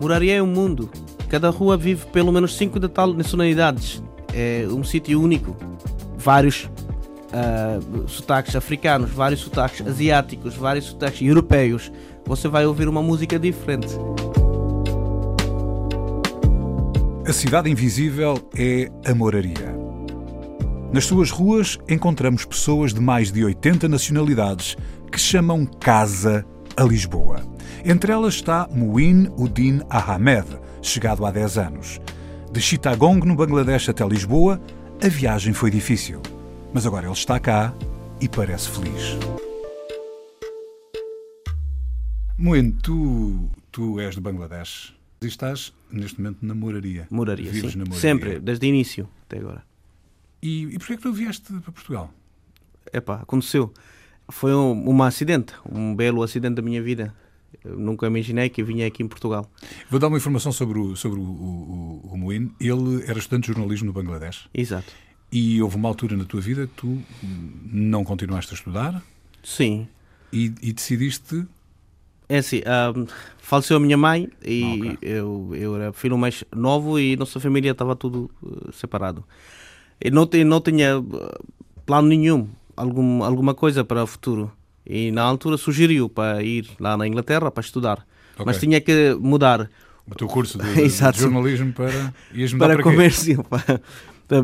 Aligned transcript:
Moraria 0.00 0.36
é 0.36 0.42
um 0.42 0.46
mundo. 0.46 0.88
Cada 1.28 1.50
rua 1.50 1.76
vive 1.76 2.06
pelo 2.06 2.32
menos 2.32 2.56
cinco 2.56 2.80
de 2.80 2.88
tal 2.88 3.12
nacionalidades. 3.12 4.02
É 4.32 4.66
um 4.70 4.82
sítio 4.82 5.20
único. 5.20 5.54
Vários 6.16 6.64
uh, 6.64 8.08
sotaques 8.08 8.56
africanos, 8.56 9.10
vários 9.10 9.40
sotaques 9.40 9.86
asiáticos, 9.86 10.54
vários 10.54 10.86
sotaques 10.86 11.20
europeus. 11.20 11.92
Você 12.24 12.48
vai 12.48 12.64
ouvir 12.66 12.88
uma 12.88 13.02
música 13.02 13.38
diferente. 13.38 13.94
A 17.26 17.32
Cidade 17.32 17.70
Invisível 17.70 18.38
é 18.56 18.90
a 19.04 19.14
moraria. 19.14 19.77
Nas 20.92 21.04
suas 21.04 21.30
ruas 21.30 21.78
encontramos 21.86 22.46
pessoas 22.46 22.94
de 22.94 23.00
mais 23.00 23.30
de 23.30 23.44
80 23.44 23.88
nacionalidades 23.88 24.74
que 25.12 25.20
chamam 25.20 25.66
casa 25.66 26.46
a 26.76 26.82
Lisboa. 26.82 27.42
Entre 27.84 28.10
elas 28.10 28.34
está 28.34 28.66
Muin 28.72 29.28
Uddin 29.36 29.82
Ahmed, 29.90 30.46
chegado 30.80 31.26
há 31.26 31.30
10 31.30 31.58
anos. 31.58 32.00
De 32.50 32.60
Chittagong, 32.60 33.20
no 33.26 33.36
Bangladesh, 33.36 33.90
até 33.90 34.06
Lisboa, 34.06 34.58
a 35.04 35.08
viagem 35.08 35.52
foi 35.52 35.70
difícil. 35.70 36.22
Mas 36.72 36.86
agora 36.86 37.06
ele 37.06 37.12
está 37.12 37.38
cá 37.38 37.74
e 38.18 38.26
parece 38.26 38.70
feliz. 38.70 39.18
Muin, 42.38 42.70
tu, 42.70 43.50
tu 43.70 44.00
és 44.00 44.14
de 44.14 44.22
Bangladesh 44.22 44.94
e 45.20 45.26
estás, 45.26 45.74
neste 45.92 46.18
momento, 46.18 46.38
na 46.46 46.54
moraria. 46.54 47.06
Moraria, 47.10 47.50
Vives 47.50 47.72
sim. 47.72 47.78
na 47.78 47.84
moraria. 47.84 48.00
Sempre, 48.00 48.40
desde 48.40 48.66
o 48.66 48.68
início 48.68 49.08
até 49.26 49.38
agora. 49.38 49.67
E, 50.42 50.64
e 50.64 50.78
porquê 50.78 50.94
é 50.94 50.96
que 50.96 51.02
tu 51.02 51.12
vieste 51.12 51.52
para 51.52 51.72
Portugal? 51.72 52.12
Epá, 52.92 53.16
aconteceu. 53.16 53.72
Foi 54.30 54.54
um, 54.54 54.90
um 54.90 55.02
acidente, 55.02 55.54
um 55.70 55.94
belo 55.94 56.22
acidente 56.22 56.56
da 56.56 56.62
minha 56.62 56.82
vida. 56.82 57.14
Eu 57.64 57.78
nunca 57.78 58.06
imaginei 58.06 58.48
que 58.48 58.60
eu 58.60 58.66
vinha 58.66 58.86
aqui 58.86 59.02
em 59.02 59.08
Portugal. 59.08 59.50
Vou 59.90 59.98
dar 59.98 60.08
uma 60.08 60.18
informação 60.18 60.52
sobre 60.52 60.78
o, 60.78 60.94
sobre 60.96 61.18
o, 61.18 61.22
o, 61.22 62.10
o, 62.12 62.16
Muin. 62.18 62.52
Ele 62.60 63.02
era 63.06 63.18
estudante 63.18 63.46
de 63.46 63.54
jornalismo 63.54 63.86
no 63.86 63.92
Bangladesh 63.92 64.48
Exato. 64.52 64.92
e 65.32 65.60
houve 65.62 65.76
uma 65.76 65.88
altura 65.88 66.16
na 66.16 66.24
tua 66.24 66.40
vida 66.40 66.66
que 66.66 66.74
tu 66.74 67.02
não 67.72 68.04
continuaste 68.04 68.52
a 68.52 68.54
estudar 68.54 69.02
Sim. 69.42 69.88
e, 70.32 70.52
e 70.62 70.72
decidiste. 70.72 71.46
É 72.28 72.38
assim, 72.38 72.60
ahm, 72.66 73.06
faleceu 73.38 73.78
a 73.78 73.80
minha 73.80 73.96
mãe 73.96 74.28
e 74.44 74.62
Ah, 74.62 74.92
ok. 74.94 74.98
eu, 75.00 75.50
eu 75.54 75.76
era 75.76 75.92
filho 75.94 76.18
mais 76.18 76.44
novo 76.54 76.98
e 77.00 77.16
nossa 77.16 77.40
família 77.40 77.70
estava 77.72 77.96
tudo 77.96 78.30
eh, 78.44 78.70
separado. 78.72 79.24
Eu 80.00 80.12
não, 80.12 80.28
não 80.46 80.60
tinha 80.60 80.90
eh, 80.90 81.38
plano 81.84 82.08
nenhum, 82.08 82.48
algum, 82.76 83.24
alguma 83.24 83.54
coisa 83.54 83.84
para 83.84 84.02
o 84.02 84.06
futuro. 84.06 84.52
E 84.86 85.10
na 85.10 85.22
altura 85.22 85.56
sugeriu 85.56 86.08
para 86.08 86.42
ir 86.42 86.68
lá 86.80 86.96
na 86.96 87.06
Inglaterra 87.06 87.50
para 87.50 87.60
estudar. 87.60 88.06
Ok. 88.34 88.46
Mas 88.46 88.58
tinha 88.58 88.80
que 88.80 89.14
mudar 89.20 89.68
O 90.06 90.14
teu 90.14 90.28
curso 90.28 90.56
de, 90.58 90.72
de 90.74 90.88
jornalismo 91.18 91.72
para. 91.72 92.14
Para, 92.58 92.74
para, 92.74 92.82
comércio, 92.82 93.44
para, 93.50 93.80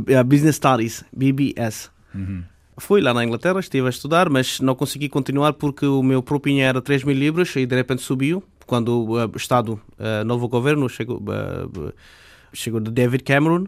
para 0.00 0.24
Business 0.24 0.56
Studies, 0.56 1.04
BBS. 1.12 1.90
Uhum. 2.14 2.42
Fui 2.76 3.00
lá 3.00 3.14
na 3.14 3.24
Inglaterra, 3.24 3.60
estive 3.60 3.86
a 3.86 3.90
estudar, 3.90 4.28
mas 4.28 4.60
não 4.60 4.74
consegui 4.74 5.08
continuar 5.08 5.52
porque 5.52 5.86
o 5.86 6.02
meu 6.02 6.22
propinha 6.22 6.66
era 6.66 6.82
3 6.82 7.04
mil 7.04 7.16
libras 7.16 7.54
e 7.54 7.64
de 7.64 7.76
repente 7.76 8.02
subiu. 8.02 8.42
Quando 8.66 9.10
o 9.10 9.20
eh, 9.20 9.30
Estado, 9.36 9.80
uh, 9.98 10.24
novo 10.24 10.48
governo, 10.48 10.88
chegou, 10.88 11.22
chegou 12.52 12.80
de 12.80 12.90
David 12.90 13.22
Cameron, 13.22 13.66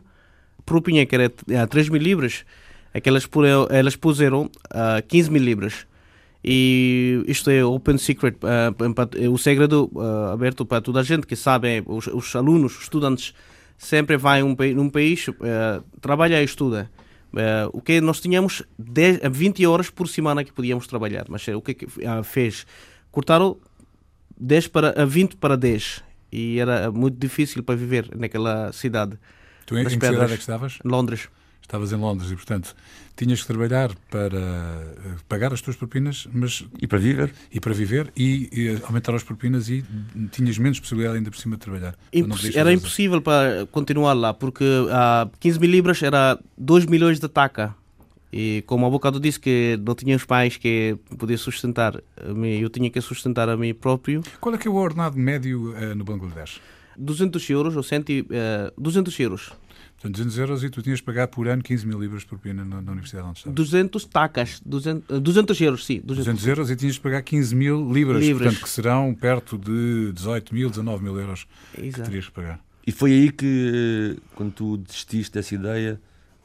propinha 0.66 1.06
que 1.06 1.14
era 1.14 1.32
eh, 1.48 1.66
3 1.66 1.88
mil 1.88 2.02
libras, 2.02 2.44
é 2.92 3.00
que 3.00 3.08
elas, 3.08 3.26
elas 3.70 3.96
puseram 3.96 4.42
uh, 4.44 5.06
15 5.06 5.30
mil 5.30 5.42
libras. 5.42 5.86
E 6.44 7.24
isto 7.26 7.50
é 7.50 7.64
open 7.64 7.98
secret, 7.98 8.36
pa- 8.38 9.08
é 9.16 9.28
o 9.28 9.36
segredo 9.36 9.90
eh, 9.96 10.32
aberto 10.32 10.64
para 10.64 10.80
toda 10.80 11.00
a 11.00 11.02
gente 11.02 11.26
que 11.26 11.34
sabe, 11.34 11.82
os, 11.86 12.06
os 12.06 12.36
alunos, 12.36 12.76
os 12.76 12.82
estudantes, 12.84 13.34
sempre 13.76 14.16
vai 14.16 14.44
um, 14.44 14.54
num 14.74 14.88
país, 14.88 15.26
trabalha 16.00 16.40
e 16.40 16.44
estuda. 16.44 16.88
Eh, 17.36 17.68
o 17.72 17.80
que 17.82 18.00
nós 18.00 18.20
tínhamos 18.20 18.62
10, 18.78 19.24
a 19.24 19.28
20 19.28 19.66
horas 19.66 19.90
por 19.90 20.08
semana 20.08 20.44
que 20.44 20.52
podíamos 20.52 20.86
trabalhar, 20.86 21.26
mas 21.28 21.46
eh, 21.48 21.56
o 21.56 21.60
que, 21.60 21.74
que 21.74 21.86
ah, 22.06 22.22
fez? 22.22 22.66
Cortaram 23.10 23.56
10 24.38 24.68
para, 24.68 25.02
a 25.02 25.04
20 25.04 25.36
para 25.36 25.56
10 25.56 26.02
e 26.30 26.58
era 26.58 26.90
muito 26.90 27.18
difícil 27.18 27.62
para 27.62 27.74
viver 27.74 28.08
naquela 28.16 28.72
cidade, 28.72 29.18
Tu 29.66 29.76
em, 29.76 29.80
em 29.80 29.84
Das 29.84 29.94
que 29.94 30.06
cidade 30.06 30.32
é 30.32 30.36
que 30.36 30.40
estavas? 30.40 30.78
Londres. 30.84 31.28
Estavas 31.60 31.92
em 31.92 31.96
Londres 31.96 32.30
e, 32.30 32.36
portanto, 32.36 32.76
tinhas 33.16 33.40
que 33.40 33.46
trabalhar 33.48 33.90
para 34.08 34.38
eh, 34.38 35.14
pagar 35.28 35.52
as 35.52 35.60
tuas 35.60 35.74
propinas 35.74 36.28
mas, 36.32 36.64
E 36.80 36.86
para 36.86 36.98
viver? 36.98 37.32
e 37.50 37.58
para 37.58 37.74
viver 37.74 38.12
e, 38.16 38.48
e 38.52 38.80
aumentar 38.84 39.12
as 39.16 39.24
propinas 39.24 39.68
e 39.68 39.84
tinhas 40.30 40.58
menos 40.58 40.78
possibilidade 40.78 41.18
ainda 41.18 41.28
por 41.28 41.38
cima 41.38 41.56
de 41.56 41.62
trabalhar. 41.62 41.96
Poderes 42.12 42.54
era 42.54 42.72
impossível 42.72 43.20
para 43.20 43.66
continuar 43.72 44.12
lá, 44.12 44.32
porque 44.32 44.64
a 44.92 45.28
15 45.40 45.58
mil 45.58 45.70
libras 45.70 46.00
era 46.04 46.38
2 46.56 46.86
milhões 46.86 47.18
de 47.18 47.28
taca. 47.28 47.74
E 48.32 48.62
como 48.66 48.86
há 48.86 48.90
bocado 48.90 49.18
disse 49.18 49.40
que 49.40 49.76
não 49.84 49.94
tinha 49.96 50.14
os 50.14 50.24
pais 50.24 50.56
que 50.56 50.96
podia 51.18 51.38
sustentar, 51.38 52.00
a 52.16 52.32
mim, 52.32 52.58
eu 52.60 52.68
tinha 52.68 52.90
que 52.90 53.00
sustentar 53.00 53.48
a 53.48 53.56
mim 53.56 53.72
próprio. 53.74 54.22
Qual 54.40 54.54
é 54.54 54.58
que 54.58 54.68
é 54.68 54.70
o 54.70 54.74
ordenado 54.74 55.16
médio 55.18 55.74
eh, 55.76 55.94
no 55.94 56.04
Bangladesh? 56.04 56.60
200 56.98 57.50
euros, 57.50 57.76
ou 57.76 57.82
cento, 57.82 58.10
e, 58.10 58.26
eh, 58.30 58.72
200 58.76 59.18
euros. 59.20 59.52
Portanto, 59.94 60.12
200 60.12 60.38
euros 60.38 60.62
e 60.62 60.68
tu 60.70 60.82
tinhas 60.82 60.98
de 60.98 61.04
pagar 61.04 61.26
por 61.28 61.48
ano 61.48 61.62
15 61.62 61.86
mil 61.86 61.98
libras 61.98 62.22
por 62.22 62.38
pena 62.38 62.64
na, 62.64 62.82
na 62.82 62.92
universidade 62.92 63.26
onde 63.28 63.38
estavas. 63.38 63.54
200 63.56 64.04
tacas, 64.04 64.60
200, 64.64 65.16
eh, 65.16 65.20
200 65.20 65.60
euros, 65.62 65.86
sim. 65.86 66.00
200. 66.04 66.26
200 66.26 66.46
euros 66.46 66.70
e 66.70 66.76
tinhas 66.76 66.94
de 66.94 67.00
pagar 67.00 67.22
15 67.22 67.54
mil 67.54 67.92
libras, 67.92 68.22
Libras. 68.22 68.42
portanto, 68.44 68.62
que 68.62 68.68
serão 68.68 69.14
perto 69.14 69.56
de 69.56 70.12
18 70.12 70.54
mil, 70.54 70.68
19 70.68 71.02
mil 71.02 71.18
euros 71.18 71.46
que 71.74 71.86
Exato. 71.86 72.04
terias 72.04 72.26
que 72.26 72.32
pagar. 72.32 72.60
E 72.86 72.92
foi 72.92 73.12
aí 73.12 73.32
que, 73.32 74.16
quando 74.34 74.52
tu 74.52 74.76
desististe 74.76 75.32
dessa 75.34 75.54
ideia, 75.54 76.00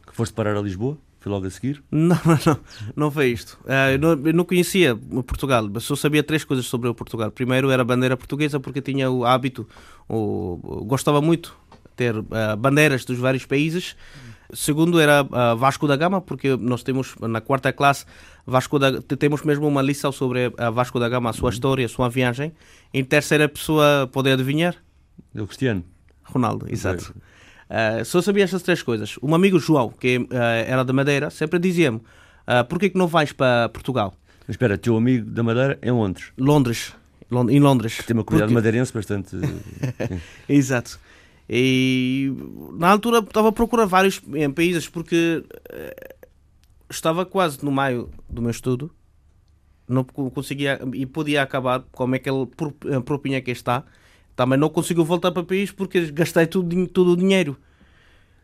que 0.08 0.16
foste 0.16 0.34
parar 0.34 0.56
a 0.56 0.62
Lisboa? 0.62 0.98
Foi 1.22 1.32
logo 1.32 1.46
a 1.46 1.50
seguir? 1.52 1.82
Não, 1.92 2.18
não, 2.26 2.38
não, 2.46 2.60
não 2.96 3.12
foi 3.12 3.28
isto. 3.28 3.58
Ah, 3.68 3.92
eu, 3.92 4.00
não, 4.00 4.10
eu 4.28 4.34
não 4.34 4.44
conhecia 4.44 4.94
o 5.12 5.22
Portugal, 5.24 5.70
mas 5.72 5.84
só 5.84 5.96
sabia 5.96 6.24
três 6.24 6.44
coisas 6.44 6.66
sobre 6.66 6.90
o 6.90 6.96
Portugal. 6.96 7.32
Primeiro 7.32 7.70
era 7.70 7.84
a 7.84 7.86
bandeira 7.86 8.18
portuguesa, 8.18 8.60
porque 8.60 8.82
tinha 8.82 9.10
o 9.10 9.24
hábito, 9.24 9.68
o, 10.10 10.60
o- 10.64 10.84
gostava 10.86 11.22
muito 11.22 11.56
de 11.72 11.96
ter 11.96 12.16
ah, 12.32 12.56
bandeiras 12.56 13.06
dos 13.06 13.20
vários 13.20 13.46
países. 13.46 13.96
Segundo 14.54 15.00
era 15.00 15.26
ah, 15.32 15.54
Vasco 15.56 15.88
da 15.88 15.96
Gama, 15.96 16.20
porque 16.22 16.58
nós 16.58 16.82
temos 16.84 17.16
na 17.22 17.40
quarta 17.40 17.72
classe 17.72 18.06
Vasco 18.46 18.80
da, 18.80 19.00
te- 19.00 19.16
temos 19.16 19.44
mesmo 19.44 19.68
uma 19.68 19.82
lição 19.84 20.12
sobre 20.12 20.52
a 20.58 20.72
Vasco 20.72 21.00
da 21.00 21.08
Gama, 21.08 21.30
a 21.30 21.34
sua 21.34 21.52
história, 21.52 21.86
a 21.86 21.90
sua 21.90 22.10
viagem. 22.10 22.52
Em 22.92 23.04
terceira 23.04 23.48
pessoa, 23.48 24.10
poder 24.12 24.32
adivinhar? 24.32 24.76
Eu, 25.36 25.46
Cristiano. 25.46 25.84
Ronaldo, 26.24 26.66
exato. 26.68 27.14
Ah, 27.74 28.04
só 28.04 28.22
sabia 28.22 28.44
estas 28.44 28.62
três 28.64 28.84
coisas. 28.84 29.16
Um 29.24 29.34
amigo 29.34 29.58
João, 29.58 29.90
que 29.90 30.28
ah, 30.32 30.56
era 30.68 30.84
da 30.84 30.92
Madeira, 30.92 31.30
sempre 31.30 31.58
dizia-me: 31.58 32.02
ah, 32.46 32.64
Porquê 32.66 32.90
que 32.90 32.98
não 32.98 33.08
vais 33.08 33.32
para 33.32 33.70
Portugal? 33.70 34.14
Mas 34.48 34.56
espera, 34.56 34.78
teu 34.78 34.98
amigo 34.98 35.26
da 35.30 35.42
Madeira 35.44 35.80
é 35.82 35.88
em 35.88 35.92
Londres. 35.92 36.32
Londres. 36.38 36.94
Lon- 37.32 37.50
Em 37.50 37.62
Londres. 37.62 37.98
Tem 38.06 38.14
uma 38.14 38.26
comunidade 38.26 38.52
Porque- 38.54 38.68
madeirense 38.68 38.92
bastante. 38.94 39.38
Exato. 40.50 41.00
E 41.50 42.34
na 42.74 42.90
altura 42.90 43.20
estava 43.20 43.50
a 43.50 43.52
procurar 43.52 43.86
vários 43.86 44.22
países 44.56 44.88
porque 44.90 45.44
eh, 45.70 46.16
estava 46.90 47.26
quase 47.26 47.64
no 47.64 47.72
meio 47.72 48.10
do 48.30 48.42
meu 48.42 48.52
estudo. 48.52 48.92
Não 49.88 50.04
co- 50.04 50.30
conseguia 50.32 50.80
e 50.94 51.06
podia 51.06 51.42
acabar 51.42 51.84
como 51.92 52.16
é 52.16 52.20
que 52.20 52.30
ele 52.30 52.48
eh, 52.90 53.00
propinha 53.00 53.42
que 53.42 53.52
está. 53.52 53.84
Também 54.42 54.58
não 54.58 54.70
consigo 54.70 55.06
voltar 55.06 55.32
para 55.32 55.44
o 55.44 55.46
país 55.46 55.72
porque 55.72 56.12
gastei 56.12 56.48
tudo, 56.48 56.88
todo 56.88 57.12
o 57.12 57.16
dinheiro. 57.16 57.56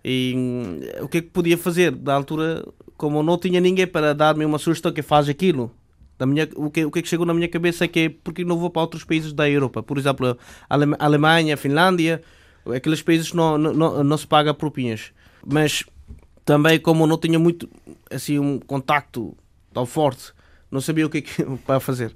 E 0.05 0.35
hum, 0.37 0.79
o 1.01 1.07
que 1.07 1.17
é 1.17 1.21
que 1.21 1.29
podia 1.29 1.57
fazer? 1.57 1.89
Da 1.89 2.13
altura, 2.13 2.63
como 2.95 3.23
não 3.23 3.35
tinha 3.35 3.59
ninguém 3.59 3.87
para 3.87 4.13
dar-me 4.13 4.45
uma 4.45 4.59
sugestão 4.59 4.91
que 4.91 5.01
faz 5.01 5.27
aquilo, 5.27 5.71
da 6.15 6.27
minha, 6.27 6.47
o, 6.55 6.69
que, 6.69 6.85
o 6.85 6.91
que 6.91 6.99
é 6.99 7.01
que 7.01 7.07
chegou 7.07 7.25
na 7.25 7.33
minha 7.33 7.47
cabeça 7.47 7.85
é 7.85 7.87
que 7.87 7.99
é 7.99 8.09
porque 8.09 8.45
não 8.45 8.59
vou 8.59 8.69
para 8.69 8.83
outros 8.83 9.03
países 9.03 9.33
da 9.33 9.49
Europa. 9.49 9.81
Por 9.81 9.97
exemplo, 9.97 10.37
Alemanha, 10.69 11.57
Finlândia, 11.57 12.21
aqueles 12.75 13.01
países 13.01 13.33
não, 13.33 13.57
não, 13.57 13.73
não, 13.73 14.03
não 14.03 14.17
se 14.19 14.27
paga 14.27 14.53
propinhas. 14.53 15.11
Mas 15.43 15.83
também 16.45 16.79
como 16.79 17.07
não 17.07 17.17
tinha 17.17 17.39
muito 17.39 17.67
assim 18.11 18.37
um 18.37 18.59
contacto 18.59 19.35
tão 19.73 19.83
forte 19.83 20.31
não 20.69 20.79
sabia 20.79 21.07
o 21.07 21.09
que, 21.09 21.23
que 21.23 21.43
para 21.65 21.79
fazer. 21.79 22.15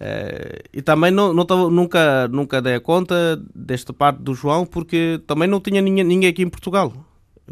Uh, 0.00 0.64
e 0.72 0.80
também 0.80 1.10
não, 1.10 1.34
não 1.34 1.44
tava, 1.44 1.68
nunca, 1.68 2.26
nunca 2.28 2.62
dei 2.62 2.76
a 2.76 2.80
conta 2.80 3.38
desta 3.54 3.92
parte 3.92 4.22
do 4.22 4.34
João, 4.34 4.64
porque 4.64 5.20
também 5.26 5.46
não 5.46 5.60
tinha 5.60 5.82
ninguém, 5.82 6.02
ninguém 6.02 6.30
aqui 6.30 6.42
em 6.42 6.48
Portugal. 6.48 6.92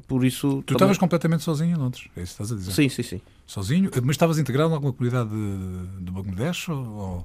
Por 0.06 0.24
isso. 0.24 0.62
Tu 0.64 0.72
estavas 0.72 0.96
completamente 0.96 1.42
sozinho 1.42 1.72
em 1.72 1.78
Londres, 1.78 2.04
é 2.16 2.22
isso 2.22 2.36
que 2.36 2.42
estás 2.42 2.52
a 2.52 2.54
dizer? 2.54 2.72
Sim, 2.72 2.88
sim, 2.88 3.02
sim. 3.02 3.20
Sozinho? 3.46 3.90
Mas 4.02 4.14
estavas 4.14 4.38
integrado 4.38 4.70
em 4.70 4.74
alguma 4.74 4.92
comunidade 4.92 5.28
de, 5.28 6.04
de 6.04 6.10
Bangladesh? 6.10 6.68
Ou... 6.70 7.22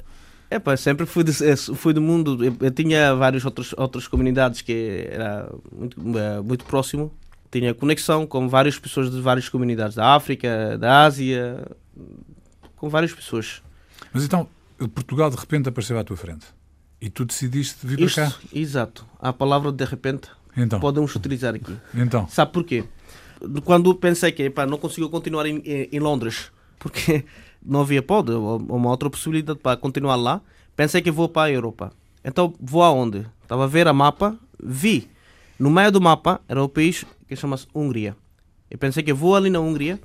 É 0.49 0.59
pá, 0.59 0.75
sempre 0.75 1.05
fui, 1.05 1.23
de, 1.23 1.33
fui 1.75 1.93
do 1.93 2.01
mundo. 2.01 2.43
Eu, 2.43 2.55
eu, 2.59 2.71
tinha 2.71 3.15
várias 3.15 3.45
outras, 3.45 3.73
outras 3.77 4.07
comunidades 4.07 4.61
que 4.61 5.07
era 5.09 5.49
muito, 5.71 6.01
eh, 6.17 6.41
muito 6.41 6.65
próximo. 6.65 7.13
Tinha 7.49 7.73
conexão 7.73 8.27
com 8.27 8.49
várias 8.49 8.77
pessoas 8.77 9.09
de 9.09 9.21
várias 9.21 9.47
comunidades, 9.47 9.95
da 9.95 10.15
África, 10.15 10.77
da 10.77 11.05
Ásia, 11.05 11.65
com 12.75 12.89
várias 12.89 13.13
pessoas. 13.13 13.61
Mas 14.11 14.23
então, 14.23 14.47
Portugal 14.93 15.29
de 15.29 15.37
repente 15.37 15.69
apareceu 15.69 15.97
à 15.97 16.03
tua 16.03 16.17
frente 16.17 16.45
e 17.03 17.09
tu 17.09 17.25
decidiste 17.25 17.85
vir 17.85 17.99
Isto, 17.99 18.15
para 18.15 18.31
cá? 18.31 18.37
Exato. 18.53 19.05
A 19.19 19.33
palavra 19.33 19.73
de 19.73 19.83
repente 19.83 20.29
então. 20.55 20.79
podemos 20.79 21.13
utilizar 21.13 21.53
aqui. 21.53 21.75
Então. 21.93 22.27
Sabe 22.29 22.53
porquê? 22.53 22.85
Quando 23.65 23.93
pensei 23.95 24.31
que 24.31 24.49
não 24.67 24.77
consigo 24.77 25.09
continuar 25.09 25.45
em, 25.45 25.61
em, 25.65 25.99
Londres, 25.99 26.49
porque 26.79 27.25
não 27.61 27.81
havia 27.81 28.01
pode, 28.01 28.31
uma 28.31 28.89
outra 28.89 29.09
possibilidade 29.09 29.59
para 29.59 29.75
continuar 29.75 30.15
lá, 30.15 30.41
pensei 30.77 31.01
que 31.01 31.11
vou 31.11 31.27
para 31.27 31.49
a 31.49 31.51
Europa. 31.51 31.91
Então 32.23 32.53
vou 32.57 32.81
aonde? 32.81 33.25
Estava 33.41 33.65
a 33.65 33.67
ver 33.67 33.85
a 33.87 33.93
mapa, 33.93 34.39
vi. 34.63 35.09
No 35.59 35.69
meio 35.69 35.91
do 35.91 35.99
mapa 35.99 36.39
era 36.47 36.63
o 36.63 36.69
país 36.69 37.03
que 37.27 37.35
chama-se 37.35 37.67
Hungria. 37.75 38.15
Eu 38.71 38.77
pensei 38.77 39.03
que 39.03 39.11
vou 39.11 39.35
ali 39.35 39.49
na 39.49 39.59
Hungria 39.59 39.99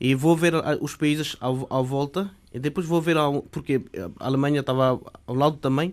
e 0.00 0.14
vou 0.14 0.36
ver 0.36 0.54
os 0.80 0.94
países 0.94 1.36
à, 1.40 1.48
à 1.48 1.82
volta 1.82 2.30
e 2.54 2.58
depois 2.60 2.86
vou 2.86 3.02
ver, 3.02 3.16
porque 3.50 3.82
a 4.20 4.26
Alemanha 4.26 4.60
estava 4.60 5.00
ao 5.26 5.34
lado 5.34 5.56
também. 5.56 5.92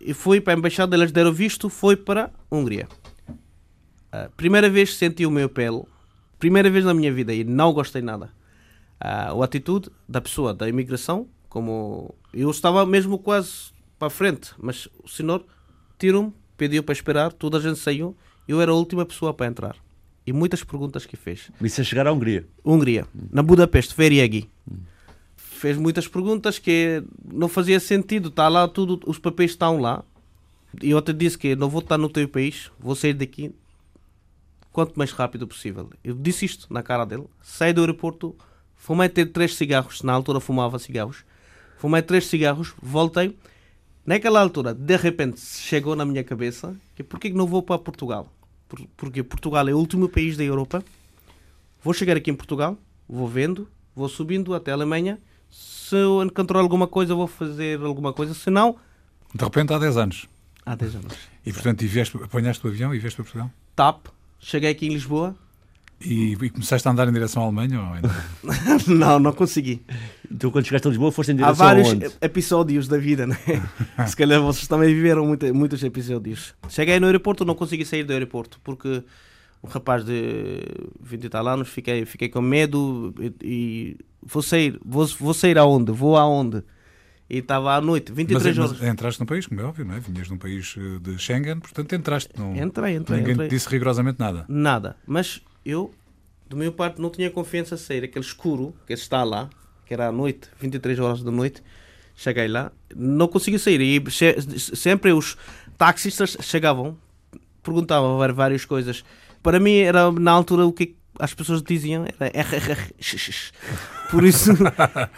E 0.00 0.14
fui 0.14 0.40
para 0.40 0.54
a 0.54 0.56
embaixada, 0.56 0.94
eles 0.94 1.10
deram 1.10 1.32
visto, 1.32 1.68
foi 1.68 1.96
para 1.96 2.30
a 2.48 2.54
Hungria. 2.54 2.86
A 4.12 4.28
primeira 4.36 4.70
vez 4.70 4.96
senti 4.96 5.26
o 5.26 5.30
meu 5.32 5.48
pelo, 5.48 5.88
primeira 6.38 6.70
vez 6.70 6.84
na 6.84 6.94
minha 6.94 7.12
vida, 7.12 7.34
e 7.34 7.42
não 7.42 7.72
gostei 7.72 8.00
nada. 8.00 8.30
A, 9.00 9.32
a 9.32 9.44
atitude 9.44 9.90
da 10.08 10.20
pessoa 10.20 10.54
da 10.54 10.68
imigração, 10.68 11.26
como 11.48 12.14
eu 12.32 12.48
estava 12.50 12.86
mesmo 12.86 13.18
quase 13.18 13.72
para 13.98 14.10
frente, 14.10 14.52
mas 14.58 14.86
o 15.02 15.08
senhor 15.08 15.44
tirou-me, 15.98 16.32
pediu 16.56 16.84
para 16.84 16.92
esperar, 16.92 17.32
toda 17.32 17.58
a 17.58 17.60
gente 17.60 17.80
saiu, 17.80 18.16
eu 18.46 18.60
era 18.60 18.70
a 18.70 18.74
última 18.74 19.04
pessoa 19.04 19.34
para 19.34 19.46
entrar. 19.46 19.74
E 20.24 20.32
muitas 20.32 20.62
perguntas 20.62 21.04
que 21.04 21.16
fez. 21.16 21.50
Isso 21.60 21.80
é 21.80 21.84
chegar 21.84 22.06
à 22.06 22.12
Hungria? 22.12 22.46
Hungria, 22.64 23.08
na 23.32 23.42
Budapeste, 23.42 23.92
Feriegi. 23.92 24.48
Hum 24.70 24.93
fez 25.64 25.78
muitas 25.78 26.06
perguntas 26.06 26.58
que 26.58 27.02
não 27.24 27.48
fazia 27.48 27.80
sentido. 27.80 28.28
Está 28.28 28.48
lá 28.48 28.68
tudo, 28.68 29.00
os 29.06 29.18
papéis 29.18 29.52
estão 29.52 29.80
lá. 29.80 30.04
E 30.82 30.90
eu 30.90 30.98
até 30.98 31.10
disse 31.10 31.38
que 31.38 31.56
não 31.56 31.70
vou 31.70 31.80
estar 31.80 31.96
no 31.96 32.10
teu 32.10 32.28
país, 32.28 32.70
vou 32.78 32.94
sair 32.94 33.14
daqui 33.14 33.50
quanto 34.70 34.94
mais 34.94 35.10
rápido 35.10 35.48
possível. 35.48 35.88
Eu 36.04 36.14
disse 36.14 36.44
isto 36.44 36.66
na 36.70 36.82
cara 36.82 37.06
dele. 37.06 37.24
Saí 37.40 37.72
do 37.72 37.80
aeroporto, 37.80 38.36
fumei 38.76 39.08
ter 39.08 39.24
três 39.32 39.54
cigarros, 39.54 40.02
na 40.02 40.12
altura 40.12 40.38
fumava 40.38 40.78
cigarros. 40.78 41.24
Fumei 41.78 42.02
três 42.02 42.26
cigarros, 42.26 42.74
voltei. 42.82 43.34
Naquela 44.04 44.42
altura, 44.42 44.74
de 44.74 44.96
repente, 44.98 45.40
chegou 45.40 45.96
na 45.96 46.04
minha 46.04 46.22
cabeça 46.22 46.76
que 46.94 47.02
por 47.02 47.18
que 47.18 47.30
não 47.30 47.46
vou 47.46 47.62
para 47.62 47.78
Portugal? 47.78 48.30
Porque 48.98 49.22
Portugal 49.22 49.66
é 49.66 49.72
o 49.72 49.78
último 49.78 50.10
país 50.10 50.36
da 50.36 50.44
Europa. 50.44 50.84
Vou 51.82 51.94
chegar 51.94 52.18
aqui 52.18 52.30
em 52.30 52.34
Portugal, 52.34 52.76
vou 53.08 53.26
vendo, 53.26 53.66
vou 53.96 54.10
subindo 54.10 54.52
até 54.52 54.70
a 54.70 54.74
Alemanha 54.74 55.18
se 55.54 55.94
eu 55.94 56.22
encontrar 56.24 56.58
alguma 56.58 56.88
coisa, 56.88 57.14
vou 57.14 57.28
fazer 57.28 57.80
alguma 57.80 58.12
coisa. 58.12 58.34
Se 58.34 58.50
não. 58.50 58.76
De 59.32 59.44
repente, 59.44 59.72
há 59.72 59.78
10 59.78 59.96
anos. 59.96 60.26
Há 60.66 60.74
10 60.74 60.96
anos. 60.96 61.14
E 61.46 61.52
portanto, 61.52 61.82
e 61.82 61.86
vieste, 61.86 62.16
apanhaste 62.16 62.66
o 62.66 62.70
avião 62.70 62.92
e 62.92 62.98
vieste 62.98 63.16
para 63.16 63.24
Portugal? 63.24 63.50
TAP. 63.76 64.06
Cheguei 64.40 64.70
aqui 64.70 64.86
em 64.86 64.90
Lisboa. 64.90 65.36
E, 66.00 66.32
e 66.32 66.50
começaste 66.50 66.86
a 66.88 66.90
andar 66.90 67.08
em 67.08 67.12
direção 67.12 67.42
à 67.42 67.44
Alemanha? 67.46 67.80
Ou 67.80 67.92
ainda? 67.92 68.10
não, 68.88 69.18
não 69.20 69.32
consegui. 69.32 69.82
Tu, 70.38 70.50
quando 70.50 70.64
chegaste 70.64 70.88
a 70.88 70.90
Lisboa, 70.90 71.12
foste 71.12 71.32
em 71.32 71.36
direção 71.36 71.52
Há 71.52 71.68
vários 71.68 71.88
aonde? 71.88 72.10
episódios 72.20 72.88
da 72.88 72.98
vida, 72.98 73.26
né? 73.26 73.36
Se 74.08 74.16
calhar 74.16 74.42
vocês 74.42 74.66
também 74.66 74.92
viveram 74.92 75.24
muito, 75.24 75.54
muitos 75.54 75.84
episódios. 75.84 76.54
Cheguei 76.68 76.98
no 76.98 77.06
aeroporto, 77.06 77.44
não 77.44 77.54
consegui 77.54 77.84
sair 77.84 78.02
do 78.02 78.12
aeroporto 78.12 78.60
porque 78.64 79.04
um 79.62 79.68
rapaz 79.68 80.04
de 80.04 80.60
20 81.00 81.24
e 81.24 81.28
tal 81.28 81.46
anos, 81.48 81.68
fiquei, 81.68 82.04
fiquei 82.04 82.28
com 82.28 82.42
medo 82.42 83.14
e, 83.18 83.34
e 83.42 83.96
vou 84.26 84.42
sair, 84.42 84.78
vou, 84.84 85.06
vou 85.06 85.34
sair 85.34 85.58
aonde? 85.58 85.92
Vou 85.92 86.16
aonde? 86.16 86.62
E 87.28 87.38
estava 87.38 87.74
à 87.74 87.80
noite, 87.80 88.12
23 88.12 88.56
mas, 88.56 88.58
horas. 88.58 88.80
Mas 88.80 88.88
entraste 88.90 89.20
num 89.20 89.26
país, 89.26 89.46
como 89.46 89.60
é 89.60 89.64
óbvio, 89.64 89.84
não 89.84 89.94
é? 89.94 90.00
Vinhas 90.00 90.26
de 90.26 90.32
um 90.34 90.38
país 90.38 90.74
eh, 90.76 90.98
de 91.00 91.18
Schengen, 91.18 91.58
portanto 91.58 91.94
entraste. 91.94 92.30
Num... 92.38 92.54
Entrei, 92.54 92.96
entrei. 92.96 93.18
Ninguém 93.18 93.32
entrei. 93.34 93.48
te 93.48 93.54
disse 93.54 93.68
rigorosamente 93.68 94.20
nada. 94.20 94.44
Nada. 94.46 94.96
Mas 95.06 95.40
eu, 95.64 95.92
do 96.48 96.56
meu 96.56 96.72
parte, 96.72 97.00
não 97.00 97.10
tinha 97.10 97.30
confiança 97.30 97.76
a 97.76 97.78
sair. 97.78 98.04
Aquele 98.04 98.24
escuro 98.24 98.74
que 98.86 98.92
está 98.92 99.24
lá, 99.24 99.48
que 99.86 99.94
era 99.94 100.08
à 100.08 100.12
noite, 100.12 100.48
23 100.60 100.98
horas 100.98 101.22
da 101.22 101.30
noite, 101.30 101.62
cheguei 102.14 102.46
lá, 102.46 102.70
não 102.94 103.26
consegui 103.26 103.58
sair. 103.58 103.80
E 103.80 104.02
sempre 104.58 105.12
os 105.12 105.36
taxistas 105.78 106.36
chegavam, 106.42 106.96
perguntavam 107.62 108.18
várias 108.34 108.66
coisas 108.66 109.02
para 109.44 109.60
mim 109.60 109.76
era 109.76 110.10
na 110.10 110.32
altura 110.32 110.64
o 110.64 110.72
que 110.72 110.96
as 111.18 111.34
pessoas 111.34 111.62
diziam 111.62 112.04
era 112.18 112.78
por 114.10 114.24
isso 114.24 114.52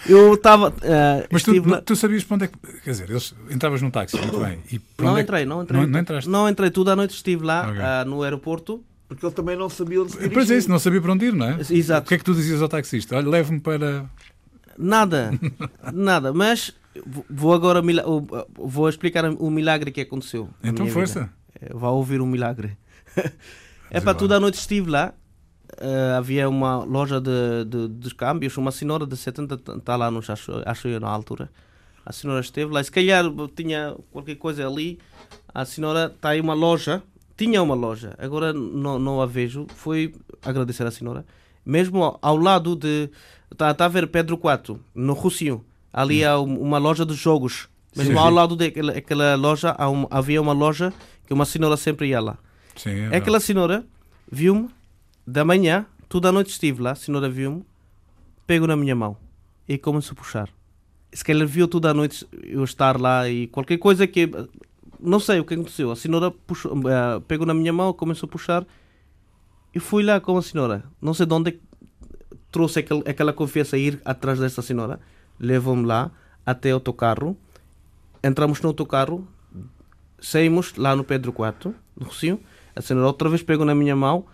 eu 0.07 0.35
estava 0.35 0.69
uh, 0.69 1.27
mas 1.31 1.43
tu, 1.43 1.53
tu, 1.83 1.97
sabias 1.97 2.25
para 2.25 2.35
onde 2.35 2.45
é 2.45 2.49
que 2.49 2.59
quer 2.85 2.91
dizer 2.91 3.11
eles, 3.11 3.35
entravas 3.51 3.83
num 3.83 3.91
táxi 3.91 4.17
muito 4.19 4.39
bem 4.39 4.59
e 4.71 4.81
não 4.99 5.19
entrei, 5.19 5.41
é 5.41 5.45
que... 5.45 5.49
não 5.49 5.63
entrei 5.63 5.81
não, 5.81 5.89
não, 5.89 6.01
entraste 6.01 6.31
não 6.31 6.49
entrei 6.49 6.71
toda 6.71 6.93
a 6.93 6.97
noite 6.97 7.15
estive 7.15 7.45
lá 7.45 7.69
okay. 7.69 7.81
uh, 7.81 8.09
no 8.09 8.23
aeroporto 8.23 8.85
porque 9.09 9.25
ele 9.25 9.35
também 9.35 9.57
não 9.57 9.69
sabia 9.69 10.03
onde 10.03 10.11
se 10.11 10.17
dirigir. 10.19 10.35
Pois 10.35 10.51
é 10.51 10.57
isso, 10.57 10.69
não 10.69 10.79
sabia 10.79 11.01
para 11.01 11.13
onde 11.13 11.27
ir, 11.27 11.33
não 11.33 11.47
é? 11.47 11.59
Exato. 11.71 12.07
O 12.07 12.09
que 12.09 12.15
é 12.15 12.19
que 12.19 12.25
tu 12.25 12.35
dizias 12.35 12.61
ao 12.61 12.69
taxista? 12.69 13.17
Olha, 13.17 13.29
leve-me 13.29 13.61
para... 13.61 14.05
Nada, 14.77 15.31
nada, 15.95 16.33
mas 16.33 16.75
vou 17.31 17.55
agora 17.55 17.81
vou 18.55 18.89
explicar 18.89 19.25
o 19.25 19.51
milagre 19.51 19.91
que 19.91 20.01
aconteceu. 20.01 20.49
Então 20.63 20.87
força. 20.89 21.31
Vida. 21.61 21.75
Vá 21.75 21.91
ouvir 21.91 22.21
um 22.21 22.27
milagre. 22.27 22.77
É 23.91 24.01
para 24.01 24.15
toda 24.15 24.37
a 24.37 24.41
noite 24.41 24.59
estive 24.59 24.91
lá. 24.91 25.15
Uh, 25.81 26.17
havia 26.17 26.49
uma 26.49 26.85
loja 26.85 27.21
de, 27.21 27.65
de, 27.67 27.89
de, 27.89 28.15
câmbios, 28.15 28.57
uma 28.57 28.71
senhora 28.71 29.05
de 29.05 29.17
70 29.17 29.77
está 29.79 29.97
lá, 29.97 30.11
nos, 30.11 30.31
acho, 30.31 30.53
acho 30.65 30.89
eu, 30.89 31.01
na 31.01 31.09
altura. 31.09 31.51
A 32.05 32.13
senhora 32.13 32.41
esteve 32.41 32.73
lá, 32.73 32.83
se 32.83 32.91
calhar 32.91 33.25
tinha 33.55 33.97
qualquer 34.13 34.37
coisa 34.37 34.67
ali. 34.67 34.99
A 35.53 35.65
senhora 35.65 36.13
está 36.15 36.31
aí 36.31 36.41
uma 36.41 36.55
loja, 36.55 37.03
tinha 37.37 37.63
uma 37.63 37.75
loja, 37.75 38.15
agora 38.19 38.53
não, 38.53 38.99
não 38.99 39.21
a 39.21 39.27
vejo. 39.27 39.67
Fui 39.75 40.15
agradecer 40.45 40.87
à 40.87 40.91
senhora. 40.91 41.27
Mesmo 41.65 42.19
ao 42.23 42.37
lado 42.37 42.77
de. 42.77 43.11
Está 43.51 43.75
tá 43.75 43.87
a 43.87 43.89
ver 43.89 44.07
Pedro 44.07 44.39
IV, 44.39 44.79
no 44.95 45.15
Rocinho. 45.15 45.65
Ali 45.93 46.25
há 46.25 46.39
uma 46.39 46.79
loja 46.79 47.05
de 47.05 47.15
jogos. 47.15 47.69
Mesmo 47.97 48.13
sim, 48.13 48.19
ao 48.19 48.29
sim. 48.29 48.35
lado 48.35 48.57
daquela 48.57 49.35
loja 49.35 49.75
um, 49.81 50.07
havia 50.11 50.41
uma 50.41 50.53
loja 50.53 50.93
que 51.27 51.33
uma 51.33 51.45
senhora 51.45 51.77
sempre 51.77 52.09
ia 52.09 52.21
lá. 52.21 52.39
Sim, 52.77 53.09
é 53.11 53.17
Aquela 53.17 53.41
senhora 53.41 53.85
viu-me 54.31 54.69
da 55.27 55.45
manhã, 55.45 55.87
toda 56.09 56.29
a 56.29 56.33
noite 56.33 56.51
estive 56.51 56.83
lá, 56.83 56.93
a 56.93 56.95
senhora 56.95 57.29
viu-me, 57.29 57.65
pegou 58.47 58.69
na 58.69 58.77
minha 58.77 58.95
mão 58.95 59.17
e 59.69 59.77
começou 59.77 60.13
a 60.13 60.17
puxar. 60.17 60.49
Se 61.13 61.25
calhar 61.25 61.47
viu 61.47 61.67
toda 61.67 61.91
a 61.91 61.95
noite 61.95 62.27
eu 62.43 62.63
estar 62.63 63.01
lá 63.01 63.29
e 63.29 63.47
qualquer 63.49 63.79
coisa 63.79 64.07
que. 64.07 64.31
Não 64.99 65.21
sei 65.21 65.41
o 65.41 65.45
que 65.45 65.55
aconteceu. 65.55 65.91
A 65.91 65.97
senhora 65.97 66.29
uh, 66.29 67.21
pegou 67.27 67.47
na 67.47 67.55
minha 67.55 67.73
mão, 67.73 67.93
começou 67.93 68.27
a 68.27 68.31
puxar 68.31 68.67
e 69.75 69.79
fui 69.79 70.03
lá 70.03 70.21
com 70.21 70.37
a 70.37 70.43
senhora. 70.43 70.85
Não 71.01 71.13
sei 71.13 71.27
de 71.27 71.35
onde 71.35 71.51
é 71.51 71.55
trouxe 72.51 72.79
aquele, 72.79 73.03
aquela 73.07 73.33
confiança 73.33 73.77
ir 73.77 74.01
atrás 74.05 74.39
dessa 74.39 74.63
senhora. 74.63 74.99
Levou-me 75.39 75.85
lá 75.85 76.11
até 76.45 76.71
o 76.71 76.75
autocarro. 76.75 77.37
Entramos 78.23 78.61
no 78.63 78.69
autocarro, 78.69 79.27
saímos 80.19 80.75
lá 80.77 80.97
no 80.97 81.05
Pedro 81.05 81.31
IV, 81.31 81.75
no 81.97 82.07
Rocinho 82.07 82.41
a 82.77 82.83
senhora 82.83 83.07
outra 83.07 83.31
vez 83.31 83.43
pegou 83.43 83.65
na 83.65 83.75
minha 83.75 83.97
mão, 83.97 84.27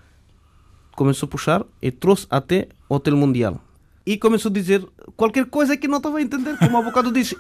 começou 0.95 1.27
a 1.27 1.31
puxar 1.31 1.65
e 1.81 1.91
trouxe 1.91 2.27
até 2.31 2.69
o 2.89 2.95
Hotel 2.95 3.17
Mundial. 3.17 3.61
E 4.05 4.17
começou 4.17 4.51
a 4.51 4.53
dizer 4.53 4.85
qualquer 5.17 5.47
coisa 5.47 5.77
que 5.77 5.87
não 5.87 5.99
estava 5.99 6.19
a 6.19 6.23
entender, 6.23 6.57
como 6.59 6.77
há 6.77 6.83
bocado 6.83 7.13
disse. 7.13 7.37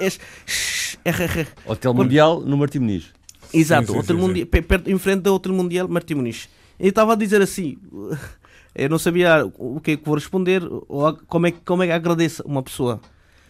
É, 1.04 1.46
Hotel 1.66 1.92
Mundial 1.92 2.40
no 2.40 2.56
Martim 2.56 2.78
Muniz. 2.78 3.12
Exato, 3.52 3.88
sim, 3.88 3.92
sim, 3.92 3.98
Hotel 3.98 4.16
sim, 4.16 4.22
Mundial, 4.22 4.46
perto, 4.46 4.90
em 4.90 4.98
frente 4.98 5.22
do 5.22 5.34
Hotel 5.34 5.52
Mundial 5.52 5.88
Martim 5.88 6.14
Muniz. 6.14 6.48
E 6.78 6.88
estava 6.88 7.12
a 7.12 7.16
dizer 7.16 7.42
assim, 7.42 7.78
eu 8.74 8.88
não 8.88 8.98
sabia 8.98 9.44
o 9.58 9.80
que 9.80 9.92
é 9.92 9.96
que 9.96 10.04
vou 10.04 10.14
responder, 10.14 10.62
ou 10.88 11.16
como 11.26 11.48
é, 11.48 11.50
como 11.50 11.82
é 11.82 11.86
que 11.88 11.92
agradeço 11.92 12.42
uma 12.46 12.62
pessoa. 12.62 13.00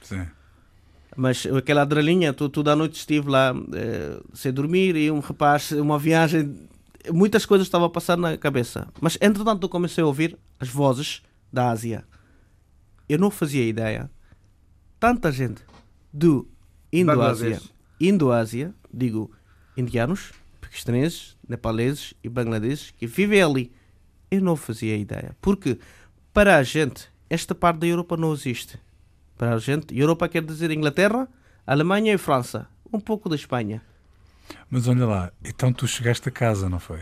Sim. 0.02 0.26
Mas 1.14 1.46
aquela 1.46 1.82
adrenalinha, 1.82 2.32
toda 2.32 2.72
a 2.72 2.76
noite 2.76 2.98
estive 2.98 3.28
lá 3.28 3.54
eh, 3.74 4.18
sem 4.32 4.50
dormir 4.50 4.96
e 4.96 5.10
um 5.10 5.20
rapaz, 5.20 5.70
uma 5.72 5.98
viagem 5.98 6.56
muitas 7.10 7.46
coisas 7.46 7.66
estavam 7.66 7.86
a 7.86 7.90
passar 7.90 8.16
na 8.16 8.36
cabeça. 8.36 8.88
Mas 9.00 9.18
entretanto 9.20 9.64
eu 9.64 9.68
comecei 9.68 10.02
a 10.02 10.06
ouvir 10.06 10.38
as 10.60 10.68
vozes 10.68 11.22
da 11.52 11.70
Ásia. 11.70 12.04
Eu 13.08 13.18
não 13.18 13.30
fazia 13.30 13.66
ideia 13.66 14.10
tanta 14.98 15.32
gente 15.32 15.62
do 16.12 16.48
Indo-Ásia. 16.92 17.60
Indo-Ásia, 18.00 18.72
digo, 18.92 19.32
indianos, 19.76 20.32
paquistaneses, 20.60 21.36
nepaleses 21.48 22.14
e 22.22 22.28
bangladeses 22.28 22.92
que 22.92 23.06
vivem 23.06 23.42
ali. 23.42 23.72
Eu 24.30 24.40
não 24.40 24.54
fazia 24.54 24.96
ideia. 24.96 25.36
Porque 25.40 25.78
para 26.32 26.56
a 26.56 26.62
gente, 26.62 27.08
esta 27.28 27.54
parte 27.54 27.80
da 27.80 27.86
Europa 27.86 28.16
não 28.16 28.32
existe. 28.32 28.78
Para 29.36 29.54
a 29.54 29.58
gente, 29.58 29.98
Europa 29.98 30.28
quer 30.28 30.42
dizer 30.44 30.70
Inglaterra, 30.70 31.28
Alemanha 31.66 32.14
e 32.14 32.18
França. 32.18 32.68
Um 32.92 33.00
pouco 33.00 33.28
da 33.28 33.34
Espanha. 33.34 33.82
Mas 34.70 34.88
olha 34.88 35.06
lá, 35.06 35.32
então 35.44 35.72
tu 35.72 35.86
chegaste 35.86 36.28
a 36.28 36.32
casa, 36.32 36.68
não 36.68 36.78
foi? 36.80 37.00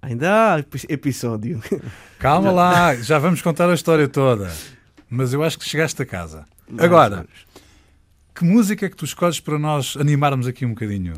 Ainda 0.00 0.54
há 0.54 0.58
epi- 0.58 0.86
episódio. 0.88 1.62
Calma 2.18 2.50
lá, 2.50 2.94
já 2.96 3.18
vamos 3.18 3.40
contar 3.42 3.70
a 3.70 3.74
história 3.74 4.08
toda. 4.08 4.50
Mas 5.08 5.32
eu 5.32 5.42
acho 5.42 5.58
que 5.58 5.64
chegaste 5.64 6.00
a 6.02 6.06
casa. 6.06 6.44
Agora, 6.78 7.26
que 8.34 8.44
música 8.44 8.86
é 8.86 8.88
que 8.88 8.96
tu 8.96 9.04
escolhes 9.04 9.38
para 9.40 9.58
nós 9.58 9.96
animarmos 9.96 10.46
aqui 10.46 10.64
um 10.64 10.70
bocadinho 10.70 11.14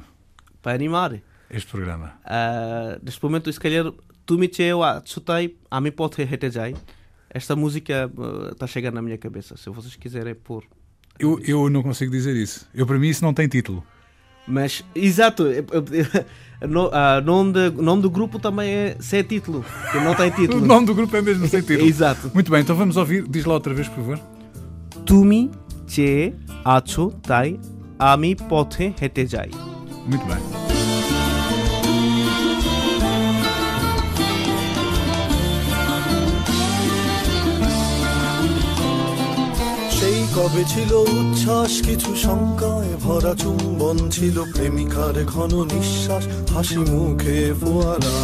Para 0.61 0.73
animar. 0.75 1.13
este 1.49 1.71
programa? 1.71 2.13
Ah, 2.25 2.99
neste 3.03 3.23
momento, 3.23 3.53
se 3.53 3.61
calhar, 3.61 3.85
tu 4.27 4.37
me 4.37 4.51
cheo 4.53 4.83
a 4.83 5.01
chutei 5.05 5.57
a 5.71 5.81
mim 5.81 5.93
pode 5.93 6.21
hetejai. 6.21 6.75
Esta 7.31 7.55
música 7.57 8.11
está 8.53 8.67
chegando 8.67 8.95
na 8.95 9.03
minha 9.03 9.19
cabeça. 9.19 9.57
Se 9.57 9.71
vocês 9.71 9.97
quiserem 9.97 10.35
pôr. 10.35 10.65
Eu, 11.19 11.39
eu 11.47 11.71
não 11.71 11.83
consigo 11.83 12.11
dizer 12.11 12.35
isso. 12.37 12.69
Eu, 12.75 12.87
para 12.87 12.99
mim, 12.99 13.09
isso 13.09 13.25
não 13.25 13.33
tem 13.33 13.47
título. 13.49 13.85
Mas, 14.47 14.85
exato, 14.95 15.45
no, 16.69 16.91
ah, 16.93 17.21
nome, 17.21 17.53
de, 17.53 17.71
nome 17.71 18.03
do 18.03 18.11
grupo 18.11 18.39
também 18.39 18.71
é 18.71 18.97
sem 19.01 19.23
título. 19.23 19.65
Que 19.91 19.99
não 20.01 20.15
tem 20.15 20.29
O 20.31 20.35
título. 20.35 20.67
nome 20.67 20.87
do 20.87 20.95
grupo 20.95 21.17
é 21.17 21.23
mesmo 21.23 21.47
sem 21.49 21.61
título. 21.61 21.89
Exato. 21.89 22.31
Muito 22.35 22.51
bem, 22.51 22.61
então 22.61 22.77
vamos 22.77 22.97
ouvir. 22.97 23.27
Diz 23.29 23.45
lá 23.45 23.55
outra 23.55 23.73
vez, 23.75 23.89
por 23.89 23.97
favor. 23.97 24.21
Tumi 25.05 25.51
che 25.87 26.35
acho 26.65 27.13
tai 27.23 27.59
ami 27.99 28.35
pothe 28.35 28.95
hetejai. 29.01 29.51
Muito 30.07 30.25
bem. 30.27 30.74
কবে 40.37 40.63
ছিল 40.69 40.93
উচ্ছ্বাস? 41.19 41.73
কিছু 41.87 42.11
শঙ্কায় 42.17 42.93
ভরা 43.05 43.35
চুম্বন 43.43 43.97
ছিল 44.11 44.37
প্রেমিকার 44.53 45.17
ঘন 45.25 45.53
নিঃশ্বাস, 45.73 46.25
হাসি 46.53 46.79
মুখে 46.91 47.39
ফোয়ারা। 47.61 48.17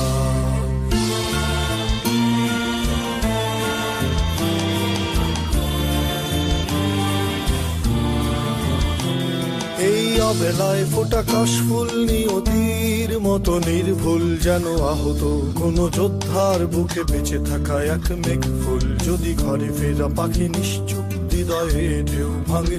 এই 9.90 10.20
অবেলায় 10.20 10.84
ফোটা 10.92 11.22
কাশফুল 11.32 11.88
নিয়তির 12.10 13.10
মতো 13.18 13.52
নির্ভুল 13.58 14.24
যেন 14.36 14.64
আহত 14.92 15.22
কোন 15.58 15.76
যোদ্ধার 15.88 16.60
বুকে 16.66 17.02
বেঁচে 17.10 17.38
থাকা 17.44 17.76
এক 17.94 18.04
মেঘ 18.24 18.42
ফুল 18.60 18.84
যদি 19.06 19.32
ঘরে 19.34 19.68
ফেরা 19.78 20.08
পাখি 20.16 20.46
নিশ্চুপ 20.48 21.09
হৃদয়ে 21.50 21.88
ঢেউ 22.10 22.30
ভাঙে 22.48 22.78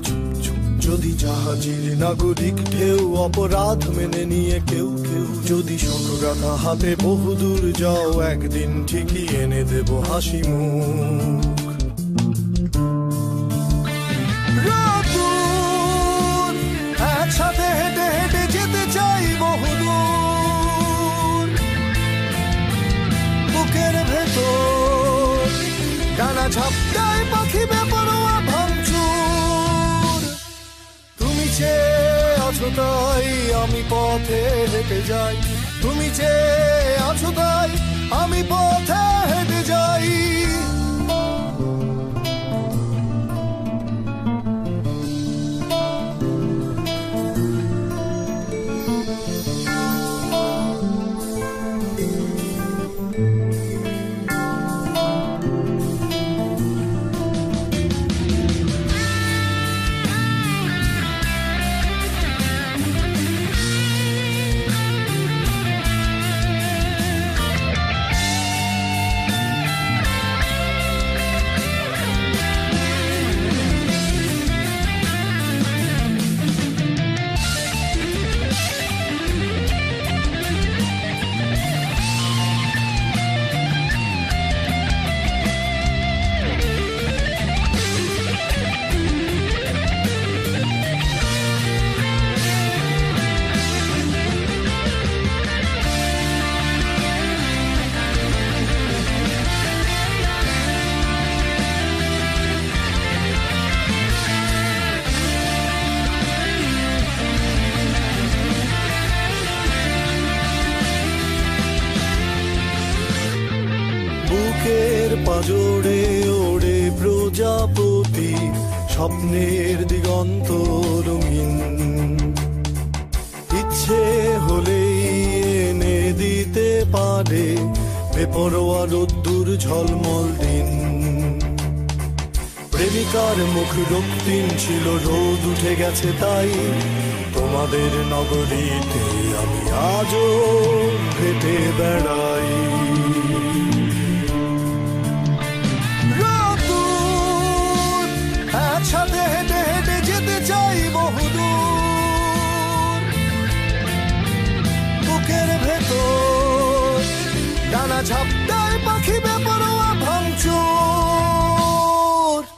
যদি 0.86 1.12
জাহাজের 1.24 1.84
নাগরিক 2.04 2.58
ঢেউ 2.74 3.02
অপরাধ 3.26 3.82
মেনে 3.98 4.24
নিয়ে 4.32 4.58
কেউ 4.70 4.88
কেউ, 5.08 5.28
যদি 5.50 5.76
শতগাথা 5.86 6.54
হাতে 6.64 6.92
বহুদূর 7.04 7.62
যাও, 7.82 8.08
একদিন 8.34 8.72
ঠিকই 8.90 9.26
এনে 9.42 9.62
দেব 9.72 9.90
হাসি 10.08 10.42
মুখ। 10.50 11.42
একসাথে 17.22 17.68
হেঁটে 17.80 18.06
হেঁটে 18.16 18.44
যেতে 18.56 18.84
চাই 18.96 19.26
বহুদূর। 19.44 21.48
বুকের 23.54 23.96
ভেতর 24.10 25.46
ডানা 26.18 26.46
ঝাপটায় 26.56 27.24
পাখি 27.32 27.64
বেপরোয়া 27.72 28.36
চেয়ে 31.62 32.36
আছো 32.48 32.68
তাই 32.78 33.28
আমি 33.64 33.82
পথে 33.90 34.42
হেঁটে 34.74 35.00
যাই। 35.10 35.36
তুমি 35.82 36.08
যে 36.20 36.34
আছো 37.10 37.30
তাই 37.36 37.70
আমি 38.22 38.42
পথে 38.50 39.04
হেঁটে 39.32 39.60
যাই। 39.64 40.41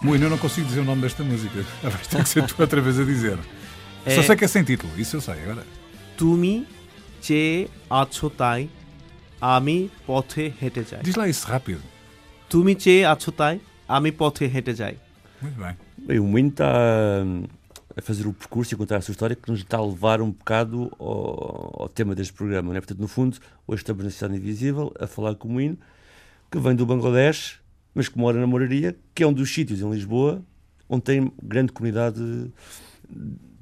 Moino, 0.04 0.26
eu 0.26 0.30
não 0.30 0.38
consigo 0.38 0.68
dizer 0.68 0.82
o 0.82 0.84
nome 0.84 1.02
desta 1.02 1.24
música. 1.24 1.64
Vai 1.82 1.92
ter 1.92 2.24
que 2.24 2.30
ser 2.30 2.46
tu 2.46 2.62
outra 2.62 2.82
vez 2.82 3.00
a 3.00 3.06
dizer. 3.06 3.40
É... 4.06 4.16
Só 4.16 4.22
sei 4.22 4.36
que 4.36 4.44
é 4.44 4.48
sem 4.50 4.62
título, 4.62 4.92
isso 4.98 5.16
eu 5.16 5.22
sei 5.22 5.42
agora. 5.44 5.66
Tumi 6.18 6.68
che 7.22 7.70
achotai 7.90 8.70
ami 9.40 9.90
pothe 10.06 10.54
hete 10.62 10.84
jai. 10.84 11.00
Diz 11.02 11.16
lá 11.16 11.26
isso 11.30 11.48
rápido. 11.48 11.82
Tumi 12.50 12.76
che 12.76 13.06
achotai 13.06 13.62
ami 13.88 14.12
pothe 14.12 14.44
hete 14.46 14.76
jai. 14.76 15.00
Muito 15.42 15.58
bem. 15.58 15.78
Bem, 15.98 16.20
o 16.20 16.26
Moino 16.26 16.50
está 16.50 17.24
hum, 17.24 17.46
a 17.96 18.02
fazer 18.02 18.28
o 18.28 18.34
percurso 18.34 18.74
e 18.74 18.76
a 18.76 18.78
contar 18.78 18.98
a 18.98 19.02
sua 19.02 19.14
história 19.14 19.38
que 19.38 19.50
nos 19.50 19.62
está 19.62 19.78
a 19.78 19.86
levar 19.86 20.22
um 20.22 20.32
bocado 20.32 20.92
ao, 21.00 21.84
ao 21.84 21.90
tema 21.90 22.14
deste 22.14 22.34
programa. 22.34 22.74
Né? 22.74 22.82
Portanto, 22.82 23.00
no 23.00 23.08
fundo, 23.08 23.38
hoje 23.66 23.84
estamos 23.84 24.04
na 24.04 24.10
Cidade 24.10 24.36
Invisível 24.36 24.94
a 25.00 25.08
falar 25.08 25.36
com 25.36 25.48
o 25.48 25.52
Moino, 25.54 25.78
que 26.52 26.60
vem 26.60 26.76
do 26.76 26.86
Bangladesh, 26.86 27.63
mas 27.94 28.08
que 28.10 28.18
mora 28.18 28.40
na 28.40 28.48
Moraria, 28.48 28.96
que 29.14 29.24
é 29.24 29.28
um 29.28 29.34
dos 29.34 29.54
sítios 29.54 29.82
em 29.82 29.90
Lisboa 29.92 30.42
onde 30.90 31.04
tem 31.04 31.32
grande 31.42 31.72
comunidade 31.72 32.22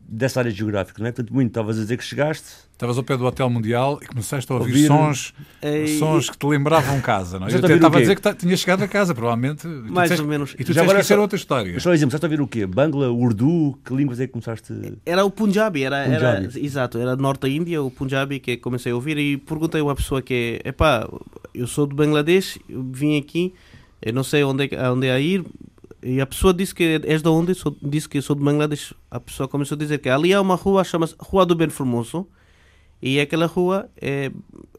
dessa 0.08 0.42
área 0.42 0.52
geográfica, 0.52 1.02
não 1.02 1.08
é? 1.08 1.12
Portanto, 1.12 1.34
muito 1.34 1.48
estavas 1.50 1.78
a 1.78 1.82
dizer 1.82 1.96
que 1.98 2.04
chegaste. 2.04 2.46
Estavas 2.74 2.98
ao 2.98 3.04
pé 3.04 3.16
do 3.16 3.24
Hotel 3.26 3.50
Mundial 3.50 4.00
e 4.02 4.08
começaste 4.08 4.52
a 4.52 4.56
ouvir, 4.56 4.72
Ouvir- 4.72 4.88
sons, 4.88 5.34
E- 5.62 6.00
sons 6.00 6.30
que 6.30 6.38
te 6.38 6.46
lembravam 6.48 7.00
casa, 7.00 7.40
não 7.40 7.48
é? 7.48 7.50
Já 7.52 7.60
Eu 7.60 7.76
estava 7.76 7.98
a 7.98 8.02
dizer 8.02 8.16
que 8.16 8.22
ta- 8.22 8.34
tinhas 8.34 8.60
chegado 8.60 8.84
a 8.84 8.88
casa, 8.90 9.14
provavelmente. 9.16 9.66
E 9.68 9.70
tu 9.70 9.94
Mais 9.94 10.10
disseste- 10.10 10.22
ou 10.24 10.28
menos. 10.28 10.56
E 10.60 10.64
tu 10.66 10.74
Já 10.74 10.82
agora 10.82 10.98
que 10.98 11.04
isso 11.06 11.14
era 11.14 11.20
só- 11.20 11.22
outra 11.22 11.38
história. 11.38 11.72
Mas 11.74 11.84
só 11.84 11.92
um 11.92 11.94
exemplo, 11.94 12.14
estás 12.16 12.24
a 12.24 12.26
ouvir 12.34 12.42
o 12.42 12.48
quê? 12.48 12.66
Bangla, 12.66 13.10
Urdu? 13.12 13.80
Que 13.86 13.94
línguas 13.96 14.20
é 14.20 14.26
que 14.28 14.34
começaste? 14.34 14.74
Era 15.06 15.24
o 15.24 15.32
Punjabi, 15.32 15.84
era, 15.84 15.98
era 16.00 16.42
Punjabi. 16.42 16.66
exato, 16.66 16.98
era 16.98 17.16
norte 17.16 17.42
da 17.42 17.50
Índia, 17.50 17.82
o 17.82 17.90
Punjabi 17.92 18.40
que 18.40 18.58
comecei 18.58 18.92
a 18.92 18.96
ouvir 18.96 19.18
e 19.18 19.38
perguntei 19.38 19.80
a 19.80 19.84
uma 19.84 19.96
pessoa 19.96 20.22
que 20.22 20.60
é, 20.66 20.70
epá, 20.70 21.08
eu 21.54 21.68
sou 21.68 21.86
do 21.86 21.96
Bangladesh, 21.96 22.58
eu 22.68 22.84
vim 22.92 23.18
aqui, 23.18 23.54
eu 24.02 24.14
não 24.14 24.24
sei 24.24 24.44
onde 24.44 24.70
é, 24.74 24.90
onde 24.90 25.08
é 25.08 25.14
a 25.14 25.20
ir, 25.20 25.46
e 26.04 26.20
a 26.20 26.26
pessoa 26.26 26.54
disse 26.54 26.74
que 26.74 27.00
és 27.04 27.22
de 27.22 27.30
onde? 27.30 27.54
Sou, 27.54 27.76
disse 27.82 28.10
que 28.10 28.22
sou 28.22 28.36
do 28.36 28.44
Bangladesh. 28.44 28.94
A 29.10 29.20
pessoa 29.20 29.48
começou 29.48 29.76
a 29.76 29.80
dizer 29.80 30.00
que 30.00 30.10
ali 30.10 30.34
há 30.34 30.42
uma 30.42 30.56
rua, 30.56 30.84
chama-se 30.84 31.16
Rua 31.20 31.46
do 31.46 31.56
Ben 31.56 31.70
Formoso, 31.70 32.28
e 33.02 33.20
aquela 33.20 33.46
rua 33.46 33.90
é, 34.00 34.32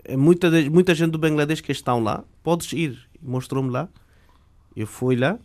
é 0.04 0.16
muita, 0.16 0.50
de- 0.50 0.68
muita 0.68 0.94
gente 0.94 1.12
do 1.12 1.18
Bangladesh 1.18 1.60
que 1.60 1.70
estão 1.70 2.02
lá, 2.02 2.24
podes 2.42 2.72
ir. 2.72 2.98
Mostrou-me 3.20 3.70
lá, 3.70 3.88
eu 4.74 4.86
fui 4.86 5.14
lá, 5.14 5.38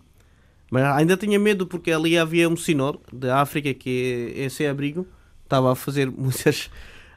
mas 0.72 0.84
ainda 0.84 1.16
tinha 1.16 1.38
medo 1.38 1.68
porque 1.68 1.92
ali 1.92 2.18
havia 2.18 2.50
um 2.50 2.58
senhor 2.58 3.00
da 3.14 3.40
África 3.40 3.72
que 3.74 4.34
é 4.36 4.50
sem 4.50 4.68
abrigo, 4.68 5.08
estava 5.44 5.72
a 5.72 5.76
fazer 5.76 6.10
muitas 6.12 6.72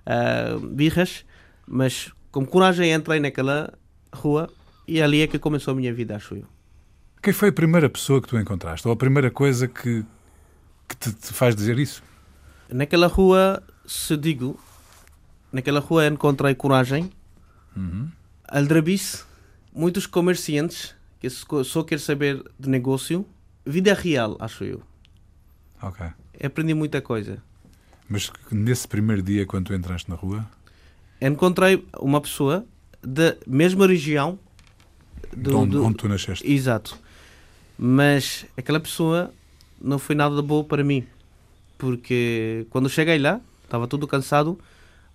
ah, 0.04 0.58
birras, 0.62 1.24
mas 1.66 2.12
com 2.30 2.44
coragem 2.44 2.92
entrei 2.92 3.20
naquela 3.20 3.72
rua 4.12 4.50
e 4.90 5.00
ali 5.00 5.22
é 5.22 5.26
que 5.26 5.38
começou 5.38 5.72
a 5.72 5.74
minha 5.76 5.92
vida, 5.94 6.16
acho 6.16 6.34
eu. 6.34 6.44
Quem 7.22 7.32
foi 7.32 7.50
a 7.50 7.52
primeira 7.52 7.88
pessoa 7.88 8.20
que 8.20 8.28
tu 8.28 8.38
encontraste? 8.38 8.86
Ou 8.88 8.92
a 8.92 8.96
primeira 8.96 9.30
coisa 9.30 9.68
que, 9.68 10.04
que 10.88 10.96
te, 10.96 11.12
te 11.12 11.32
faz 11.32 11.54
dizer 11.54 11.78
isso? 11.78 12.02
Naquela 12.68 13.06
rua, 13.06 13.62
se 13.86 14.16
digo, 14.16 14.58
naquela 15.52 15.80
rua 15.80 16.06
encontrei 16.06 16.54
coragem, 16.54 17.10
Uhum. 17.76 18.08
aldrabice, 18.48 19.22
muitos 19.72 20.04
comerciantes 20.06 20.94
que 21.20 21.30
só 21.30 21.84
querem 21.84 22.02
saber 22.02 22.42
de 22.58 22.68
negócio, 22.68 23.24
vida 23.64 23.94
real, 23.94 24.36
acho 24.40 24.64
eu. 24.64 24.82
Ok. 25.80 26.04
Aprendi 26.42 26.74
muita 26.74 27.00
coisa. 27.00 27.40
Mas 28.08 28.32
nesse 28.50 28.88
primeiro 28.88 29.22
dia, 29.22 29.46
quando 29.46 29.66
tu 29.66 29.74
entraste 29.74 30.10
na 30.10 30.16
rua, 30.16 30.44
encontrei 31.20 31.86
uma 32.00 32.20
pessoa 32.20 32.64
da 33.02 33.36
mesma 33.46 33.86
região 33.86 34.38
de 35.36 35.42
do, 35.42 35.58
onde, 35.58 35.70
do- 35.72 35.84
onde 35.84 35.96
tu 35.96 36.08
nasceste, 36.08 36.50
exato. 36.50 36.98
Mas 37.78 38.44
aquela 38.56 38.78
pessoa 38.80 39.32
não 39.80 39.98
foi 39.98 40.14
nada 40.14 40.34
de 40.36 40.42
boa 40.42 40.62
para 40.64 40.84
mim 40.84 41.06
porque 41.78 42.66
quando 42.70 42.88
cheguei 42.90 43.18
lá 43.18 43.40
estava 43.64 43.86
tudo 43.86 44.06
cansado 44.06 44.58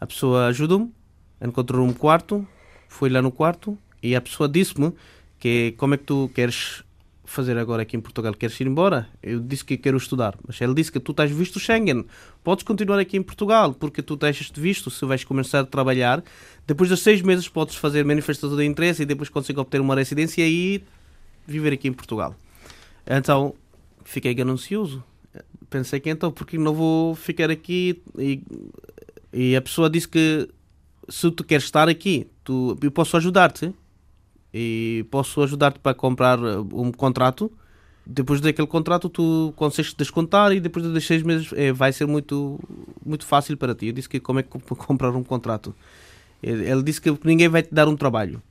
a 0.01 0.07
pessoa 0.07 0.47
ajudou-me 0.47 0.91
encontrou 1.39 1.85
um 1.85 1.93
quarto 1.93 2.47
fui 2.89 3.09
lá 3.09 3.21
no 3.21 3.31
quarto 3.31 3.77
e 4.01 4.15
a 4.15 4.21
pessoa 4.21 4.50
disse-me 4.50 4.91
que 5.39 5.75
como 5.77 5.93
é 5.93 5.97
que 5.97 6.05
tu 6.05 6.31
queres 6.33 6.81
fazer 7.25 7.58
agora 7.58 7.82
aqui 7.82 7.98
em 7.98 8.01
Portugal 8.01 8.34
queres 8.34 8.60
ir 8.60 8.67
embora 8.67 9.08
eu 9.22 9.39
disse 9.39 9.65
que 9.65 9.77
quero 9.77 9.98
estudar 9.98 10.36
mas 10.46 10.60
ele 10.62 10.74
disse 10.74 10.91
que 10.91 11.00
tu 11.00 11.13
tens 11.13 11.32
visto 11.32 11.60
Schengen 11.60 12.05
podes 12.44 12.63
continuar 12.63 13.00
aqui 13.00 13.17
em 13.17 13.24
Portugal 13.24 13.74
porque 13.74 14.01
tu 14.01 14.15
tens 14.15 14.39
este 14.39 14.60
visto 14.60 14.89
se 14.89 15.05
vais 15.05 15.24
começar 15.24 15.62
a 15.62 15.65
trabalhar 15.65 16.24
depois 16.67 16.89
dos 16.89 17.01
seis 17.01 17.22
meses 17.22 17.48
podes 17.48 17.75
fazer 17.75 18.03
manifestação 18.03 18.58
de 18.58 18.65
interesse 18.65 19.03
e 19.03 19.05
depois 19.05 19.29
consegues 19.29 19.60
obter 19.60 19.79
uma 19.82 19.96
residência 19.96 20.48
e 20.48 20.84
viver 21.46 21.74
aqui 21.74 21.88
em 21.88 21.94
Portugal. 21.94 22.36
Então 23.05 23.53
fiquei 24.03 24.33
ganancioso. 24.33 25.03
Pensei 25.70 26.00
que 26.00 26.09
então, 26.09 26.31
porque 26.31 26.57
não 26.57 26.74
vou 26.74 27.16
ficar 27.16 27.50
aqui? 27.50 28.01
E, 28.18 28.42
e 29.33 29.55
a 29.55 29.61
pessoa 29.61 29.90
disse 29.90 30.07
que 30.07 30.50
se 31.09 31.29
tu 31.31 31.44
queres 31.44 31.66
estar 31.66 31.90
aqui, 31.90 32.27
tu, 32.44 32.77
eu 32.81 32.92
posso 32.92 33.18
ajudar-te. 33.18 33.74
E 34.57 35.05
posso 35.11 35.41
ajudar-te 35.44 35.79
para 35.79 35.94
comprar 35.94 36.39
uh, 36.39 36.61
um 36.72 36.89
contrato. 36.89 37.51
Depois 38.05 38.39
daquele 38.39 38.68
contrato, 38.68 39.09
tu 39.09 39.51
consegues 39.57 39.94
descontar 39.94 40.53
e 40.53 40.61
depois 40.61 40.85
dos 40.85 41.05
seis 41.05 41.24
meses 41.24 41.50
eh, 41.53 41.74
vai 41.74 41.91
ser 41.91 42.05
muito, 42.07 42.57
muito 43.05 43.25
fácil 43.25 43.57
para 43.57 43.75
ti. 43.75 43.87
Eu 43.87 43.91
disse 43.91 44.07
que 44.07 44.18
como 44.18 44.39
é 44.39 44.44
que 44.44 44.50
comp- 44.50 44.77
comprar 44.77 45.09
um 45.09 45.24
contrato. 45.24 45.75
Ele 46.41 46.81
disse 46.83 47.01
que 47.01 47.09
ninguém 47.25 47.50
vai 47.50 47.63
te 47.63 47.74
dar 47.74 47.87
um 47.89 47.98
trabalho 47.98 48.41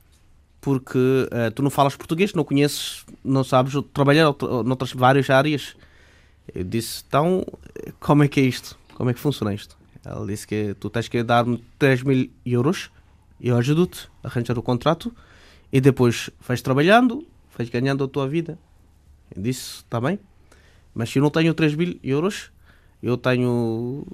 porque 0.61 1.27
eh, 1.31 1.49
tu 1.49 1.63
não 1.63 1.71
falas 1.71 1.95
português, 1.95 2.33
não 2.33 2.43
conheces, 2.43 3.03
não 3.23 3.43
sabes 3.43 3.73
trabalhar 3.93 4.27
outra- 4.27 4.61
noutras 4.61 4.91
várias 4.93 5.27
áreas. 5.29 5.75
Eu 6.53 6.63
disse, 6.63 7.03
então, 7.07 7.43
como 7.99 8.23
é 8.23 8.27
que 8.27 8.39
é 8.39 8.43
isto? 8.43 8.77
Como 8.93 9.09
é 9.09 9.13
que 9.13 9.19
funciona 9.19 9.53
isto? 9.55 9.75
Ele 10.05 10.27
disse 10.27 10.45
que 10.45 10.75
tu 10.79 10.87
tens 10.89 11.07
que 11.07 11.23
dar-me 11.23 11.63
3 11.79 12.03
mil 12.03 12.29
euros, 12.45 12.91
eu 13.41 13.57
ajudo-te 13.57 14.07
a 14.23 14.27
arranjar 14.27 14.57
o 14.59 14.61
contrato 14.61 15.11
e 15.71 15.81
depois 15.81 16.29
vais 16.39 16.61
trabalhando, 16.61 17.25
vais 17.57 17.69
ganhando 17.69 18.03
a 18.03 18.07
tua 18.07 18.27
vida. 18.27 18.57
Eu 19.35 19.41
disse, 19.41 19.77
está 19.77 19.99
bem, 19.99 20.19
mas 20.93 21.09
se 21.09 21.19
eu 21.19 21.23
não 21.23 21.29
tenho 21.29 21.53
3 21.53 21.75
mil 21.75 21.99
euros, 22.03 22.51
eu 23.01 23.17
tenho 23.17 24.05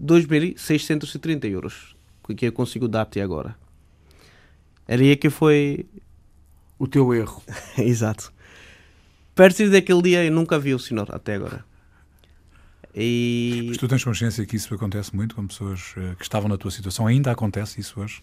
2.630 0.00 1.44
euros 1.50 1.96
que 2.36 2.46
eu 2.46 2.52
consigo 2.52 2.86
dar-te 2.86 3.20
agora. 3.20 3.56
Era 4.86 5.02
aí 5.02 5.16
que 5.16 5.30
foi 5.30 5.86
O 6.78 6.86
teu 6.86 7.12
erro. 7.14 7.42
Exato. 7.78 8.32
A 9.32 9.34
partir 9.34 9.70
daquele 9.70 10.02
dia 10.02 10.24
eu 10.24 10.32
nunca 10.32 10.58
vi 10.58 10.74
o 10.74 10.78
senhor 10.78 11.08
até 11.14 11.34
agora. 11.34 11.64
E 12.94 13.66
mas 13.68 13.76
tu 13.76 13.86
tens 13.86 14.02
consciência 14.02 14.44
que 14.44 14.56
isso 14.56 14.74
acontece 14.74 15.14
muito 15.14 15.34
com 15.34 15.46
pessoas 15.46 15.94
eh, 15.96 16.14
que 16.16 16.22
estavam 16.22 16.48
na 16.48 16.56
tua 16.56 16.70
situação? 16.70 17.06
Ainda 17.06 17.30
acontece 17.30 17.80
isso 17.80 18.00
hoje? 18.00 18.22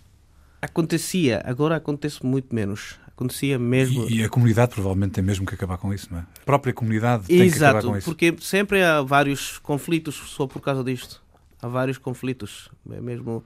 Acontecia, 0.61 1.41
agora 1.45 1.75
acontece 1.75 2.25
muito 2.25 2.53
menos. 2.53 2.99
Acontecia 3.07 3.57
mesmo. 3.57 4.09
E, 4.09 4.19
e 4.19 4.23
a 4.23 4.29
comunidade 4.29 4.73
provavelmente 4.73 5.13
tem 5.13 5.23
mesmo 5.23 5.45
que 5.45 5.53
acabar 5.55 5.77
com 5.77 5.93
isso, 5.93 6.09
não 6.11 6.19
é? 6.19 6.21
A 6.41 6.45
própria 6.45 6.73
comunidade 6.73 7.27
tem 7.27 7.37
que 7.49 7.55
acabar 7.57 7.69
Exato, 7.79 7.87
com 7.87 7.97
isso. 7.97 8.05
porque 8.05 8.35
sempre 8.41 8.83
há 8.83 9.01
vários 9.01 9.57
conflitos 9.59 10.15
só 10.15 10.45
por 10.45 10.59
causa 10.61 10.83
disto. 10.83 11.23
Há 11.61 11.67
vários 11.67 11.97
conflitos. 11.97 12.69
É 12.91 12.99
mesmo. 12.99 13.41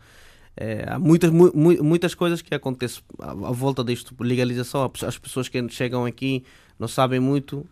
é, 0.57 0.85
há 0.87 0.97
muitas, 0.97 1.29
mu- 1.29 1.51
mu- 1.53 1.83
muitas 1.83 2.15
coisas 2.15 2.41
que 2.41 2.53
acontecem 2.55 3.03
à, 3.19 3.29
à 3.31 3.51
volta 3.51 3.83
disto. 3.83 4.15
Legalização, 4.19 4.91
as 5.05 5.17
pessoas 5.19 5.47
que 5.47 5.69
chegam 5.69 6.03
aqui 6.05 6.43
não 6.79 6.87
sabem 6.87 7.19
muito. 7.19 7.63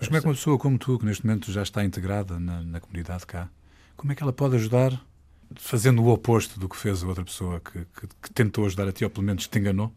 Mas 0.00 0.08
como 0.08 0.16
é 0.16 0.20
que 0.20 0.26
uma 0.26 0.34
pessoa 0.34 0.58
como 0.58 0.78
tu, 0.78 0.98
que 0.98 1.04
neste 1.06 1.24
momento 1.24 1.50
já 1.52 1.62
está 1.62 1.84
integrada 1.84 2.38
na, 2.40 2.60
na 2.62 2.80
comunidade 2.80 3.24
cá, 3.26 3.48
como 3.96 4.10
é 4.12 4.14
que 4.16 4.22
ela 4.22 4.32
pode 4.32 4.56
ajudar 4.56 5.00
fazendo 5.54 6.02
o 6.02 6.08
oposto 6.08 6.58
do 6.58 6.68
que 6.68 6.76
fez 6.76 7.02
a 7.02 7.06
outra 7.06 7.24
pessoa 7.24 7.60
que, 7.60 7.78
que- 7.78 8.06
que 8.22 8.32
tentou 8.32 8.66
ajudar 8.66 8.88
a 8.88 8.92
ti, 8.92 9.04
ou 9.04 9.10
pelo 9.10 9.24
menos 9.26 9.46
te 9.46 9.58
enganou? 9.58 9.92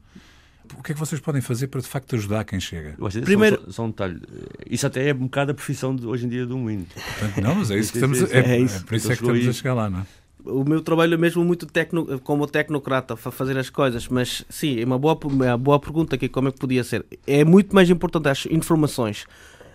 O 0.77 0.83
que 0.83 0.91
é 0.91 0.93
que 0.93 0.99
vocês 0.99 1.19
podem 1.19 1.41
fazer 1.41 1.67
para 1.67 1.81
de 1.81 1.87
facto 1.87 2.15
ajudar 2.15 2.43
quem 2.43 2.59
chega? 2.59 2.95
Primeiro- 3.23 3.59
só, 3.65 3.71
só 3.71 3.83
um 3.85 3.89
detalhe. 3.89 4.21
Isso 4.69 4.85
até 4.85 5.09
é 5.09 5.13
um 5.13 5.17
bocado 5.25 5.51
a 5.51 5.53
profissão 5.55 5.95
de 5.95 6.05
hoje 6.05 6.25
em 6.27 6.29
dia 6.29 6.45
do. 6.45 6.55
Portanto, 6.57 7.41
não, 7.41 7.55
mas 7.55 7.71
é 7.71 7.77
isso 7.79 7.91
que 7.91 7.97
estamos 7.97 8.21
a, 8.21 8.27
sim. 8.27 8.33
é, 8.33 8.39
É 8.39 8.59
isso. 8.59 8.77
é 8.77 8.79
por 8.81 8.93
isso 8.95 9.11
é 9.11 9.15
que 9.15 9.23
Então 9.23 9.35
estamos 9.35 9.55
a 9.55 9.57
chegar 9.57 9.73
lá, 9.73 9.89
não 9.89 9.99
é? 10.01 10.05
o 10.45 10.63
meu 10.63 10.81
trabalho 10.81 11.13
é 11.15 11.17
mesmo 11.17 11.43
muito 11.43 11.65
tecno, 11.65 12.17
como 12.19 12.47
tecnocrata 12.47 13.13
a 13.15 13.17
fazer 13.17 13.57
as 13.57 13.69
coisas, 13.69 14.07
mas 14.07 14.45
sim, 14.49 14.79
é 14.79 14.85
uma 14.85 14.97
boa, 14.97 15.19
uma 15.25 15.57
boa 15.57 15.79
pergunta 15.79 16.15
aqui 16.15 16.29
como 16.29 16.47
é 16.47 16.51
que 16.51 16.59
podia 16.59 16.83
ser. 16.83 17.05
É 17.27 17.43
muito 17.43 17.75
mais 17.75 17.89
importante 17.89 18.29
as 18.29 18.45
informações. 18.45 19.25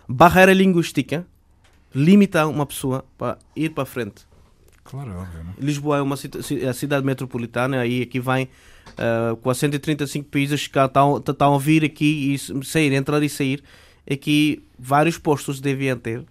Barreira 0.08 0.52
linguística 0.54 1.26
limita 1.94 2.46
uma 2.46 2.64
pessoa 2.66 3.04
para 3.18 3.38
ir 3.54 3.70
para 3.70 3.84
frente. 3.84 4.22
Claro, 4.84 5.10
é 5.10 5.14
óbvio, 5.16 5.44
não 5.44 5.50
é? 5.50 5.54
Lisboa 5.58 5.96
é 5.98 6.02
uma 6.02 6.16
cita- 6.16 6.42
ci- 6.42 6.64
a 6.66 6.72
cidade 6.74 7.04
metropolitana 7.06 7.80
aí 7.80 8.02
aqui 8.02 8.20
vem 8.20 8.48
ah, 8.98 9.36
com 9.40 9.50
as 9.50 9.58
135 9.58 10.28
países 10.30 10.66
que 10.66 10.78
estão, 10.78 11.16
estão 11.16 11.54
a 11.54 11.58
vir 11.58 11.84
aqui 11.84 12.34
e 12.34 12.64
sair, 12.64 12.92
entrar 12.92 13.22
e 13.22 13.28
sair. 13.28 13.62
Aqui 14.10 14.62
vários 14.78 15.16
postos 15.18 15.60
deviam 15.60 15.96
ter 15.98 16.22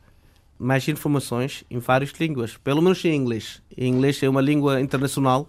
mais 0.60 0.88
informações 0.88 1.64
em 1.70 1.80
várias 1.80 2.12
línguas, 2.12 2.56
pelo 2.58 2.82
menos 2.82 3.04
em 3.04 3.16
inglês. 3.16 3.62
Em 3.76 3.90
inglês 3.92 4.22
é 4.22 4.30
uma 4.30 4.40
língua 4.42 4.80
internacional. 4.80 5.48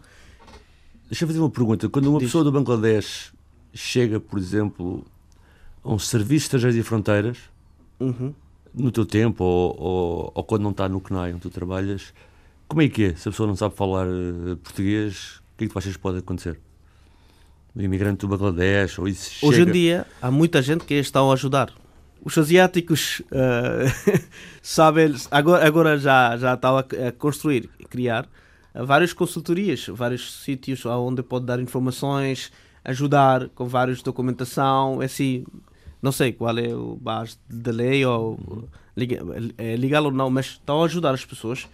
Deixa 1.09 1.25
eu 1.25 1.29
fazer 1.29 1.41
uma 1.41 1.51
pergunta. 1.51 1.89
Quando 1.89 2.07
uma 2.09 2.19
Diz. 2.19 2.29
pessoa 2.29 2.43
do 2.43 2.51
Bangladesh 2.51 3.33
chega, 3.75 4.19
por 4.19 4.39
exemplo, 4.39 5.05
a 5.85 5.93
um 5.93 5.99
serviço 5.99 6.31
de 6.45 6.57
estrangeiros 6.57 6.79
e 6.79 6.83
fronteiras, 6.83 7.37
Uhum. 8.01 8.35
no 8.75 8.91
teu 8.91 9.05
tempo 9.07 9.45
ou, 9.45 9.77
ou, 9.79 10.33
ou 10.35 10.43
quando 10.45 10.63
não 10.63 10.71
está 10.71 10.89
no 10.89 11.01
CNAI 11.01 11.33
onde 11.33 11.43
tu 11.43 11.51
trabalhas, 11.51 12.13
como 12.69 12.83
é 12.83 12.89
que 12.89 13.05
é? 13.05 13.15
Se 13.15 13.29
a 13.29 13.31
pessoa 13.31 13.47
não 13.47 13.57
sabe 13.57 13.75
falar 13.75 14.07
eh, 14.07 14.57
português, 14.63 15.41
o 15.55 15.59
que 15.59 15.65
é 15.65 15.67
que 15.67 15.73
tu 15.73 15.79
achas 15.79 15.97
que 15.97 16.03
pode 16.03 16.19
acontecer? 16.19 16.59
O 17.75 17.81
imigrante 17.81 18.21
do 18.21 18.29
Bangladesh, 18.29 18.99
ou 18.99 19.09
isso 19.09 19.47
Hoje 19.47 19.59
chega... 19.59 19.71
em 19.71 19.73
dia 19.73 20.07
há 20.23 20.31
muita 20.31 20.63
gente 20.63 20.85
que 20.85 20.95
estão 20.95 21.31
a 21.31 21.35
ajudar. 21.35 21.73
Os 22.25 22.39
asiáticos 22.39 23.21
ah, 23.33 23.85
sabem, 24.63 25.15
agora, 25.31 25.67
agora 25.67 25.99
já, 25.99 26.37
já 26.37 26.55
estão 26.55 26.79
a, 26.79 26.85
construir, 27.19 27.69
a 27.85 27.89
criar 27.89 28.29
ah, 28.73 28.85
várias 28.85 29.13
consultorias, 29.13 29.87
vários 29.89 30.43
sítios 30.43 30.87
onde 30.87 31.23
pode 31.23 31.47
dar 31.47 31.61
informações, 31.61 32.51
ajudar 32.85 33.49
com 33.51 33.67
vários 33.67 34.03
documentação, 34.03 35.01
assim, 35.01 35.45
Não 36.01 36.13
sei 36.13 36.33
qual 36.33 36.57
é 36.59 36.75
o 36.75 36.97
base 36.97 37.37
de 37.49 37.73
lei 37.73 38.05
ou 38.07 38.69
é 39.59 39.77
legal 39.77 40.05
ou 40.05 40.13
não, 40.13 40.31
mas 40.31 40.47
estão 40.47 40.83
a 40.83 40.85
ajudar 40.87 41.13
as 41.13 41.25
pessoas 41.25 41.67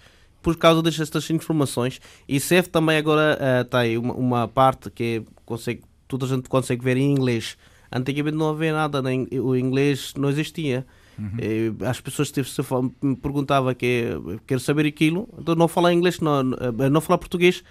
por 0.42 0.56
causa 0.56 0.82
destas 0.82 1.28
informações. 1.30 2.00
E 2.28 2.40
CEF 2.40 2.68
também 2.68 2.96
agora 2.96 3.38
uh, 3.38 3.64
tem 3.64 3.98
uma, 3.98 4.14
uma, 4.14 4.48
parte 4.48 4.90
que 4.90 5.22
consegue, 5.44 5.82
toda 6.08 6.26
a 6.26 6.28
gente 6.28 6.48
consegue 6.48 6.82
ver 6.82 6.96
em 6.96 7.10
inglês. 7.10 7.56
Antigamente 7.92 8.36
não 8.36 8.50
havia 8.50 8.72
nada, 8.72 9.02
nem, 9.02 9.26
o 9.32 9.56
inglês 9.56 10.14
não 10.16 10.30
existia. 10.30 10.86
Uhum. 11.18 11.76
As 11.86 12.00
pessoas 12.00 12.28
se 12.28 12.62
me 13.02 13.16
perguntavam 13.16 13.74
que 13.74 14.06
quero 14.46 14.60
saber 14.60 14.86
aquilo, 14.86 15.28
então 15.38 15.54
não 15.54 15.68
falar 15.68 15.92
inglês, 15.92 16.18
não, 16.20 16.42
não 16.42 17.00
falar 17.00 17.18
português, 17.18 17.62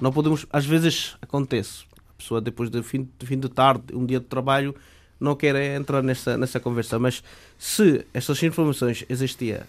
não 0.00 0.10
podemos, 0.12 0.44
às 0.50 0.66
vezes 0.66 1.16
acontece. 1.22 1.84
A 2.08 2.18
pessoa 2.18 2.40
depois 2.40 2.68
do 2.70 2.82
fim, 2.82 3.08
do 3.18 3.26
fim 3.26 3.38
de 3.38 3.48
tarde, 3.48 3.94
um 3.94 4.04
dia 4.04 4.18
de 4.18 4.26
trabalho, 4.26 4.74
não 5.20 5.36
quer 5.36 5.54
entrar 5.76 6.02
nessa, 6.02 6.36
nessa 6.36 6.58
conversa. 6.58 6.98
Mas 6.98 7.22
se 7.58 8.04
estas 8.12 8.42
informações 8.42 9.04
existiam 9.08 9.60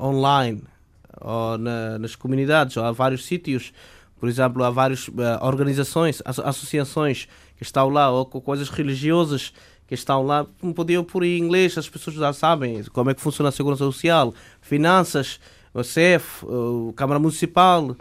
online 0.00 0.62
ou 1.20 1.58
na, 1.58 1.98
nas 1.98 2.16
comunidades, 2.16 2.76
ou 2.76 2.84
há 2.84 2.92
vários 2.92 3.24
sítios, 3.24 3.72
por 4.18 4.28
exemplo, 4.28 4.62
há 4.64 4.70
várias 4.70 5.08
uh, 5.08 5.12
organizações, 5.42 6.22
associações 6.24 7.28
que 7.56 7.62
estão 7.62 7.88
lá, 7.88 8.10
ou 8.10 8.26
coisas 8.26 8.68
religiosas 8.68 9.52
que 9.86 9.94
estão 9.94 10.22
lá, 10.22 10.46
podiam 10.74 11.04
por 11.04 11.22
em 11.22 11.38
inglês, 11.38 11.76
as 11.76 11.88
pessoas 11.88 12.16
já 12.16 12.32
sabem 12.32 12.82
como 12.84 13.10
é 13.10 13.14
que 13.14 13.20
funciona 13.20 13.50
a 13.50 13.52
segurança 13.52 13.84
social, 13.84 14.32
finanças, 14.60 15.38
o 15.74 15.82
CEF, 15.82 16.44
a 16.46 16.92
Câmara 16.94 17.18
Municipal, 17.18 17.96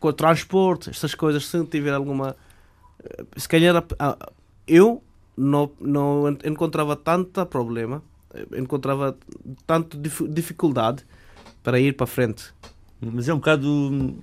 o 0.00 0.12
transporte, 0.12 0.90
estas 0.90 1.14
coisas, 1.14 1.46
se 1.46 1.64
tiver 1.66 1.92
alguma. 1.92 2.36
Eh, 3.02 3.24
se 3.36 3.48
calhar 3.48 3.84
eu 4.66 5.02
não, 5.36 5.70
não 5.80 6.36
encontrava 6.44 6.96
tanto 6.96 7.44
problema, 7.46 8.02
eh, 8.32 8.46
encontrava 8.58 9.16
tanta 9.66 9.96
dificuldade 10.28 11.04
para 11.62 11.80
ir 11.80 11.94
para 11.94 12.06
frente. 12.06 12.44
Mas 13.00 13.28
é 13.28 13.34
um 13.34 13.38
bocado. 13.38 14.16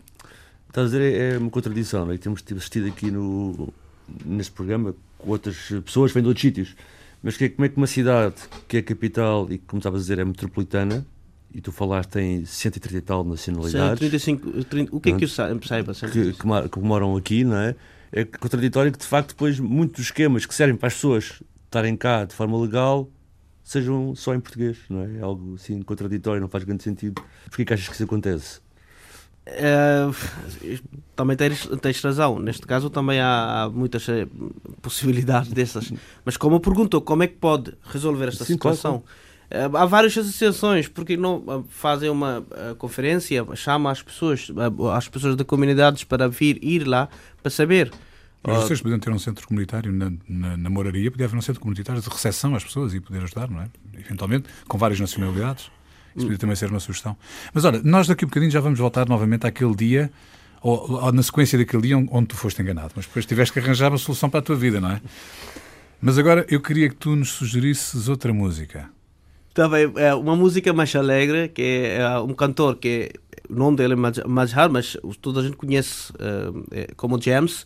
Estás 0.68 0.88
a 0.88 0.98
dizer, 0.98 1.34
é 1.34 1.38
uma 1.38 1.50
contradição, 1.50 2.06
não 2.06 2.14
é? 2.14 2.18
Temos 2.18 2.44
assistido 2.56 2.88
aqui 2.88 3.10
no, 3.10 3.74
neste 4.26 4.52
programa 4.52 4.94
com 5.18 5.30
outras 5.30 5.56
pessoas, 5.86 6.12
vêm 6.12 6.22
de 6.22 6.28
outros 6.28 6.42
sítios. 6.42 6.76
Mas 7.24 7.38
que, 7.38 7.50
como 7.50 7.66
é 7.66 7.70
que 7.70 7.78
uma 7.78 7.88
cidade 7.88 8.36
que 8.68 8.78
é 8.78 8.82
capital 8.82 9.48
e, 9.50 9.58
como 9.58 9.80
estavas 9.80 10.02
a 10.02 10.04
dizer, 10.04 10.20
é 10.20 10.26
metropolitana, 10.26 11.06
e 11.54 11.62
tu 11.62 11.72
falaste 11.72 12.10
tem 12.10 12.46
130 12.46 12.98
e 12.98 13.02
tal 13.02 13.24
nacionalidades. 13.24 14.00
135, 14.00 14.66
30, 14.66 14.96
o 14.96 15.00
que 15.00 15.10
é 15.10 15.18
que 15.18 15.24
eu 15.24 15.30
saiba? 15.30 15.60
Que, 16.12 16.34
que, 16.34 16.70
que, 16.70 16.80
moram 16.80 17.16
aqui, 17.16 17.46
não 17.46 17.56
é? 17.56 17.76
É 18.12 18.26
contraditório 18.26 18.92
que, 18.92 19.00
de 19.00 19.06
facto, 19.06 19.30
depois 19.30 19.60
muitos 19.60 20.06
esquemas 20.06 20.46
que 20.46 20.54
servem 20.54 20.76
para 20.76 20.88
as 20.88 20.94
pessoas 20.94 21.42
estarem 21.64 21.96
cá 21.96 22.26
de 22.26 22.36
forma 22.36 22.60
legal 22.60 23.10
sejam 23.66 24.16
só 24.16 24.34
em 24.36 24.40
português, 24.40 24.78
não 24.88 25.02
é? 25.02 25.18
É 25.18 25.22
algo 25.22 25.56
assim 25.56 25.82
contraditório, 25.82 26.40
não 26.40 26.48
faz 26.48 26.64
grande 26.64 26.84
sentido. 26.84 27.22
Porquê 27.46 27.66
que 27.66 27.74
achas 27.74 27.88
que 27.88 27.96
isso 27.96 28.04
acontece? 28.04 28.62
Uh, 29.48 30.16
também 31.16 31.36
tens, 31.36 31.68
tens 31.82 32.02
razão. 32.02 32.40
Neste 32.40 32.66
caso 32.66 32.90
também 32.92 33.20
há, 33.20 33.70
muitas 33.74 34.08
eh, 34.08 34.28
possibilidades 34.82 35.52
dessas. 35.52 35.92
Mas 36.24 36.38
como 36.38 36.60
perguntou, 36.60 37.02
como 37.02 37.24
é 37.24 37.28
que 37.28 37.36
pode 37.36 37.74
resolver 37.84 38.28
esta 38.28 38.46
Sim, 38.46 38.54
situação? 38.54 39.04
Claro. 39.50 39.72
Uh, 39.74 39.78
há 39.78 39.86
várias 39.86 40.18
associações, 40.18 40.88
porque 40.88 41.18
não 41.18 41.66
fazem 41.70 42.10
uma 42.10 42.40
uh, 42.40 42.76
conferência, 42.78 43.46
chamam 43.56 43.92
as 43.92 44.02
pessoas, 44.02 44.48
as 44.94 45.08
pessoas 45.08 45.36
da 45.36 45.44
comunidades 45.44 46.04
para 46.04 46.28
vir 46.28 46.64
ir 46.64 46.86
lá 46.86 47.10
para 47.42 47.50
saber. 47.50 47.92
Mas 48.48 48.64
vocês 48.64 48.82
podiam 48.82 49.00
ter 49.00 49.12
um 49.12 49.20
centro 49.20 49.48
comunitário 49.48 49.92
na, 49.92 50.12
na, 50.28 50.58
na 50.58 50.70
moraria, 50.70 51.10
podia 51.10 51.26
haver 51.26 51.38
um 51.38 51.42
centro 51.42 51.62
comunitário 51.62 52.02
de 52.02 52.10
recepção 52.10 52.56
às 52.56 52.64
pessoas 52.64 52.94
e 52.94 53.00
poder 53.00 53.24
ajudar, 53.24 53.50
não 53.50 53.62
é? 53.62 53.68
Eventualmente, 53.98 54.48
com 54.68 54.78
várias 54.78 55.00
nacionalidades. 55.00 55.72
Isso 56.16 56.26
podia 56.26 56.38
também 56.38 56.56
ser 56.56 56.70
uma 56.70 56.80
sugestão. 56.80 57.18
Mas 57.54 57.66
olha, 57.66 57.82
nós 57.84 58.08
daqui 58.08 58.24
a 58.24 58.26
um 58.26 58.30
bocadinho 58.30 58.52
já 58.52 58.62
vamos 58.62 58.80
voltar 58.80 59.08
novamente 59.08 59.46
àquele 59.46 59.76
dia, 59.76 60.10
ou, 60.62 61.04
ou 61.04 61.12
na 61.12 61.22
sequência 61.22 61.58
daquele 61.58 61.84
dia 61.84 61.98
onde, 61.98 62.28
tu 62.28 62.36
foste 62.38 62.62
enganado. 62.62 62.94
Mas 62.96 63.06
depois 63.06 63.26
tiveste 63.26 63.54
que 63.54 63.60
arranjar 63.60 63.92
uma 63.92 63.98
solução 63.98 64.30
para 64.30 64.40
a 64.40 64.44
tua 64.44 64.56
vida, 64.56 64.80
não 64.80 64.92
é? 64.92 65.02
Mas 66.02 66.18
agora 66.18 66.46
eu 66.50 66.62
queria 66.62 66.88
que 66.88 66.96
tu 66.96 67.16
nos 67.16 67.32
sugerisses 67.32 68.08
outra 68.08 68.34
música. 68.34 68.90
Também 69.54 69.92
é 69.96 70.14
uma 70.14 70.36
música 70.36 70.72
mais 70.74 70.96
alegre, 70.96 71.50
que 71.50 71.62
é, 71.62 71.98
é 71.98 72.20
um 72.20 72.34
cantor 72.34 72.78
que 72.78 73.12
o 73.50 73.56
nome 73.56 73.78
dele 73.78 73.94
é 73.94 74.28
Mazhar, 74.28 74.70
mas 74.70 74.98
toda 75.22 75.42
a 75.42 75.44
gente 75.44 75.56
conhece 75.56 76.12
uh, 76.14 76.96
como 76.96 77.22
James, 77.22 77.66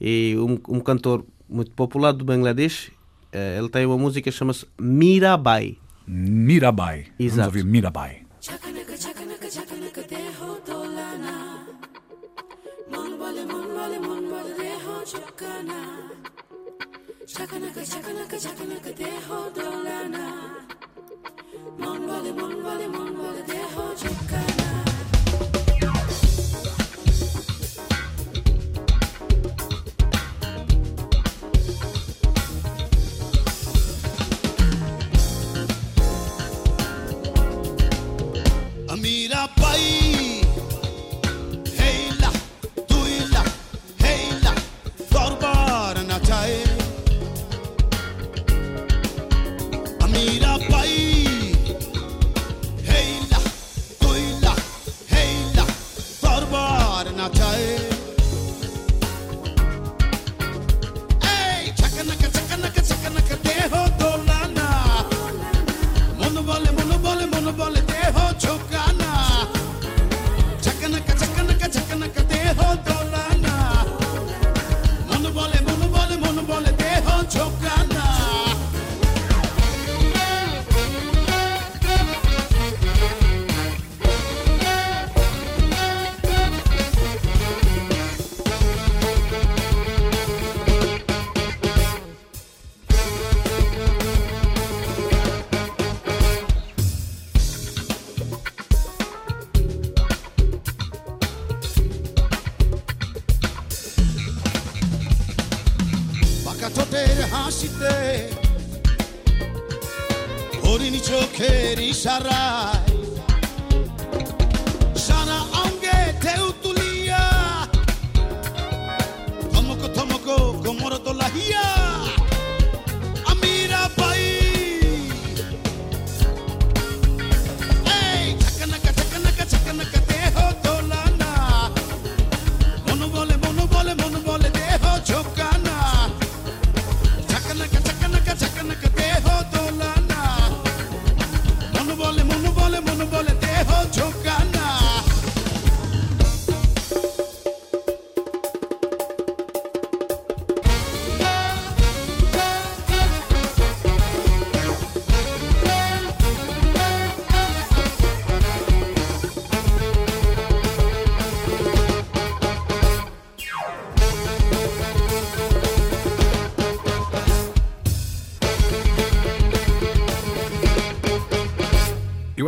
e 0.00 0.36
um, 0.36 0.58
um, 0.76 0.80
cantor 0.80 1.24
muito 1.48 1.70
popular 1.72 2.12
do 2.12 2.24
Bangladesh. 2.24 2.88
Uh, 3.32 3.58
ele 3.58 3.68
tem 3.68 3.86
uma 3.86 3.98
música 3.98 4.30
que 4.30 4.36
chama-se 4.36 4.66
Mirabai. 4.80 5.76
Mirabai. 6.06 7.06
Exato. 7.18 7.36
Vamos 7.36 7.46
ouvir 7.46 7.64
Mirabai. 7.64 8.22
Chakanaka, 17.28 17.84
chakanaka, 17.84 18.38
chakanaka, 18.40 18.92
deho 18.92 19.50
dolana. 19.54 20.56
Mon 21.78 22.06
vale, 22.06 22.32
mon 22.32 22.62
vale, 22.64 22.88
mon 22.88 23.14
vale, 23.20 23.42
deho 23.42 23.94
chokana. 23.96 24.57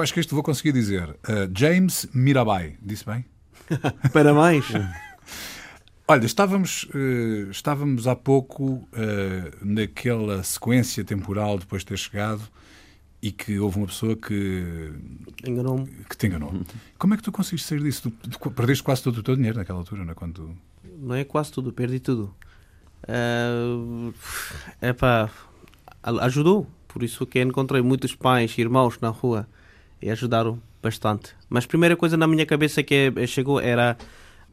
Eu 0.01 0.03
acho 0.03 0.15
que 0.15 0.21
este 0.21 0.33
vou 0.33 0.43
conseguir 0.43 0.73
dizer. 0.73 1.11
Uh, 1.11 1.53
James 1.55 2.09
Mirabai. 2.15 2.79
Disse 2.81 3.05
bem? 3.05 3.23
Parabéns. 4.15 4.65
Olha, 6.09 6.25
estávamos, 6.25 6.85
uh, 6.85 7.51
estávamos 7.51 8.07
há 8.07 8.17
pouco 8.17 8.65
uh, 8.65 8.87
naquela 9.61 10.43
sequência 10.43 11.05
temporal 11.05 11.59
depois 11.59 11.83
de 11.83 11.89
ter 11.89 11.99
chegado 11.99 12.41
e 13.21 13.31
que 13.31 13.59
houve 13.59 13.77
uma 13.77 13.89
pessoa 13.89 14.17
que 14.17 14.91
enganou 15.47 15.87
que 16.09 16.17
te 16.17 16.29
enganou. 16.29 16.55
Como 16.99 17.13
é 17.13 17.19
que 17.19 17.23
tu 17.23 17.31
conseguiste 17.31 17.69
sair 17.69 17.83
disso? 17.83 18.11
Tu, 18.11 18.31
tu 18.31 18.51
perdeste 18.53 18.83
quase 18.83 19.03
todo 19.03 19.19
o 19.19 19.23
teu 19.23 19.37
dinheiro 19.37 19.59
naquela 19.59 19.81
altura, 19.81 20.03
não 20.03 20.13
é? 20.13 20.15
Quando... 20.15 20.57
Não 20.99 21.15
é 21.15 21.25
quase 21.25 21.53
tudo, 21.53 21.75
perdi 21.75 22.01
tudo. 22.01 22.35
Uh, 23.05 24.15
epá, 24.81 25.31
ajudou. 26.03 26.67
Por 26.89 27.03
isso 27.03 27.27
que 27.27 27.39
encontrei 27.43 27.83
muitos 27.83 28.15
pais 28.15 28.57
e 28.57 28.63
irmãos 28.63 28.99
na 28.99 29.11
rua 29.11 29.47
e 30.01 30.11
ajudaram 30.11 30.61
bastante. 30.83 31.35
Mas 31.49 31.65
a 31.65 31.69
primeira 31.69 31.97
coisa 31.97 32.17
na 32.17 32.27
minha 32.27 32.47
cabeça 32.47 32.83
que 32.83 33.13
chegou 33.27 33.61
era 33.61 33.97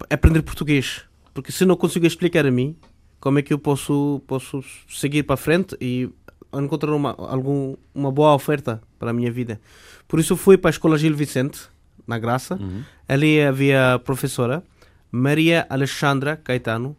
aprender 0.09 0.41
português. 0.41 1.03
Porque 1.33 1.51
se 1.51 1.65
não 1.65 1.75
consigo 1.75 2.05
explicar 2.05 2.45
a 2.45 2.51
mim, 2.51 2.75
como 3.19 3.39
é 3.39 3.41
que 3.41 3.53
eu 3.53 3.59
posso, 3.59 4.21
posso 4.27 4.63
seguir 4.89 5.23
para 5.23 5.37
frente 5.37 5.75
e 5.79 6.09
encontrar 6.53 6.93
uma, 6.93 7.15
algum, 7.17 7.75
uma 7.93 8.11
boa 8.11 8.33
oferta 8.33 8.81
para 8.97 9.11
a 9.11 9.13
minha 9.13 9.31
vida. 9.31 9.59
Por 10.07 10.19
isso 10.19 10.35
fui 10.35 10.57
para 10.57 10.69
a 10.69 10.71
Escola 10.71 10.97
Gil 10.97 11.15
Vicente, 11.15 11.69
na 12.07 12.17
Graça. 12.17 12.55
Uhum. 12.55 12.83
Ali 13.07 13.41
havia 13.41 13.95
a 13.95 13.99
professora 13.99 14.63
Maria 15.11 15.65
Alexandra 15.69 16.37
Caetano, 16.37 16.95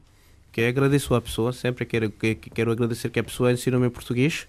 que 0.52 0.60
eu 0.60 0.68
agradeço 0.68 1.14
a 1.14 1.20
pessoa, 1.20 1.52
sempre 1.52 1.84
quero, 1.86 2.10
que, 2.10 2.34
quero 2.34 2.70
agradecer 2.70 3.10
que 3.10 3.18
a 3.18 3.24
pessoa 3.24 3.52
ensinou-me 3.52 3.88
português 3.90 4.46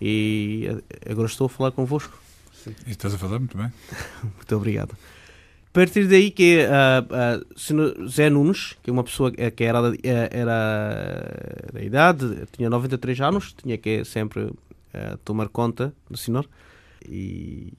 e 0.00 0.68
agora 1.08 1.28
estou 1.28 1.46
a 1.46 1.48
falar 1.48 1.70
convosco. 1.70 2.18
Sim. 2.64 2.74
E 2.86 2.90
estás 2.92 3.12
a 3.12 3.18
falar 3.18 3.38
muito 3.38 3.58
bem. 3.58 3.70
muito 4.22 4.56
obrigado. 4.56 4.92
A 4.92 5.72
partir 5.74 6.06
daí 6.06 6.30
que 6.30 6.60
uh, 6.64 8.00
uh, 8.00 8.08
Zé 8.08 8.30
Nunes, 8.30 8.74
que 8.82 8.88
é 8.88 8.92
uma 8.92 9.04
pessoa 9.04 9.30
que 9.30 9.64
era, 9.64 9.92
era 10.02 11.70
da 11.72 11.82
idade, 11.82 12.46
tinha 12.52 12.70
93 12.70 13.20
anos, 13.20 13.52
tinha 13.52 13.76
que 13.76 14.04
sempre 14.04 14.42
uh, 14.44 15.18
tomar 15.24 15.48
conta 15.48 15.92
do 16.08 16.16
senhor. 16.16 16.48
E 17.06 17.72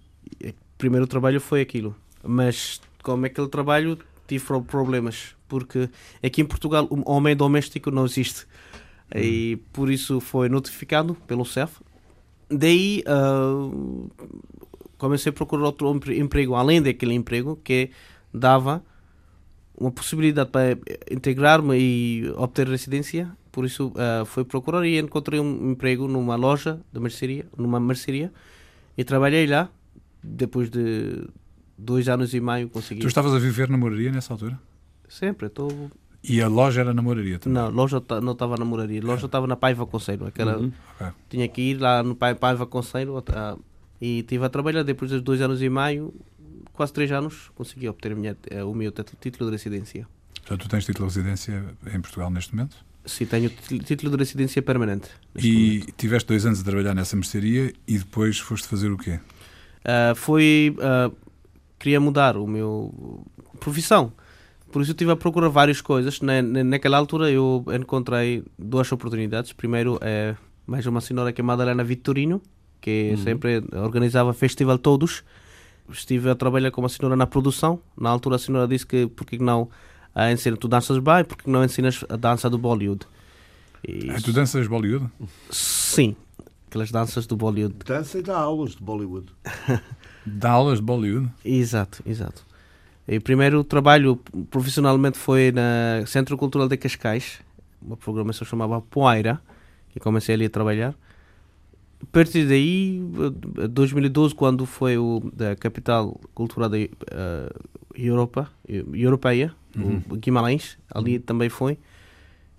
o 0.44 0.54
primeiro 0.78 1.08
trabalho 1.08 1.40
foi 1.42 1.62
aquilo. 1.62 1.96
Mas 2.22 2.82
como 3.02 3.26
aquele 3.26 3.48
trabalho 3.48 3.98
tive 4.28 4.44
problemas, 4.68 5.36
porque 5.48 5.90
aqui 6.22 6.42
em 6.42 6.46
Portugal 6.46 6.88
o 6.90 7.10
homem 7.10 7.36
doméstico 7.36 7.90
não 7.90 8.06
existe. 8.06 8.46
Hum. 9.16 9.20
E 9.20 9.56
por 9.72 9.90
isso 9.90 10.20
foi 10.20 10.50
notificado 10.50 11.16
pelo 11.28 11.46
CEF. 11.46 11.80
Daí 12.50 13.04
uh, 13.08 14.12
comecei 14.98 15.30
a 15.30 15.34
procurar 15.34 15.64
outro 15.66 15.94
emprego, 16.12 16.56
além 16.56 16.82
daquele 16.82 17.14
emprego 17.14 17.60
que 17.64 17.92
dava 18.34 18.84
uma 19.78 19.92
possibilidade 19.92 20.50
para 20.50 20.78
integrar-me 21.12 21.78
e 21.78 22.30
obter 22.38 22.68
residência. 22.68 23.32
Por 23.52 23.66
isso 23.66 23.88
uh, 23.88 24.26
fui 24.26 24.44
procurar 24.44 24.86
e 24.86 25.00
encontrei 25.00 25.40
um 25.40 25.72
emprego 25.72 26.08
numa 26.08 26.36
loja 26.36 26.80
de 26.92 27.00
mercearia, 27.00 27.46
numa 27.58 27.80
mercearia, 27.80 28.32
e 28.98 29.04
trabalhei 29.04 29.48
lá. 29.48 29.70
Depois 30.28 30.72
de 30.72 31.28
dois 31.78 32.10
anos 32.10 32.34
e 32.34 32.40
meio 32.40 32.68
consegui. 32.68 33.02
Tu 33.02 33.08
estavas 33.08 33.34
a 33.34 33.38
viver 33.38 33.70
na 33.70 33.78
moraria 33.78 34.12
nessa 34.12 34.34
altura? 34.34 34.60
Sempre, 35.08 35.48
estou. 35.48 35.92
E 36.24 36.42
a 36.42 36.48
loja 36.48 36.82
era 36.82 36.94
na 36.94 37.02
moraria 37.02 37.38
também? 37.38 37.62
Não, 37.62 37.68
a 37.68 37.70
loja 37.70 38.02
não 38.24 38.32
estava 38.32 38.58
na 38.58 38.66
moraria. 38.66 39.00
A 39.00 39.06
loja 39.06 39.28
estava 39.28 39.46
na 39.46 39.56
Paiva 39.56 39.86
Conselho. 39.86 40.26
Aquela... 40.26 40.58
Uhum. 40.58 40.72
Okay. 40.96 41.14
Tinha 41.30 41.48
que 41.48 41.62
ir 41.62 41.78
lá 41.78 42.02
no 42.02 42.16
Paiva 42.16 42.66
Conselho 42.66 43.24
e 44.06 44.20
estive 44.20 44.46
a 44.46 44.50
trabalhar. 44.50 44.84
Depois 44.84 45.10
de 45.10 45.20
dois 45.20 45.42
anos 45.42 45.62
e 45.62 45.70
meio, 45.70 46.14
quase 46.74 46.94
três 46.94 47.12
anos, 47.12 47.50
consegui 47.56 47.90
obter 47.90 48.16
minha, 48.16 48.38
eh, 48.52 48.64
o 48.64 48.74
meu 48.74 48.92
título 49.20 49.50
de 49.50 49.58
residência. 49.58 50.08
Portanto, 50.42 50.62
tu 50.62 50.70
tens 50.70 50.86
título 50.86 51.10
de 51.10 51.16
residência 51.16 51.66
em 51.92 52.00
Portugal 52.00 52.30
neste 52.30 52.56
momento? 52.56 52.78
Sim, 53.04 53.26
tenho 53.26 53.50
título 53.84 54.12
de 54.12 54.18
residência 54.18 54.62
permanente. 54.62 55.10
E 55.36 55.80
momento. 55.80 55.94
tiveste 55.98 56.28
dois 56.28 56.46
anos 56.46 56.62
a 56.62 56.64
trabalhar 56.64 56.94
nessa 56.94 57.16
mercearia 57.16 57.74
e 57.88 57.98
depois 57.98 58.38
foste 58.38 58.68
fazer 58.68 58.92
o 58.92 58.98
quê? 58.98 59.20
Uh, 59.82 60.16
foi 60.16 60.76
uh, 60.78 61.16
queria 61.80 62.00
mudar 62.00 62.38
o 62.38 62.46
meu 62.46 63.26
profissão. 63.60 64.14
Por 64.72 64.82
isso 64.82 64.92
eu 64.92 64.94
estive 64.94 65.12
a 65.12 65.16
procurar 65.16 65.50
várias 65.50 65.82
coisas. 65.82 66.22
Na, 66.22 66.42
naquela 66.42 66.98
altura 66.98 67.32
eu 67.32 67.66
encontrei 67.80 68.44
duas 68.58 68.92
oportunidades. 68.92 69.54
Primeiro 69.54 69.98
é 70.02 70.36
mais 70.66 70.86
uma 70.86 71.02
senhora 71.02 71.32
que 71.32 71.42
é 71.42 71.44
Madalena 71.44 71.84
Vitorino, 71.84 72.42
que 72.86 73.16
uhum. 73.16 73.18
sempre 73.18 73.64
organizava 73.74 74.32
festival 74.32 74.78
todos. 74.78 75.24
Estive 75.90 76.30
a 76.30 76.36
trabalhar 76.36 76.70
com 76.70 76.82
uma 76.82 76.90
senhora 76.90 77.16
na 77.16 77.26
produção. 77.26 77.80
Na 78.00 78.12
altura 78.12 78.36
a 78.36 78.40
senhora 78.40 78.68
disse 78.68 78.86
que 78.86 79.08
porque 79.08 79.40
não 79.40 79.68
a 80.14 80.32
ensina 80.32 80.56
tu 80.56 80.68
danças 80.68 81.00
bem, 81.00 81.26
porque 81.26 81.50
não 81.50 81.64
ensinas 81.64 82.06
a 82.08 82.16
dança 82.16 82.48
do 82.48 82.60
Bollywood. 82.60 83.08
E... 83.88 84.12
Ah, 84.12 84.22
tu 84.24 84.32
danças 84.32 84.68
Bollywood? 84.68 85.10
Sim, 85.50 86.16
aquelas 86.68 86.92
danças 86.92 87.26
do 87.26 87.36
Bollywood. 87.36 87.76
Dança 87.84 88.20
e 88.20 88.22
dá 88.22 88.38
aulas 88.38 88.76
de 88.76 88.84
Bollywood. 88.84 89.34
Dá 90.28 90.50
aulas 90.52 90.80
de 90.80 90.84
Bollywood? 90.84 91.32
Exato, 91.44 92.02
exato. 92.04 92.44
E 93.08 93.18
o 93.18 93.22
primeiro 93.22 93.64
trabalho 93.64 94.20
profissionalmente 94.50 95.20
foi 95.20 95.52
na 95.52 96.04
Centro 96.08 96.36
Cultural 96.36 96.68
de 96.68 96.78
Cascais, 96.78 97.42
uma 97.80 97.96
programação 97.96 98.44
chamava 98.48 98.82
Poeira, 98.82 99.40
que 99.90 100.00
comecei 100.00 100.34
ali 100.34 100.46
a 100.46 100.50
trabalhar. 100.50 100.96
A 102.02 102.06
partir 102.12 102.48
daí, 102.48 103.02
2012, 103.70 104.36
quando 104.36 104.66
foi 104.66 104.98
o, 104.98 105.32
da 105.34 105.56
capital 105.56 106.20
cultural 106.34 106.70
da 106.70 106.78
uh, 106.78 106.90
Europa, 107.96 108.50
europeia, 108.94 109.54
uhum. 109.76 110.02
o 110.10 110.16
Guimarães, 110.16 110.78
ali 110.94 111.18
uhum. 111.18 111.22
também 111.22 111.50
foi, 111.50 111.78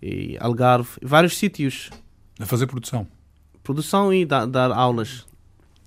e 0.03 0.37
Algarve, 0.41 0.91
vários 1.03 1.37
sítios. 1.37 1.91
A 2.39 2.47
fazer 2.47 2.67
produção? 2.67 3.07
Produção 3.63 4.13
e 4.13 4.25
da, 4.25 4.47
dar 4.47 4.71
aulas 4.71 5.27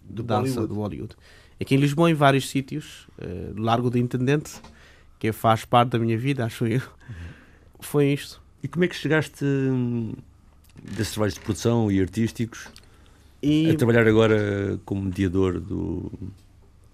de 0.03 0.23
dança 0.23 0.41
Bollywood. 0.41 0.67
do 0.67 0.75
Bollywood. 0.75 1.15
Aqui 1.59 1.75
em 1.75 1.77
Lisboa, 1.77 2.09
em 2.09 2.13
vários 2.13 2.49
sítios, 2.49 3.07
uh, 3.19 3.59
Largo 3.59 3.89
do 3.89 3.97
Intendente, 3.97 4.61
que 5.19 5.31
faz 5.31 5.65
parte 5.65 5.91
da 5.91 5.99
minha 5.99 6.17
vida, 6.17 6.45
acho 6.45 6.65
eu. 6.65 6.79
Uhum. 6.79 7.15
Foi 7.81 8.13
isto. 8.13 8.41
E 8.63 8.67
como 8.67 8.85
é 8.85 8.87
que 8.87 8.95
chegaste 8.95 9.43
hum, 9.43 10.13
desses 10.83 11.13
trabalhos 11.13 11.35
de 11.35 11.39
produção 11.41 11.91
e 11.91 11.99
artísticos 11.99 12.67
e... 13.41 13.69
a 13.69 13.75
trabalhar 13.75 14.07
agora 14.07 14.79
como 14.85 15.03
mediador 15.03 15.59
do... 15.59 16.11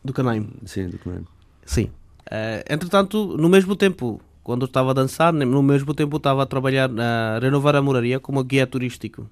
Do 0.03 0.13
Canaim. 0.13 0.49
Sim, 0.65 0.89
do 0.89 0.97
Canaim. 0.99 1.25
Sim. 1.65 1.89
Uh, 2.27 2.63
entretanto, 2.69 3.37
no 3.37 3.49
mesmo 3.49 3.75
tempo, 3.75 4.21
quando 4.43 4.63
eu 4.63 4.67
estava 4.67 4.91
a 4.91 4.93
dançar, 4.93 5.33
no 5.33 5.63
mesmo 5.63 5.93
tempo 5.93 6.15
eu 6.15 6.17
estava 6.17 6.43
a 6.43 6.45
trabalhar 6.45 6.89
a 6.89 7.39
renovar 7.39 7.75
a 7.75 7.81
moraria 7.81 8.19
como 8.19 8.43
guia 8.43 8.67
turístico. 8.67 9.27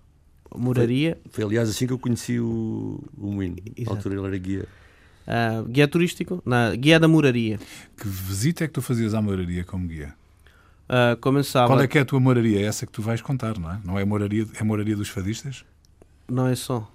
Moraria. 0.56 1.18
Foi, 1.30 1.32
foi 1.32 1.44
aliás 1.44 1.70
assim 1.70 1.88
que 1.88 1.94
eu 1.94 2.00
conheci 2.00 2.40
o, 2.40 3.04
o 3.18 3.32
Moinho. 3.32 3.56
Na 3.80 3.92
altura 3.92 4.16
ele 4.16 4.26
era 4.26 4.38
guia. 4.38 4.66
Uh, 5.26 5.64
guia 5.70 5.88
turístico, 5.88 6.42
na 6.46 6.76
guia 6.76 7.00
da 7.00 7.08
moraria. 7.08 7.60
Que 7.98 8.08
visita 8.08 8.64
é 8.64 8.68
que 8.68 8.74
tu 8.74 8.82
fazias 8.82 9.14
à 9.14 9.22
moraria 9.22 9.64
como 9.64 9.88
guia? 9.88 10.14
Uh, 10.90 11.16
começava... 11.22 11.68
Qual 11.68 11.82
é 11.82 11.88
que 11.88 11.98
é 11.98 12.02
a 12.02 12.06
tua 12.06 12.20
moraria? 12.20 12.60
É 12.60 12.64
essa 12.64 12.86
que 12.86 12.92
tu 12.92 13.02
vais 13.02 13.22
contar, 13.22 13.58
não 13.58 13.72
é? 13.72 13.80
Não 13.84 13.98
é 13.98 14.04
a 14.04 14.06
moraria, 14.06 14.46
é 14.54 14.62
a 14.62 14.66
moraria 14.66 14.96
dos 14.96 15.10
fadistas? 15.10 15.64
Não 16.30 16.48
é 16.48 16.56
só. 16.56 16.92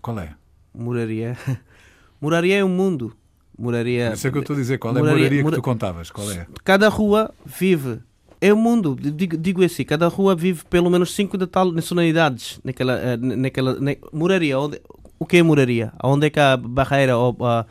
Qual 0.00 0.18
é? 0.18 0.34
Moraria. 0.74 1.36
moraria 2.20 2.58
é 2.58 2.64
um 2.64 2.68
mundo. 2.68 3.14
Moraria. 3.58 4.12
Isso 4.14 4.26
é 4.26 4.30
que 4.30 4.38
eu 4.38 4.42
estou 4.42 4.54
a 4.54 4.58
dizer. 4.58 4.78
Qual 4.78 4.94
moraria, 4.94 5.10
é 5.10 5.12
a 5.12 5.18
moraria 5.18 5.44
que 5.44 5.50
tu 5.52 5.62
contavas? 5.62 6.10
Qual 6.10 6.30
é? 6.30 6.46
Cada 6.64 6.88
rua 6.88 7.32
vive. 7.44 8.00
É 8.40 8.52
o 8.52 8.56
um 8.56 8.60
mundo. 8.60 8.96
Digo, 8.96 9.36
digo 9.36 9.62
assim. 9.62 9.84
Cada 9.84 10.08
rua 10.08 10.34
vive 10.34 10.64
pelo 10.64 10.88
menos 10.88 11.14
cinco 11.14 11.36
de 11.36 11.46
tal 11.46 11.70
nacionalidades 11.70 12.58
naquela, 12.64 12.96
uh, 12.96 13.36
naquela 13.36 13.78
na, 13.78 13.94
moraria. 14.12 14.58
Onde, 14.58 14.80
o 15.18 15.26
que 15.26 15.36
é 15.36 15.42
moraria? 15.42 15.92
Onde 16.02 16.28
é 16.28 16.30
que 16.30 16.40
a 16.40 16.56
barreira 16.56 17.18
ou 17.18 17.36
a 17.44 17.66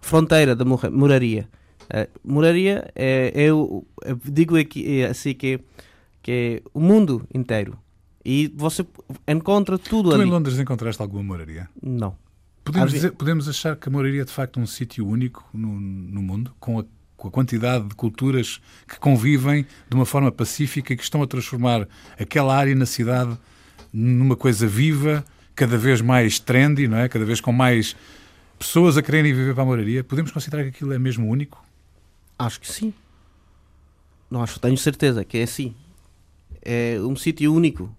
fronteira 0.00 0.56
da 0.56 0.64
moraria? 0.64 1.48
Uh, 1.84 2.08
moraria 2.24 2.90
é, 2.94 3.30
é, 3.34 3.42
eu 3.50 3.86
digo 4.24 4.56
aqui 4.56 5.02
é 5.02 5.06
assim 5.08 5.34
que, 5.34 5.60
que 6.22 6.32
é 6.32 6.62
o 6.72 6.80
mundo 6.80 7.28
inteiro 7.34 7.78
e 8.24 8.52
você 8.56 8.86
encontra 9.28 9.78
tudo 9.78 10.10
tu 10.10 10.14
ali. 10.14 10.24
em 10.24 10.30
Londres 10.30 10.58
encontraste 10.58 11.00
alguma 11.02 11.22
moraria? 11.22 11.68
Não. 11.82 12.16
Podemos, 12.64 12.92
dizer, 12.92 13.12
podemos 13.12 13.48
achar 13.48 13.76
que 13.76 13.88
a 13.88 13.92
moraria 13.92 14.22
é 14.22 14.24
de 14.24 14.32
facto 14.32 14.58
um 14.58 14.66
sítio 14.66 15.06
único 15.06 15.46
no, 15.52 15.78
no 15.78 16.22
mundo, 16.22 16.54
com 16.58 16.78
a, 16.78 16.84
com 17.14 17.28
a 17.28 17.30
quantidade 17.30 17.86
de 17.86 17.94
culturas 17.94 18.58
que 18.88 18.98
convivem 18.98 19.66
de 19.88 19.94
uma 19.94 20.06
forma 20.06 20.32
pacífica 20.32 20.94
e 20.94 20.96
que 20.96 21.02
estão 21.02 21.22
a 21.22 21.26
transformar 21.26 21.86
aquela 22.18 22.56
área 22.56 22.74
na 22.74 22.86
cidade 22.86 23.36
numa 23.92 24.34
coisa 24.34 24.66
viva, 24.66 25.22
cada 25.54 25.76
vez 25.76 26.00
mais 26.00 26.38
trendy, 26.38 26.88
não 26.88 26.96
é? 26.96 27.08
Cada 27.08 27.26
vez 27.26 27.38
com 27.38 27.52
mais 27.52 27.94
pessoas 28.58 28.96
a 28.96 29.02
quererem 29.02 29.34
viver 29.34 29.52
para 29.52 29.62
a 29.62 29.66
moraria. 29.66 30.02
Podemos 30.02 30.32
considerar 30.32 30.62
que 30.62 30.70
aquilo 30.70 30.94
é 30.94 30.98
mesmo 30.98 31.28
único? 31.28 31.62
Acho 32.38 32.58
que 32.60 32.70
sim. 32.70 32.94
Não 34.30 34.42
acho, 34.42 34.58
tenho 34.58 34.76
certeza 34.78 35.22
que 35.22 35.36
é 35.36 35.42
assim. 35.42 35.74
É 36.62 36.98
um 36.98 37.14
sítio 37.14 37.52
único. 37.54 37.94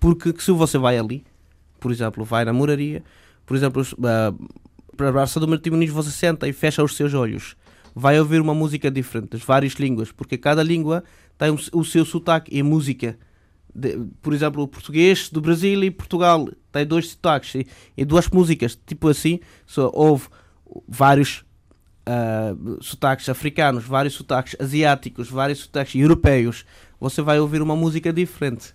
Porque 0.00 0.34
se 0.38 0.50
você 0.50 0.78
vai 0.78 0.98
ali, 0.98 1.22
por 1.78 1.92
exemplo, 1.92 2.24
vai 2.24 2.44
na 2.44 2.52
moraria, 2.52 3.04
por 3.44 3.54
exemplo, 3.54 3.82
uh, 3.82 4.48
para 4.96 5.12
Praça 5.12 5.38
do 5.38 5.46
Martim 5.46 5.70
Muniz 5.70 5.90
você 5.90 6.10
senta 6.10 6.48
e 6.48 6.52
fecha 6.52 6.82
os 6.82 6.96
seus 6.96 7.14
olhos. 7.14 7.54
Vai 7.94 8.18
ouvir 8.18 8.40
uma 8.40 8.54
música 8.54 8.90
diferente, 8.90 9.30
das 9.30 9.42
várias 9.42 9.74
línguas, 9.74 10.10
porque 10.10 10.38
cada 10.38 10.62
língua 10.62 11.04
tem 11.36 11.50
o 11.50 11.84
seu 11.84 12.04
sotaque 12.04 12.56
e 12.56 12.62
música. 12.62 13.18
De, 13.74 13.98
por 14.22 14.32
exemplo, 14.32 14.62
o 14.62 14.68
português 14.68 15.28
do 15.28 15.40
Brasil 15.40 15.82
e 15.84 15.90
Portugal 15.90 16.48
tem 16.72 16.86
dois 16.86 17.10
sotaques 17.10 17.54
e, 17.54 17.66
e 17.96 18.04
duas 18.04 18.28
músicas, 18.28 18.78
tipo 18.86 19.08
assim, 19.08 19.40
só 19.66 19.90
houve 19.92 20.28
vários 20.88 21.44
uh, 22.06 22.82
sotaques 22.82 23.28
africanos, 23.28 23.84
vários 23.84 24.14
sotaques 24.14 24.56
asiáticos, 24.58 25.28
vários 25.28 25.60
sotaques 25.60 26.00
europeus. 26.00 26.64
Você 27.00 27.22
vai 27.22 27.38
ouvir 27.40 27.62
uma 27.62 27.76
música 27.76 28.12
diferente. 28.12 28.74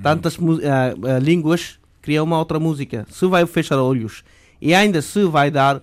Tantas 0.00 0.36
uh, 0.38 0.42
uh, 0.42 1.18
línguas 1.20 1.78
criam 2.00 2.24
uma 2.24 2.38
outra 2.38 2.60
música. 2.60 3.06
Se 3.10 3.26
vai 3.26 3.44
fechar 3.46 3.78
olhos 3.78 4.22
e 4.60 4.74
ainda 4.74 5.02
se 5.02 5.24
vai 5.24 5.50
dar 5.50 5.82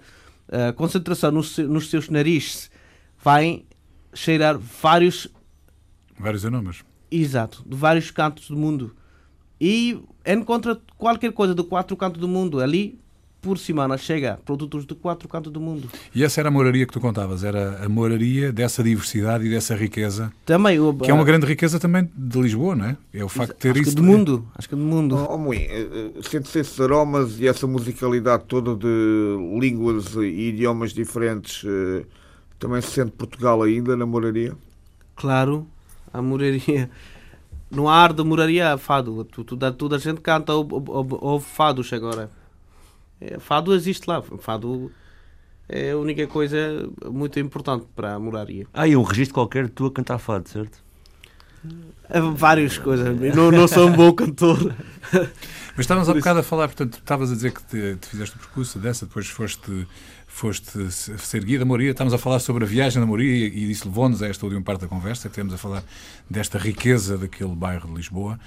concentração 0.76 1.32
nos, 1.32 1.60
nos 1.60 1.91
seus 1.91 2.10
narizes, 2.10 2.72
vai 3.24 3.63
cheirar 4.15 4.58
vários 4.58 5.28
vários 6.17 6.43
aromas 6.43 6.84
Exato, 7.12 7.63
de 7.65 7.76
vários 7.76 8.12
cantos 8.12 8.50
do 8.50 8.58
mundo. 8.58 8.95
E 9.60 10.00
encontra 10.26 10.80
qualquer 10.98 11.32
coisa 11.32 11.56
do 11.56 11.63
quatro 11.63 11.98
cantos 11.98 12.22
do 12.22 12.28
mundo. 12.28 12.62
Ali, 12.62 13.00
por 13.41 13.58
semana, 13.58 13.97
chega 13.97 14.39
produtos 14.43 14.86
de 14.86 14.93
quatro 14.93 15.28
cantos 15.28 15.52
do 15.52 15.62
mundo. 15.62 15.89
E 16.13 16.23
essa 16.23 16.41
era 16.41 16.49
a 16.49 16.52
moraria 16.52 16.86
que 16.86 16.91
tu 16.91 16.99
contavas? 16.99 17.43
Era 17.43 17.84
a 17.84 17.89
moraria 17.89 18.52
dessa 18.52 18.84
diversidade 18.84 19.45
e 19.45 19.49
dessa 19.49 19.75
riqueza? 19.75 20.32
Também. 20.45 20.78
que 21.02 21.10
é 21.10 21.13
uma 21.13 21.23
grande 21.23 21.45
riqueza 21.45 21.80
também 21.80 22.10
de 22.13 22.41
Lisboa, 22.41 22.75
não 22.75 22.86
é? 22.86 22.97
É 23.13 23.23
o 23.23 23.30
facto 23.30 23.54
de 23.54 23.60
ter 23.60 23.71
acho 23.71 23.82
isso. 23.82 23.89
Que 23.91 23.95
do 23.95 24.04
mundo. 24.04 24.47
Acho 24.56 24.69
que 24.69 24.75
do 24.75 24.82
mundo. 24.82 25.15
Oh, 25.15 25.38
oh 25.38 25.54
eh, 25.54 25.67
eh, 25.69 26.12
sente-se 26.21 26.60
esses 26.60 26.80
aromas 26.80 27.39
e 27.39 27.47
essa 27.47 27.65
musicalidade 27.65 28.43
toda 28.45 28.75
de 28.75 29.58
línguas 29.60 30.15
e 30.15 30.49
idiomas 30.49 30.93
diferentes. 30.93 31.63
Eh, 31.65 32.06
também 32.58 32.82
se 32.82 32.91
sente 32.91 33.12
Portugal 33.12 33.62
ainda 33.63 33.95
na 33.95 34.06
moraria? 34.06 34.54
Claro, 35.15 35.65
a 36.13 36.21
moraria. 36.21 36.89
No 37.71 37.88
ar 37.88 38.13
da 38.13 38.23
moraria 38.23 38.78
fado. 38.80 39.23
Toda, 39.23 39.71
toda 39.71 39.95
a 39.95 39.99
gente 39.99 40.19
canta 40.21 40.54
ouve 40.54 41.45
fados 41.45 41.93
agora. 41.93 42.30
É, 43.19 43.39
fado 43.39 43.73
existe 43.73 44.08
lá. 44.08 44.21
Fado 44.21 44.91
é 45.67 45.91
a 45.91 45.97
única 45.97 46.25
coisa 46.27 46.89
muito 47.05 47.39
importante 47.39 47.86
para 47.95 48.15
a 48.15 48.19
moraria. 48.19 48.65
Ah, 48.73 48.88
e 48.88 48.95
um 48.95 49.03
registro 49.03 49.36
qualquer 49.36 49.65
de 49.65 49.71
tu 49.71 49.86
a 49.86 49.91
cantar 49.91 50.17
fado, 50.17 50.47
certo? 50.49 50.84
Várias 52.36 52.77
coisas. 52.77 53.19
Não, 53.36 53.51
não 53.51 53.67
sou 53.67 53.88
um 53.89 53.93
bom 53.93 54.13
cantor. 54.13 54.73
Mas 55.75 55.86
estávamos 55.86 56.10
há 56.10 56.13
bocado 56.13 56.39
a 56.39 56.43
falar, 56.43 56.67
portanto, 56.67 56.95
estavas 56.95 57.32
a 57.32 57.36
dizer 57.36 57.51
que 57.51 57.63
te, 57.63 57.95
te 57.97 58.08
fizeste 58.08 58.36
o 58.36 58.39
percurso 58.39 58.79
dessa, 58.79 59.05
depois 59.05 59.27
foste 59.27 59.88
foste 60.29 60.91
ser 60.91 61.43
guia 61.43 61.60
da 61.60 61.65
Moria, 61.65 61.91
estamos 61.91 62.13
a 62.13 62.17
falar 62.17 62.39
sobre 62.39 62.63
a 62.63 62.67
viagem 62.67 63.01
da 63.01 63.05
Moria 63.05 63.47
e 63.47 63.71
isso 63.71 63.88
levou-nos 63.88 64.21
a 64.21 64.27
esta 64.27 64.45
última 64.45 64.62
parte 64.62 64.82
da 64.82 64.88
conversa, 64.88 65.27
que 65.27 65.36
temos 65.36 65.53
a 65.53 65.58
falar 65.58 65.84
desta 66.29 66.58
riqueza 66.58 67.17
daquele 67.17 67.53
bairro 67.55 67.89
de 67.89 67.95
Lisboa. 67.95 68.39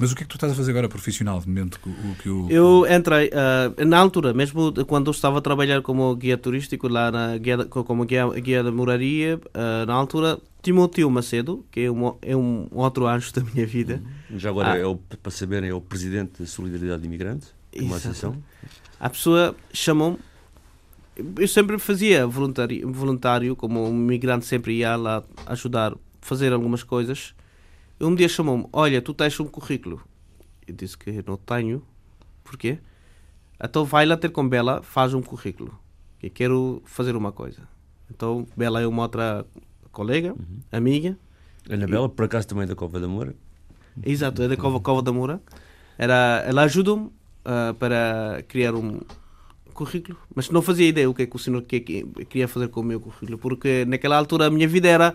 Mas 0.00 0.12
o 0.12 0.16
que 0.16 0.22
é 0.22 0.24
que 0.24 0.30
tu 0.30 0.36
estás 0.36 0.50
a 0.50 0.54
fazer 0.54 0.70
agora 0.70 0.88
profissionalmente? 0.88 1.78
O 1.84 2.14
que 2.14 2.28
o... 2.30 2.50
Eu 2.50 2.86
entrei, 2.90 3.28
uh, 3.28 3.84
na 3.84 3.98
altura, 3.98 4.32
mesmo 4.32 4.72
quando 4.86 5.08
eu 5.08 5.10
estava 5.10 5.36
a 5.36 5.40
trabalhar 5.42 5.82
como 5.82 6.16
guia 6.16 6.38
turístico, 6.38 6.88
lá 6.88 7.10
na 7.10 7.36
guia, 7.36 7.66
como 7.66 8.06
guia, 8.06 8.26
guia 8.40 8.64
da 8.64 8.72
moraria, 8.72 9.36
uh, 9.36 9.84
na 9.86 9.92
altura, 9.92 10.38
Timoteo 10.62 11.10
Macedo, 11.10 11.66
que 11.70 11.80
é 11.80 11.90
um, 11.90 12.14
é 12.22 12.34
um 12.34 12.66
outro 12.72 13.06
anjo 13.06 13.30
da 13.34 13.42
minha 13.44 13.66
vida. 13.66 14.02
Já 14.34 14.48
agora, 14.48 14.72
ah. 14.72 14.78
é 14.78 14.86
o, 14.86 14.96
para 14.96 15.30
saberem, 15.30 15.68
é 15.68 15.74
o 15.74 15.82
presidente 15.82 16.40
da 16.40 16.46
Solidariedade 16.46 17.02
de 17.02 17.06
Imigrantes, 17.06 17.52
uma 17.76 17.96
associação. 17.96 18.42
A 18.98 19.10
pessoa 19.10 19.54
chamou-me 19.70 20.16
eu 21.38 21.46
sempre 21.46 21.78
fazia 21.78 22.26
voluntário, 22.26 22.90
voluntário, 22.90 23.54
como 23.54 23.86
um 23.86 23.92
migrante 23.92 24.46
sempre 24.46 24.78
ia 24.78 24.96
lá 24.96 25.22
ajudar, 25.44 25.92
fazer 26.22 26.54
algumas 26.54 26.82
coisas. 26.82 27.34
Um 28.00 28.14
dia 28.14 28.28
chamou-me: 28.28 28.66
Olha, 28.72 29.02
tu 29.02 29.12
tens 29.12 29.38
um 29.40 29.46
currículo. 29.46 30.00
Eu 30.66 30.74
disse 30.74 30.96
que 30.96 31.22
não 31.26 31.36
tenho. 31.36 31.82
Porquê? 32.42 32.78
Então 33.62 33.84
vai 33.84 34.06
lá 34.06 34.16
ter 34.16 34.30
com 34.30 34.48
Bela, 34.48 34.82
faz 34.82 35.14
um 35.14 35.22
currículo. 35.22 35.78
Que 36.18 36.30
quero 36.30 36.82
fazer 36.84 37.14
uma 37.14 37.32
coisa. 37.32 37.68
Então 38.10 38.46
Bela 38.56 38.80
é 38.80 38.86
uma 38.86 39.02
outra 39.02 39.44
colega, 39.92 40.32
uhum. 40.32 40.60
amiga. 40.72 41.18
Ana 41.68 41.86
Bela, 41.86 42.08
por 42.08 42.24
acaso 42.24 42.48
também 42.48 42.64
é 42.64 42.66
da 42.66 42.74
Cova 42.74 42.98
da 42.98 43.06
Moura. 43.06 43.34
Exato, 44.02 44.42
é 44.42 44.48
da 44.48 44.56
Cova, 44.56 44.80
Cova 44.80 45.02
da 45.02 45.12
Moura. 45.12 45.40
Era, 45.98 46.42
ela 46.46 46.62
ajuda-me 46.62 47.06
uh, 47.06 47.74
para 47.78 48.42
criar 48.48 48.74
um, 48.74 49.00
currículo, 49.80 50.18
mas 50.34 50.50
não 50.50 50.60
fazia 50.60 50.86
ideia 50.86 51.08
o 51.08 51.14
que 51.14 51.22
é 51.22 51.26
que 51.26 51.34
o 51.34 51.38
senhor 51.38 51.62
queria 51.62 52.46
fazer 52.46 52.68
com 52.68 52.80
o 52.80 52.84
meu 52.84 53.00
currículo, 53.00 53.38
porque 53.38 53.84
naquela 53.86 54.16
altura 54.16 54.46
a 54.46 54.50
minha 54.50 54.68
vida 54.68 54.88
era 54.88 55.14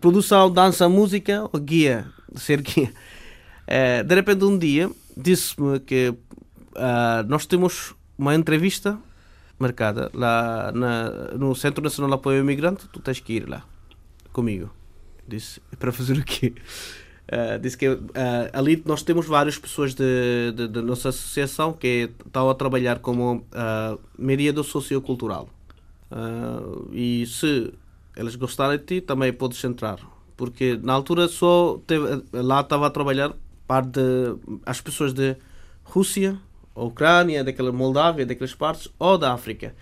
produção, 0.00 0.50
dança, 0.50 0.88
música, 0.88 1.48
guia, 1.62 2.06
ser 2.34 2.60
guia. 2.60 2.92
Uh, 3.66 4.04
de 4.04 4.14
repente 4.14 4.44
um 4.44 4.58
dia 4.58 4.90
disse-me 5.16 5.80
que 5.80 6.10
uh, 6.10 7.22
nós 7.28 7.46
temos 7.46 7.94
uma 8.18 8.34
entrevista 8.34 8.98
marcada 9.58 10.10
lá 10.12 10.72
na, 10.72 11.10
no 11.38 11.54
Centro 11.54 11.82
Nacional 11.82 12.10
de 12.10 12.14
Apoio 12.16 12.38
ao 12.38 12.44
Imigrante, 12.44 12.88
tu 12.92 13.00
tens 13.00 13.20
que 13.20 13.34
ir 13.34 13.48
lá 13.48 13.64
comigo. 14.32 14.70
Disse, 15.26 15.60
para 15.78 15.92
fazer 15.92 16.18
o 16.18 16.24
quê? 16.24 16.52
Uh, 17.32 17.58
disse 17.58 17.78
que 17.78 17.88
uh, 17.88 18.02
ali 18.52 18.82
nós 18.84 19.02
temos 19.02 19.26
várias 19.26 19.56
pessoas 19.56 19.94
da 19.94 20.82
nossa 20.82 21.08
associação 21.08 21.72
que 21.72 22.10
estão 22.26 22.50
a 22.50 22.54
trabalhar 22.54 22.98
como 22.98 23.36
uh, 23.36 23.98
mediador 24.18 24.64
sociocultural. 24.64 25.48
Uh, 26.10 26.90
e 26.92 27.26
se 27.26 27.72
eles 28.16 28.36
gostarem 28.36 28.78
de 28.78 28.84
ti, 28.84 29.00
também 29.00 29.32
podes 29.32 29.62
entrar. 29.64 29.98
Porque 30.36 30.78
na 30.82 30.92
altura 30.92 31.28
só 31.28 31.80
teve, 31.86 32.22
lá 32.32 32.60
estava 32.60 32.86
a 32.86 32.90
trabalhar 32.90 33.32
parte 33.66 33.90
de, 33.90 34.36
as 34.66 34.80
pessoas 34.80 35.12
de 35.12 35.36
Rússia, 35.84 36.38
Ucrânia, 36.74 37.44
daquela 37.44 37.72
Moldávia, 37.72 38.26
daquelas 38.26 38.54
partes, 38.54 38.88
ou 38.98 39.16
da 39.16 39.32
África. 39.32 39.74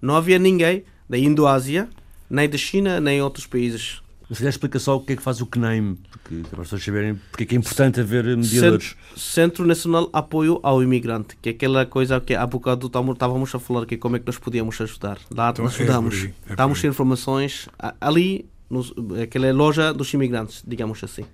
Não 0.00 0.16
havia 0.16 0.38
ninguém 0.38 0.84
da 1.08 1.18
Indoásia, 1.18 1.88
nem 2.28 2.48
da 2.48 2.58
China, 2.58 3.00
nem 3.00 3.22
outros 3.22 3.46
países 3.46 4.02
se 4.34 4.40
calhar 4.40 4.50
explica 4.50 4.78
só 4.78 4.96
o 4.96 5.00
que 5.00 5.14
é 5.14 5.16
que 5.16 5.22
faz 5.22 5.40
o 5.40 5.46
CNAIM, 5.46 5.96
porque 6.08 6.42
para 6.48 6.62
as 6.62 6.68
pessoas 6.68 6.84
saberem 6.84 7.20
porque 7.30 7.42
é 7.42 7.46
que 7.46 7.54
é 7.56 7.58
importante 7.58 8.00
haver 8.00 8.24
mediadores. 8.24 8.90
Centro, 8.90 9.20
Centro 9.20 9.66
Nacional 9.66 10.08
Apoio 10.12 10.60
ao 10.62 10.80
Imigrante, 10.82 11.36
que 11.42 11.48
é 11.48 11.52
aquela 11.52 11.84
coisa 11.84 12.20
que 12.20 12.34
há 12.34 12.46
bocado 12.46 12.86
estávamos 12.86 13.52
a 13.54 13.58
falar, 13.58 13.86
que 13.86 13.96
é 13.96 13.98
como 13.98 14.14
é 14.14 14.18
que 14.20 14.26
nós 14.26 14.38
podíamos 14.38 14.80
ajudar. 14.80 15.18
Lá 15.34 15.50
então, 15.50 15.64
nós 15.64 15.74
é 15.74 15.82
ajudamos, 15.82 16.28
é 16.48 16.54
damos 16.54 16.84
informações 16.84 17.68
ali, 18.00 18.48
nos, 18.70 18.94
aquela 19.20 19.52
loja 19.52 19.92
dos 19.92 20.14
imigrantes, 20.14 20.62
digamos 20.64 21.02
assim. 21.02 21.24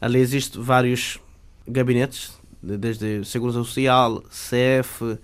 Ali 0.00 0.20
existem 0.20 0.62
vários 0.62 1.18
gabinetes, 1.66 2.38
desde 2.62 3.24
Segurança 3.24 3.58
Social, 3.64 4.22
CF, 4.28 5.18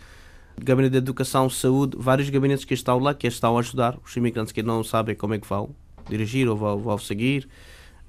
Gabinete 0.61 0.93
de 0.93 0.99
Educação, 0.99 1.49
Saúde, 1.49 1.97
vários 1.97 2.29
gabinetes 2.29 2.65
que 2.65 2.75
estão 2.75 2.99
lá, 2.99 3.15
que 3.15 3.29
estão 3.29 3.57
a 3.57 3.61
ajudar 3.61 3.97
os 4.05 4.17
imigrantes 4.17 4.53
que 4.53 4.65
não 4.65 4.83
sabem 4.83 5.15
como 5.15 5.35
é 5.35 5.39
que 5.39 5.47
vão 5.47 5.75
dirigir 6.09 6.49
ou 6.49 6.57
vão, 6.57 6.79
vão 6.79 6.99
seguir, 6.99 7.49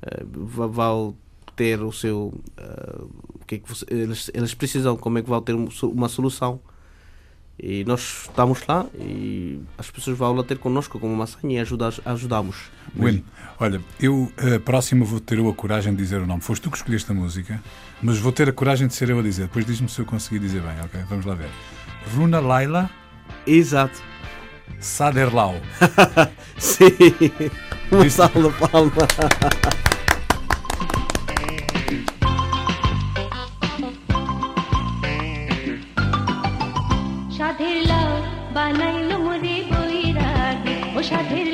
uh, 0.04 0.68
vão 0.70 1.16
ter 1.56 1.82
o 1.82 1.92
seu. 1.92 2.34
Uh, 2.58 3.10
o 3.42 3.46
que 3.46 3.56
é 3.56 3.58
que 3.60 3.70
você, 3.70 3.86
eles, 3.90 4.32
eles 4.34 4.54
precisam, 4.54 4.98
como 4.98 5.18
é 5.18 5.22
que 5.22 5.30
vão 5.30 5.42
ter 5.42 5.54
uma 5.54 6.10
solução. 6.10 6.60
E 7.58 7.86
nós 7.86 8.24
estamos 8.24 8.68
lá 8.68 8.86
e 9.00 9.62
as 9.78 9.90
pessoas 9.90 10.18
vão 10.18 10.34
lá 10.34 10.44
ter 10.44 10.58
connosco 10.58 11.00
como 11.00 11.14
uma 11.14 11.26
senha 11.26 11.56
e 11.56 11.60
ajudar, 11.60 11.94
ajudamos. 12.04 12.58
Bueno, 12.94 13.24
olha, 13.58 13.82
eu 13.98 14.30
a 14.38 14.60
próxima 14.60 15.06
vou 15.06 15.22
ter 15.22 15.40
a 15.40 15.54
coragem 15.54 15.94
de 15.94 15.98
dizer 15.98 16.20
o 16.20 16.28
nome. 16.28 16.42
Foste 16.42 16.64
tu 16.64 16.70
que 16.70 16.76
escolheste 16.76 17.10
a 17.10 17.16
música, 17.16 17.64
mas 18.02 18.18
vou 18.18 18.34
ter 18.34 18.50
a 18.50 18.52
coragem 18.52 18.88
de 18.88 18.94
ser 18.94 19.10
eu 19.10 19.20
a 19.20 19.22
dizer. 19.22 19.44
Depois 19.44 19.66
diz-me 19.66 19.88
se 19.88 20.00
eu 20.00 20.06
conseguir 20.06 20.40
dizer 20.40 20.62
bem, 20.62 20.82
ok? 20.84 21.00
Vamos 21.08 21.26
lá 21.26 21.34
ver. 21.34 21.50
Runa 22.14 22.42
Laila. 22.42 22.90
Exato. 23.48 24.04
Saderlau. 24.80 25.56
Sim. 26.58 26.90
Uma 27.92 28.10
salva 28.10 28.52
palma. 28.60 29.06
সাধের 37.38 37.78
লাউ 37.90 38.12
বানাইলো 38.56 39.18
মরে 39.26 39.58
বৈরাগে 39.72 40.78
ও 40.98 41.00
সাধের 41.10 41.45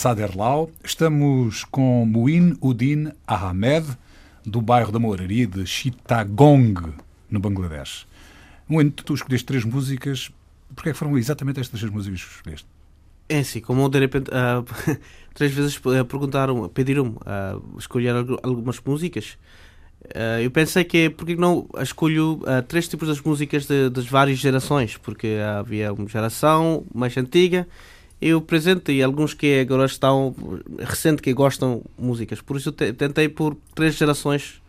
Saderlau. 0.00 0.70
Estamos 0.82 1.62
com 1.64 2.06
Muin 2.06 2.56
Udin 2.62 3.12
Ahmed, 3.26 3.86
do 4.46 4.62
bairro 4.62 4.90
da 4.90 4.98
Mouraria 4.98 5.46
de 5.46 5.66
Chittagong, 5.66 6.94
no 7.30 7.38
Bangladesh. 7.38 8.06
Muin, 8.66 8.88
tu 8.88 9.12
escolheste 9.12 9.44
três 9.44 9.62
músicas. 9.62 10.30
Porquê 10.74 10.88
é 10.88 10.94
foram 10.94 11.18
exatamente 11.18 11.60
estas 11.60 11.80
três 11.80 11.92
músicas 11.92 12.24
que 12.24 12.34
escolheste? 12.34 12.66
É 13.28 13.40
assim, 13.40 13.60
como 13.60 13.90
de 13.90 13.98
repente 13.98 14.30
uh, 14.30 14.64
três 15.34 15.52
vezes 15.52 15.78
perguntaram, 15.78 16.66
pediram 16.70 17.08
uh, 17.08 17.78
escolher 17.78 18.14
algumas 18.42 18.80
músicas, 18.80 19.36
uh, 20.06 20.40
eu 20.42 20.50
pensei 20.50 20.82
que 20.82 21.10
porque 21.10 21.36
não 21.36 21.68
escolho 21.78 22.40
uh, 22.44 22.62
três 22.66 22.88
tipos 22.88 23.06
das 23.06 23.20
músicas 23.20 23.66
de, 23.66 23.90
das 23.90 24.06
várias 24.06 24.38
gerações, 24.38 24.96
porque 24.96 25.36
havia 25.58 25.92
uma 25.92 26.08
geração 26.08 26.86
mais 26.94 27.14
antiga 27.18 27.68
e 28.20 28.34
o 28.34 28.40
presente 28.40 28.92
e 28.92 29.02
alguns 29.02 29.34
que 29.34 29.60
agora 29.60 29.86
estão 29.86 30.34
recente 30.78 31.22
que 31.22 31.32
gostam 31.32 31.82
músicas. 31.98 32.40
Por 32.40 32.56
isso 32.56 32.68
eu 32.68 32.94
tentei 32.94 33.28
por 33.28 33.56
três 33.74 33.94
gerações 33.94 34.60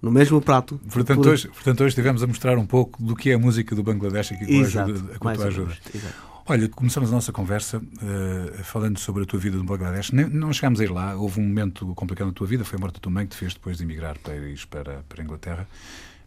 no 0.00 0.10
mesmo 0.10 0.40
prato. 0.40 0.80
Portanto, 0.90 1.20
por... 1.20 1.28
hoje, 1.28 1.48
portanto, 1.48 1.80
hoje 1.80 1.88
estivemos 1.88 2.22
a 2.22 2.26
mostrar 2.26 2.58
um 2.58 2.66
pouco 2.66 3.02
do 3.02 3.14
que 3.14 3.30
é 3.30 3.34
a 3.34 3.38
música 3.38 3.74
do 3.74 3.82
Bangladesh 3.82 4.32
aqui 4.32 4.46
com 4.46 4.52
Exato, 4.52 4.90
a 4.90 4.94
ajuda. 4.94 5.18
Com 5.18 5.28
a 5.28 5.34
tua 5.34 5.46
ajuda. 5.46 5.76
Exato. 5.94 6.32
Olha, 6.44 6.68
começamos 6.68 7.10
a 7.10 7.12
nossa 7.12 7.32
conversa 7.32 7.78
uh, 7.78 8.64
falando 8.64 8.98
sobre 8.98 9.22
a 9.22 9.26
tua 9.26 9.38
vida 9.38 9.56
no 9.56 9.62
Bangladesh. 9.62 10.10
Nem, 10.10 10.28
não 10.28 10.52
chegámos 10.52 10.80
a 10.80 10.84
ir 10.84 10.90
lá, 10.90 11.14
houve 11.14 11.40
um 11.40 11.44
momento 11.44 11.86
complicado 11.94 12.26
na 12.26 12.32
tua 12.32 12.48
vida, 12.48 12.64
foi 12.64 12.78
a 12.78 12.80
morte 12.80 12.94
da 12.94 13.00
tua 13.00 13.12
mãe 13.12 13.26
que 13.26 13.30
te 13.30 13.38
fez 13.38 13.54
depois 13.54 13.76
de 13.76 13.84
emigrar 13.84 14.18
para, 14.18 14.34
para, 14.68 15.04
para 15.08 15.22
a 15.22 15.24
Inglaterra. 15.24 15.68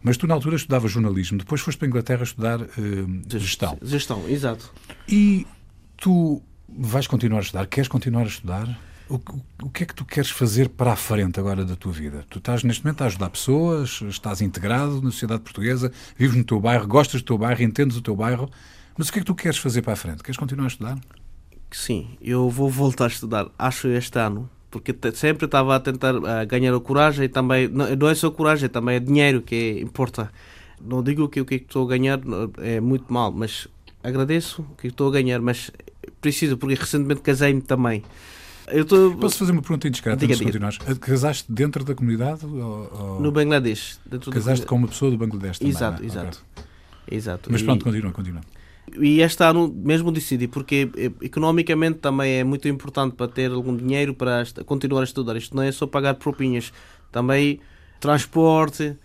Mas 0.02 0.16
tu, 0.16 0.26
na 0.26 0.32
altura, 0.32 0.56
estudavas 0.56 0.90
jornalismo, 0.90 1.36
depois 1.36 1.60
foste 1.60 1.76
para 1.78 1.86
a 1.86 1.90
Inglaterra 1.90 2.22
estudar 2.22 2.60
uh, 2.62 2.68
gestão. 3.28 3.78
Gestão, 3.82 4.26
exato. 4.26 4.72
E 5.06 5.46
tu 5.98 6.42
vais 6.68 7.06
continuar 7.06 7.38
a 7.38 7.42
estudar? 7.42 7.66
Queres 7.66 7.88
continuar 7.88 8.22
a 8.22 8.26
estudar? 8.26 8.78
O, 9.08 9.14
o, 9.14 9.66
o, 9.66 9.70
que 9.70 9.84
é 9.84 9.86
que 9.86 9.94
tu 9.94 10.04
queres 10.04 10.30
fazer 10.30 10.68
para 10.68 10.92
a 10.92 10.96
frente 10.96 11.38
agora 11.38 11.64
da 11.64 11.76
tua 11.76 11.92
vida? 11.92 12.24
Tu 12.28 12.38
estás 12.38 12.64
neste 12.64 12.84
momento 12.84 13.02
a 13.02 13.06
ajudar 13.06 13.30
pessoas, 13.30 14.00
estás 14.08 14.40
integrado 14.40 15.00
na 15.00 15.10
sociedade 15.10 15.42
portuguesa, 15.42 15.92
vives 16.16 16.36
no 16.36 16.44
teu 16.44 16.60
bairro, 16.60 16.86
gostas 16.88 17.22
do 17.22 17.26
teu 17.26 17.38
bairro, 17.38 17.62
entendes 17.62 17.96
o 17.96 18.02
teu 18.02 18.16
bairro. 18.16 18.50
Mas 18.98 19.08
o 19.08 19.12
que 19.12 19.18
é 19.18 19.22
que 19.22 19.26
tu 19.26 19.34
queres 19.34 19.58
fazer 19.58 19.82
para 19.82 19.92
a 19.92 19.96
frente? 19.96 20.22
Queres 20.22 20.36
continuar 20.36 20.64
a 20.64 20.68
estudar? 20.68 20.98
Sim, 21.70 22.16
eu 22.20 22.48
vou 22.48 22.68
voltar 22.68 23.04
a 23.04 23.08
estudar, 23.08 23.48
acho 23.58 23.88
este 23.88 24.18
ano, 24.18 24.48
porque 24.70 24.94
sempre 25.14 25.44
estava 25.44 25.76
a 25.76 25.80
tentar 25.80 26.16
uh, 26.16 26.46
ganhar 26.48 26.74
a 26.74 26.80
coragem 26.80 27.26
e 27.26 27.28
também, 27.28 27.68
não, 27.68 27.94
não 27.94 28.08
é 28.08 28.14
só 28.14 28.30
coragem, 28.30 28.68
também 28.68 28.96
é 28.96 29.00
dinheiro 29.00 29.42
que 29.42 29.80
importa. 29.80 30.32
Não 30.80 31.02
digo 31.02 31.28
que 31.28 31.40
o 31.40 31.44
que 31.44 31.56
estou 31.56 31.84
a 31.84 31.88
ganhar 31.88 32.20
é 32.58 32.80
muito 32.80 33.12
mal, 33.12 33.30
mas 33.30 33.68
agradeço 34.02 34.62
o 34.62 34.76
que 34.76 34.88
estou 34.88 35.08
a 35.08 35.12
ganhar, 35.12 35.40
mas 35.40 35.70
preciso, 36.20 36.56
porque 36.56 36.74
recentemente 36.74 37.20
casei-me 37.20 37.60
também. 37.60 38.02
Tô... 38.88 39.12
Posso 39.16 39.38
fazer 39.38 39.52
uma 39.52 39.62
pergunta 39.62 39.86
indiscreta 39.86 40.18
diga, 40.18 40.32
antes 40.32 40.38
de 40.38 40.44
continuares? 40.44 40.78
Casaste 40.98 41.52
dentro 41.52 41.84
da 41.84 41.94
comunidade? 41.94 42.44
Ou. 42.44 43.20
No 43.20 43.30
Bangladesh. 43.30 44.00
Casaste 44.32 44.66
com 44.66 44.76
uma 44.76 44.88
pessoa 44.88 45.10
do 45.10 45.16
Bangladesh 45.16 45.58
também, 45.58 45.72
Exato, 45.72 46.02
é? 46.02 46.06
exato. 46.06 46.44
Okay. 46.52 47.16
exato. 47.16 47.52
Mas 47.52 47.62
pronto, 47.62 47.82
e... 47.82 47.84
continua, 47.84 48.12
continua. 48.12 48.40
E 48.98 49.20
este 49.20 49.42
ano 49.42 49.68
mesmo 49.68 50.12
decidi, 50.12 50.46
porque 50.46 50.88
eh, 50.96 51.10
economicamente 51.22 51.98
também 51.98 52.34
é 52.34 52.44
muito 52.44 52.68
importante 52.68 53.14
para 53.14 53.28
ter 53.28 53.50
algum 53.50 53.76
dinheiro 53.76 54.14
para 54.14 54.44
continuar 54.64 55.00
a 55.00 55.04
estudar. 55.04 55.36
Isto 55.36 55.56
não 55.56 55.62
é 55.62 55.72
só 55.72 55.86
pagar 55.86 56.14
propinhas, 56.14 56.72
também 57.10 57.60
transporte, 58.00 58.96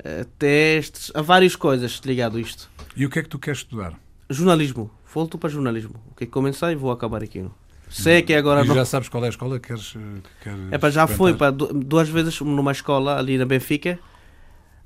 eh, 0.00 0.26
testes, 0.38 1.12
há 1.14 1.22
várias 1.22 1.54
coisas 1.54 2.00
ligado 2.04 2.36
a 2.36 2.40
isto. 2.40 2.68
E 2.96 3.06
o 3.06 3.10
que 3.10 3.20
é 3.20 3.22
que 3.22 3.28
tu 3.28 3.38
queres 3.38 3.60
estudar? 3.60 3.98
Jornalismo. 4.28 4.90
Volto 5.12 5.38
para 5.38 5.48
jornalismo. 5.48 5.94
O 6.10 6.14
que 6.14 6.24
é 6.24 6.26
comecei 6.26 6.72
e 6.72 6.74
vou 6.74 6.90
acabar 6.90 7.22
aqui. 7.22 7.44
Sei 7.88 8.22
que 8.22 8.34
agora 8.34 8.62
e 8.62 8.66
já 8.66 8.74
não... 8.74 8.84
sabes 8.84 9.08
qual 9.08 9.22
é 9.24 9.26
a 9.26 9.30
escola 9.30 9.58
que 9.58 9.68
queres, 9.68 9.94
queres 10.42 10.58
é, 10.70 10.76
para 10.76 10.90
já 10.90 11.06
foi 11.06 11.34
para 11.34 11.50
duas 11.50 12.08
vezes 12.08 12.38
numa 12.40 12.72
escola 12.72 13.18
ali 13.18 13.38
na 13.38 13.46
Benfica, 13.46 13.98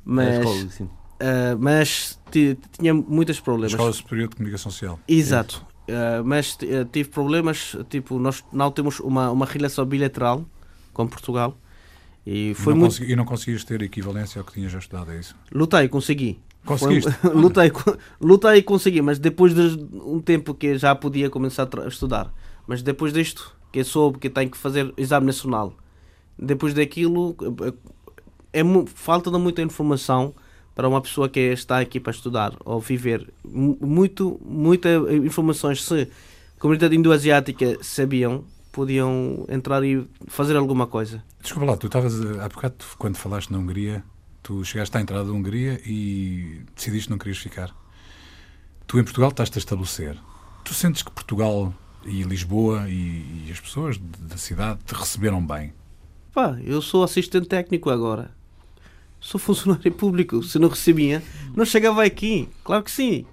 mas 0.05 0.29
é 0.29 0.39
escola, 0.39 0.71
sim. 0.71 0.85
Uh, 0.85 1.57
mas 1.59 2.21
tinha 2.31 2.95
muitos 2.95 3.39
problemas. 3.41 3.73
Escola 3.73 3.93
Superior 3.93 4.29
de 4.29 4.37
Comunicação 4.37 4.73
Social. 4.73 4.99
Exato. 5.07 5.65
Uh, 5.89 6.25
mas 6.25 6.55
uh, 6.55 6.85
tive 6.91 7.11
problemas, 7.11 7.77
tipo, 7.89 8.19
nós 8.19 8.45
não 8.53 8.71
temos 8.71 8.99
uma, 9.01 9.31
uma 9.31 9.47
relação 9.47 9.85
bilateral 9.85 10.45
com 10.93 11.07
Portugal. 11.07 11.57
E, 12.27 12.55
foi 12.55 12.73
não 12.73 12.81
muito... 12.81 12.93
consegui, 12.93 13.13
e 13.13 13.17
não 13.17 13.25
conseguias 13.25 13.65
ter 13.65 13.83
equivalência 13.83 14.41
ao 14.41 14.45
que 14.45 14.53
tinhas 14.53 14.71
já 14.73 14.79
estudado, 14.79 15.13
é 15.13 15.19
isso? 15.19 15.37
Lutei, 15.53 15.89
consegui. 15.89 16.41
Conseguiste? 16.65 17.11
Foi, 17.13 17.31
lutei, 17.35 17.73
lutei 18.21 18.57
e 18.57 18.63
consegui, 18.63 19.03
mas 19.03 19.19
depois 19.19 19.55
de 19.55 19.85
um 19.95 20.21
tempo 20.21 20.55
que 20.55 20.79
já 20.79 20.95
podia 20.95 21.29
começar 21.29 21.69
a 21.81 21.89
estudar. 21.89 22.33
Mas 22.67 22.83
depois 22.83 23.13
disto, 23.13 23.57
que 23.73 23.83
soube 23.83 24.19
que 24.19 24.31
tenho 24.31 24.51
que 24.51 24.57
fazer 24.57 24.93
exame 24.97 25.27
nacional, 25.27 25.75
depois 26.39 26.75
daquilo, 26.75 27.37
é, 28.53 28.61
é 28.61 28.65
falta 28.95 29.31
de 29.31 29.39
muita 29.39 29.63
informação 29.63 30.35
para 30.75 30.89
uma 30.89 31.01
pessoa 31.01 31.29
que 31.29 31.41
está 31.41 31.81
aqui 31.81 32.01
para 32.01 32.13
estudar 32.13 32.55
ou 32.65 32.81
viver. 32.81 33.33
Muito, 33.45 34.41
muitas 34.45 35.03
informações, 35.13 35.85
se 35.85 36.09
a 36.57 36.61
comunidade 36.61 36.97
indo-asiática 36.97 37.79
sabiam, 37.83 38.45
podiam 38.71 39.45
entrar 39.49 39.85
e 39.85 40.07
fazer 40.29 40.57
alguma 40.57 40.87
coisa. 40.87 41.23
Desculpa 41.43 41.71
lá, 41.71 41.77
tu 41.77 41.87
estavas, 41.87 42.21
há 42.39 42.49
bocado, 42.49 42.77
quando 42.99 43.17
falaste 43.17 43.51
na 43.51 43.59
Hungria, 43.59 44.03
tu 44.43 44.65
chegaste 44.65 44.97
à 44.97 45.01
entrada 45.01 45.25
da 45.25 45.33
Hungria 45.33 45.81
e 45.87 46.63
decidiste 46.75 47.11
não 47.11 47.19
querias 47.19 47.39
ficar. 47.39 47.75
Tu 48.87 48.99
em 48.99 49.05
Portugal 49.05 49.31
estás-te 49.31 49.57
a 49.57 49.61
estabelecer. 49.61 50.19
Tu 50.65 50.75
sentes 50.75 51.03
que 51.03 51.11
Portugal 51.11 51.73
e 52.05 52.23
Lisboa 52.23 52.89
e, 52.89 53.47
e 53.47 53.49
as 53.51 53.61
pessoas 53.61 53.99
da 53.99 54.37
cidade 54.37 54.81
te 54.85 54.95
receberam 54.95 55.45
bem? 55.45 55.73
Pá, 56.33 56.59
eu 56.65 56.81
sou 56.83 57.05
assistente 57.05 57.47
técnico 57.47 57.91
agora 57.91 58.31
sou 59.23 59.39
funcionário 59.39 59.91
público. 59.95 60.43
Se 60.43 60.59
não 60.59 60.69
recebia, 60.69 61.23
não 61.55 61.65
chegava 61.65 62.05
aqui. 62.05 62.49
Claro 62.65 62.83
que 62.83 62.91
sim. 62.91 63.25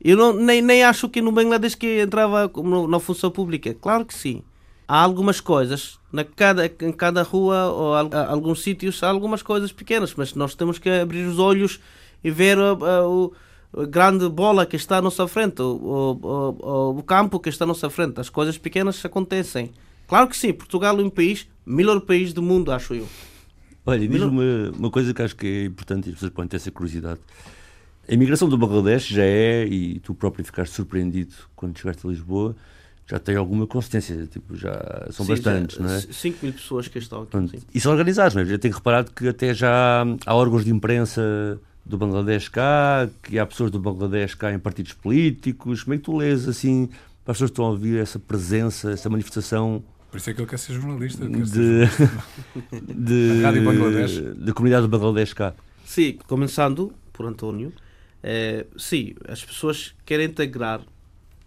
Eu 0.00 0.18
não, 0.18 0.34
nem, 0.34 0.60
nem 0.60 0.84
acho 0.84 1.08
que 1.08 1.22
no 1.22 1.32
Bangladesh 1.32 1.74
que 1.74 2.02
entrava 2.02 2.50
na 2.88 3.00
função 3.00 3.30
pública. 3.30 3.74
Claro 3.74 4.04
que 4.04 4.12
sim. 4.12 4.42
Há 4.86 5.00
algumas 5.00 5.40
coisas, 5.40 5.98
na 6.12 6.24
cada, 6.24 6.66
em 6.66 6.92
cada 6.92 7.22
rua 7.22 7.70
ou 7.70 7.94
a, 7.94 8.26
alguns 8.28 8.62
sítios, 8.62 9.02
há 9.02 9.08
algumas 9.08 9.42
coisas 9.42 9.72
pequenas, 9.72 10.14
mas 10.14 10.34
nós 10.34 10.54
temos 10.54 10.78
que 10.78 10.90
abrir 10.90 11.26
os 11.26 11.38
olhos 11.38 11.80
e 12.22 12.30
ver 12.30 12.58
a, 12.58 12.72
a, 12.72 13.82
a 13.82 13.86
grande 13.86 14.28
bola 14.28 14.66
que 14.66 14.76
está 14.76 14.98
à 14.98 15.02
nossa 15.02 15.26
frente, 15.26 15.62
o, 15.62 16.18
o, 16.22 16.98
o, 16.98 17.02
campo 17.02 17.40
que 17.40 17.48
está 17.48 17.64
à 17.64 17.66
nossa 17.66 17.88
frente. 17.88 18.20
As 18.20 18.28
coisas 18.28 18.58
pequenas 18.58 19.02
acontecem. 19.04 19.72
Claro 20.06 20.28
que 20.28 20.36
sim, 20.36 20.52
Portugal 20.52 20.98
é 21.00 21.02
um 21.02 21.10
país, 21.10 21.48
melhor 21.64 22.00
país 22.00 22.32
do 22.32 22.42
mundo, 22.42 22.70
acho 22.70 22.94
eu. 22.94 23.08
Olha, 23.86 24.06
diz 24.06 24.22
uma, 24.22 24.70
uma 24.78 24.90
coisa 24.90 25.12
que 25.12 25.22
acho 25.22 25.36
que 25.36 25.46
é 25.46 25.64
importante 25.64 26.06
e 26.06 26.08
as 26.10 26.14
pessoas 26.14 26.32
podem 26.32 26.48
ter 26.48 26.56
essa 26.56 26.70
curiosidade. 26.70 27.20
A 28.06 28.12
imigração 28.12 28.48
do 28.48 28.58
Bangladesh 28.58 29.08
já 29.08 29.24
é, 29.24 29.66
e 29.66 29.98
tu 30.00 30.14
próprio 30.14 30.44
ficaste 30.44 30.74
surpreendido 30.74 31.34
quando 31.56 31.78
chegaste 31.78 32.06
a 32.06 32.10
Lisboa, 32.10 32.54
já 33.06 33.18
tem 33.18 33.36
alguma 33.36 33.66
consistência, 33.66 34.26
tipo, 34.26 34.56
já 34.56 35.06
são 35.10 35.26
sim, 35.26 35.32
bastantes, 35.32 35.76
já, 35.76 35.82
não 35.82 35.90
é? 35.90 36.00
5 36.00 36.38
mil 36.42 36.52
pessoas 36.52 36.88
que 36.88 36.98
estão 36.98 37.22
aqui. 37.22 37.30
Pronto, 37.30 37.58
e 37.74 37.80
são 37.80 37.92
organizados, 37.92 38.34
não 38.34 38.42
é? 38.42 38.46
Já 38.46 38.58
tenho 38.58 38.74
reparado 38.74 39.10
que 39.12 39.28
até 39.28 39.52
já 39.52 40.04
há 40.24 40.34
órgãos 40.34 40.64
de 40.64 40.70
imprensa 40.70 41.60
do 41.84 41.98
Bangladesh 41.98 42.48
cá, 42.48 43.08
que 43.22 43.38
há 43.38 43.44
pessoas 43.44 43.70
do 43.70 43.78
Bangladesh 43.78 44.34
cá 44.34 44.52
em 44.52 44.58
partidos 44.58 44.94
políticos. 44.94 45.82
Como 45.82 45.94
é 45.94 45.98
que 45.98 46.04
tu 46.04 46.16
lês, 46.16 46.48
assim, 46.48 46.88
para 47.24 47.32
as 47.32 47.36
pessoas 47.36 47.50
que 47.50 47.52
estão 47.52 47.66
a 47.66 47.70
ouvir 47.70 47.98
essa 47.98 48.18
presença, 48.18 48.90
essa 48.90 49.10
manifestação 49.10 49.84
por 50.14 50.18
isso 50.18 50.30
é 50.30 50.34
que 50.34 50.40
ele 50.40 50.48
quer 50.48 50.60
ser 50.60 50.74
jornalista. 50.74 51.26
Quer 51.28 51.42
de, 51.42 51.48
ser 51.48 51.90
de, 52.80 53.42
Rádio 53.42 53.64
Bangladesh. 53.64 54.20
Da 54.36 54.52
comunidade 54.52 54.86
do 54.86 54.88
Bangladesh 54.88 55.32
cá. 55.32 55.54
Sim, 55.84 56.18
começando 56.28 56.92
por 57.12 57.26
António. 57.26 57.72
É, 58.22 58.64
sim, 58.76 59.16
as 59.26 59.44
pessoas 59.44 59.92
querem 60.06 60.26
integrar. 60.26 60.82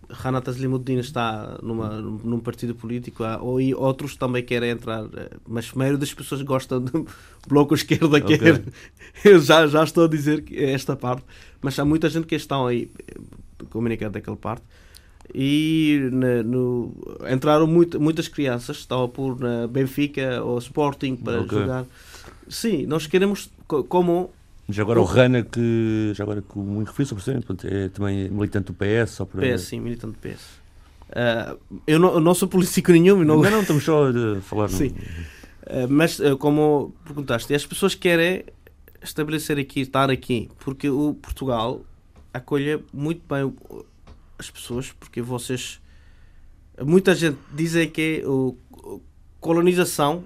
Ranat 0.10 0.48
Aslimuddin 0.48 1.00
está 1.00 1.58
numa, 1.62 1.90
num 1.90 2.40
partido 2.40 2.74
político, 2.74 3.24
ou 3.42 3.60
e 3.60 3.74
outros 3.74 4.16
também 4.16 4.44
querem 4.44 4.72
entrar, 4.72 5.06
eh, 5.16 5.30
mas 5.48 5.72
a 5.74 5.78
maioria 5.78 5.98
das 5.98 6.14
pessoas 6.14 6.42
gostam 6.42 6.82
do 6.82 7.06
bloco 7.48 7.76
esquerda. 7.76 8.18
Okay. 8.18 8.38
Quer, 8.38 8.64
eu 9.26 9.40
já, 9.40 9.68
já 9.68 9.84
estou 9.84 10.06
a 10.06 10.08
dizer 10.08 10.44
esta 10.52 10.96
parte, 10.96 11.24
mas 11.62 11.78
há 11.78 11.86
muita 11.86 12.10
gente 12.10 12.26
que 12.26 12.36
estão 12.36 12.68
aí 12.68 12.90
eh, 13.08 13.16
comunicando 13.70 14.14
daquela 14.14 14.38
parte 14.38 14.64
e 15.34 16.10
na, 16.12 16.44
no, 16.44 16.96
entraram 17.30 17.68
muito, 17.68 18.00
muitas 18.00 18.28
crianças, 18.28 18.78
estavam 18.78 19.10
por 19.10 19.40
na 19.40 19.68
Benfica 19.68 20.42
ou 20.44 20.58
Sporting 20.58 21.16
para 21.16 21.42
okay. 21.42 21.60
jogar. 21.60 21.86
Sim, 22.48 22.86
nós 22.86 23.08
queremos 23.08 23.52
como. 23.68 24.32
Já 24.70 24.84
agora 24.84 25.00
o 25.00 25.06
Rana, 25.06 25.44
que 25.44 26.12
já 26.14 26.24
agora 26.24 26.42
que 26.42 26.58
o 26.58 26.62
muito 26.62 26.92
referiu, 26.92 27.18
é 27.64 27.90
também 27.90 28.30
militante 28.30 28.72
do 28.72 28.74
PS. 28.74 29.12
Só 29.12 29.26
para... 29.26 29.42
PS, 29.42 29.62
sim, 29.62 29.80
militante 29.80 30.14
do 30.14 30.20
PS. 30.20 30.42
Uh, 31.10 31.14
ah, 31.16 31.56
eu, 31.86 32.00
não, 32.00 32.16
eu 32.16 32.20
não 32.20 32.34
sou 32.34 32.48
político 32.48 32.92
nenhum. 32.92 33.24
Não, 33.24 33.42
não, 33.42 33.50
não 33.50 33.62
estamos 33.62 33.84
só 33.84 34.10
a 34.10 34.42
falar. 34.42 34.68
Sim. 34.70 34.88
Uh, 34.88 35.88
mas, 35.90 36.20
uh, 36.20 36.38
como 36.38 36.94
perguntaste, 37.06 37.54
as 37.54 37.66
pessoas 37.66 37.96
querem 37.96 38.44
estabelecer 39.02 39.58
aqui, 39.58 39.82
estar 39.82 40.10
aqui, 40.10 40.50
porque 40.60 40.90
o 40.90 41.14
Portugal 41.14 41.82
acolhe 42.34 42.84
muito 42.94 43.22
bem 43.28 43.54
as 44.38 44.50
pessoas, 44.50 44.92
porque 44.92 45.22
vocês 45.22 45.80
muita 46.86 47.16
gente 47.16 47.38
diz 47.54 47.74
que 47.92 48.24
a 48.24 49.00
colonização 49.40 50.24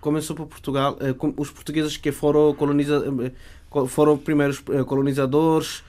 começou 0.00 0.34
por 0.34 0.46
Portugal, 0.46 0.96
os 1.36 1.50
portugueses 1.50 1.96
que 1.96 2.10
foram 2.10 2.54
coloniza, 2.54 3.04
eh, 3.74 3.86
foram 3.86 4.16
primeiros 4.16 4.62
eh, 4.70 4.84
colonizadores. 4.84 5.82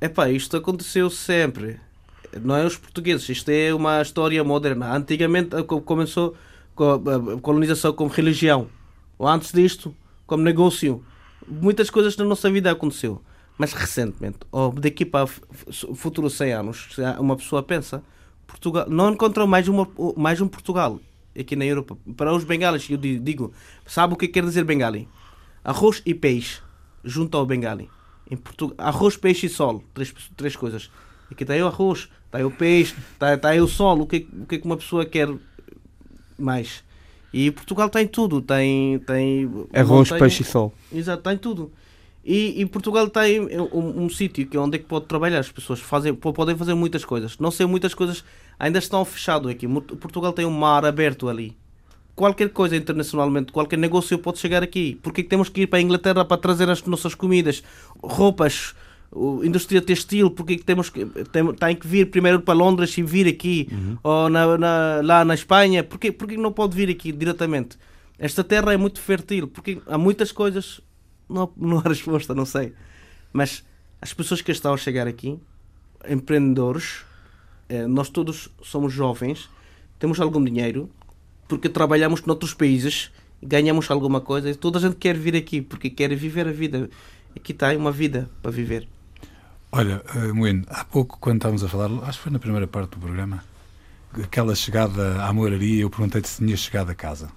Epá, 0.00 0.28
isto 0.28 0.56
aconteceu 0.56 1.08
sempre. 1.10 1.80
Não 2.42 2.56
é 2.56 2.64
os 2.64 2.76
portugueses, 2.76 3.28
isto 3.28 3.48
é 3.48 3.72
uma 3.72 4.02
história 4.02 4.42
moderna. 4.42 4.94
Antigamente 4.94 5.50
começou 5.84 6.34
a 6.76 7.40
colonização 7.40 7.92
como 7.92 8.10
religião. 8.10 8.68
Ou 9.18 9.28
antes 9.28 9.52
disto, 9.52 9.94
como 10.26 10.42
negócio. 10.42 11.04
Muitas 11.46 11.90
coisas 11.90 12.16
na 12.16 12.24
nossa 12.24 12.50
vida 12.50 12.70
aconteceu. 12.70 13.22
Mas 13.56 13.72
recentemente, 13.72 14.38
ou 14.50 14.72
daqui 14.72 15.04
para 15.04 15.28
futuros 15.94 16.34
100 16.34 16.52
anos, 16.52 16.96
uma 17.20 17.36
pessoa 17.36 17.62
pensa, 17.62 18.02
Portugal 18.46 18.86
não 18.88 19.12
encontrou 19.12 19.46
mais, 19.46 19.68
uma, 19.68 19.88
mais 20.16 20.40
um 20.40 20.48
Portugal 20.48 20.98
aqui 21.38 21.54
na 21.54 21.64
Europa. 21.64 21.96
Para 22.16 22.34
os 22.34 22.42
bengalis, 22.42 22.88
eu 22.90 22.96
digo, 22.96 23.52
sabe 23.86 24.14
o 24.14 24.16
que 24.16 24.26
quer 24.26 24.42
dizer 24.44 24.64
bengali? 24.64 25.08
Arroz 25.62 26.02
e 26.04 26.12
peixe, 26.14 26.60
junto 27.04 27.36
ao 27.36 27.46
bengali. 27.46 27.88
Em 28.30 28.36
Portugal, 28.36 28.74
arroz, 28.78 29.16
peixe 29.16 29.46
e 29.46 29.48
sol, 29.48 29.82
três, 29.92 30.12
três 30.36 30.56
coisas. 30.56 30.90
Aqui 31.30 31.44
está 31.44 31.54
aí 31.54 31.62
o 31.62 31.66
arroz, 31.66 32.08
está 32.26 32.38
aí 32.38 32.44
o 32.44 32.50
peixe, 32.50 32.94
está, 33.12 33.34
está 33.34 33.48
aí 33.50 33.60
o 33.60 33.68
sol. 33.68 34.00
O 34.00 34.06
que, 34.06 34.26
o 34.32 34.46
que 34.46 34.56
é 34.56 34.58
que 34.58 34.64
uma 34.64 34.76
pessoa 34.76 35.04
quer 35.04 35.28
mais? 36.38 36.82
E 37.32 37.50
Portugal 37.50 37.90
tem 37.90 38.06
tudo, 38.06 38.40
tem... 38.40 38.98
tem 39.00 39.50
arroz, 39.72 40.10
peixe 40.10 40.42
e 40.42 40.46
sol. 40.46 40.72
Exato, 40.92 41.22
tem 41.22 41.36
tudo. 41.36 41.72
E, 42.24 42.62
e, 42.62 42.66
Portugal 42.66 43.08
tem 43.10 43.40
um, 43.40 44.04
um 44.04 44.08
sítio 44.08 44.46
que 44.46 44.56
é 44.56 44.60
onde 44.60 44.76
é 44.76 44.78
que 44.78 44.86
pode 44.86 45.04
trabalhar. 45.04 45.40
As 45.40 45.52
pessoas 45.52 45.80
fazem, 45.80 46.14
podem 46.14 46.56
fazer 46.56 46.72
muitas 46.72 47.04
coisas. 47.04 47.38
Não 47.38 47.50
sei, 47.50 47.66
muitas 47.66 47.92
coisas 47.92 48.24
ainda 48.58 48.78
estão 48.78 49.04
fechadas 49.04 49.50
aqui. 49.50 49.68
Portugal 49.68 50.32
tem 50.32 50.46
um 50.46 50.50
mar 50.50 50.86
aberto 50.86 51.28
ali. 51.28 51.54
Qualquer 52.14 52.50
coisa 52.50 52.76
internacionalmente, 52.76 53.50
qualquer 53.50 53.78
negócio 53.78 54.18
pode 54.18 54.38
chegar 54.38 54.62
aqui. 54.62 54.98
Porque 55.02 55.22
temos 55.22 55.48
que 55.48 55.62
ir 55.62 55.66
para 55.66 55.78
a 55.78 55.82
Inglaterra 55.82 56.24
para 56.24 56.36
trazer 56.36 56.70
as 56.70 56.82
nossas 56.84 57.14
comidas, 57.14 57.62
roupas, 58.02 58.74
indústria 59.42 59.80
textil, 59.80 60.30
porque 60.30 60.58
temos 60.58 60.90
que, 60.90 61.06
tem, 61.06 61.52
tem 61.54 61.76
que 61.76 61.86
vir 61.86 62.10
primeiro 62.10 62.40
para 62.40 62.54
Londres 62.54 62.96
e 62.98 63.02
vir 63.02 63.28
aqui, 63.28 63.68
uhum. 63.70 63.98
ou 64.02 64.28
na, 64.28 64.58
na, 64.58 65.00
lá 65.02 65.24
na 65.24 65.34
Espanha, 65.34 65.84
porque, 65.84 66.10
porque 66.10 66.36
não 66.36 66.52
pode 66.52 66.76
vir 66.76 66.90
aqui 66.90 67.12
diretamente? 67.12 67.78
Esta 68.18 68.42
terra 68.42 68.72
é 68.72 68.76
muito 68.76 69.00
fértil, 69.00 69.48
porque 69.48 69.80
há 69.86 69.96
muitas 69.96 70.32
coisas 70.32 70.80
não, 71.28 71.50
não 71.56 71.78
há 71.78 71.82
resposta, 71.82 72.34
não 72.34 72.44
sei. 72.44 72.72
Mas 73.32 73.64
as 74.00 74.12
pessoas 74.12 74.42
que 74.42 74.52
estão 74.52 74.74
a 74.74 74.76
chegar 74.76 75.06
aqui, 75.06 75.38
empreendedores, 76.08 77.04
eh, 77.68 77.86
nós 77.86 78.08
todos 78.08 78.50
somos 78.62 78.92
jovens, 78.92 79.48
temos 79.98 80.20
algum 80.20 80.42
dinheiro, 80.44 80.90
porque 81.48 81.68
trabalhamos 81.68 82.22
noutros 82.24 82.54
países, 82.54 83.10
ganhamos 83.42 83.90
alguma 83.90 84.20
coisa, 84.20 84.50
e 84.50 84.54
toda 84.54 84.78
a 84.78 84.82
gente 84.82 84.96
quer 84.96 85.16
vir 85.16 85.36
aqui, 85.36 85.60
porque 85.60 85.90
quer 85.90 86.14
viver 86.14 86.48
a 86.48 86.52
vida. 86.52 86.88
Aqui 87.36 87.52
está 87.52 87.72
uma 87.76 87.92
vida 87.92 88.30
para 88.42 88.50
viver. 88.50 88.88
Olha, 89.72 90.02
uh, 90.14 90.34
Moino, 90.34 90.64
há 90.68 90.84
pouco, 90.84 91.18
quando 91.18 91.36
estávamos 91.36 91.64
a 91.64 91.68
falar, 91.68 91.90
acho 92.04 92.18
que 92.18 92.24
foi 92.24 92.32
na 92.32 92.38
primeira 92.38 92.66
parte 92.66 92.90
do 92.90 92.98
programa, 92.98 93.42
aquela 94.22 94.54
chegada 94.54 95.22
à 95.24 95.32
moraria, 95.32 95.82
eu 95.82 95.90
perguntei-te 95.90 96.28
se 96.28 96.38
tinha 96.38 96.56
chegado 96.56 96.90
a 96.90 96.94
casa. 96.94 97.28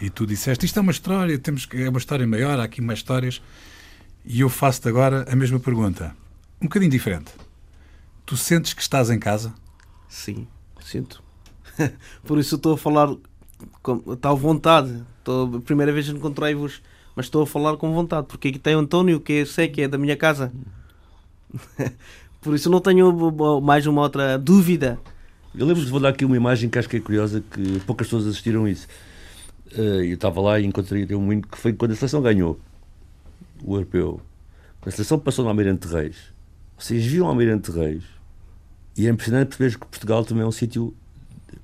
E 0.00 0.10
tu 0.10 0.26
disseste, 0.26 0.66
isto 0.66 0.78
é 0.78 0.82
uma 0.82 0.92
história, 0.92 1.38
temos 1.38 1.66
é 1.72 1.88
uma 1.88 1.98
história 1.98 2.26
maior, 2.26 2.60
há 2.60 2.64
aqui 2.64 2.82
mais 2.82 2.98
histórias. 2.98 3.40
E 4.24 4.40
eu 4.40 4.48
faço-te 4.48 4.88
agora 4.88 5.24
a 5.30 5.34
mesma 5.34 5.58
pergunta, 5.58 6.14
um 6.60 6.66
bocadinho 6.66 6.90
diferente. 6.90 7.32
Tu 8.26 8.36
sentes 8.36 8.74
que 8.74 8.82
estás 8.82 9.08
em 9.08 9.18
casa? 9.18 9.54
Sim, 10.08 10.46
sinto. 10.82 11.22
Por 12.24 12.38
isso 12.38 12.56
estou 12.56 12.74
a 12.74 12.78
falar 12.78 13.08
com 13.82 13.98
tal 14.16 14.36
vontade. 14.36 15.02
Estou, 15.18 15.56
a 15.56 15.60
primeira 15.60 15.92
vez 15.92 16.08
encontrei-vos, 16.08 16.82
mas 17.14 17.26
estou 17.26 17.42
a 17.42 17.46
falar 17.46 17.76
com 17.76 17.92
vontade, 17.92 18.26
porque 18.28 18.48
aqui 18.48 18.58
tem 18.58 18.76
o 18.76 18.80
António, 18.80 19.20
que 19.20 19.32
eu 19.32 19.46
sei 19.46 19.68
que 19.68 19.82
é 19.82 19.88
da 19.88 19.98
minha 19.98 20.16
casa. 20.16 20.52
Por 22.40 22.54
isso 22.54 22.70
não 22.70 22.80
tenho 22.80 23.60
mais 23.60 23.86
uma 23.86 24.02
outra 24.02 24.38
dúvida. 24.38 24.98
Eu 25.54 25.66
lembro 25.66 25.84
de 25.84 25.90
vou 25.90 25.98
dar 25.98 26.10
aqui 26.10 26.24
uma 26.24 26.36
imagem 26.36 26.68
que 26.68 26.78
acho 26.78 26.88
que 26.88 26.98
é 26.98 27.00
curiosa, 27.00 27.42
que 27.50 27.80
poucas 27.80 28.06
pessoas 28.06 28.26
assistiram 28.26 28.68
isso. 28.68 28.86
Uh, 29.72 30.04
eu 30.04 30.14
estava 30.14 30.40
lá 30.40 30.60
e 30.60 30.64
encontrei 30.64 31.06
um 31.14 31.20
muito 31.20 31.48
que 31.48 31.58
foi 31.58 31.72
quando 31.72 31.92
a 31.92 31.96
seleção 31.96 32.22
ganhou 32.22 32.60
o 33.64 33.74
europeu. 33.74 34.20
A 34.84 34.90
seleção 34.90 35.18
passou 35.18 35.44
no 35.44 35.48
Almirante 35.48 35.88
Reis. 35.88 36.16
Vocês 36.78 37.04
viram 37.04 37.26
o 37.26 37.28
Almirante 37.28 37.72
Reis 37.72 38.04
e 38.96 39.06
é 39.06 39.10
impressionante 39.10 39.56
perceber 39.56 39.78
que 39.80 39.86
Portugal 39.86 40.24
também 40.24 40.44
é 40.44 40.46
um 40.46 40.52
sítio 40.52 40.94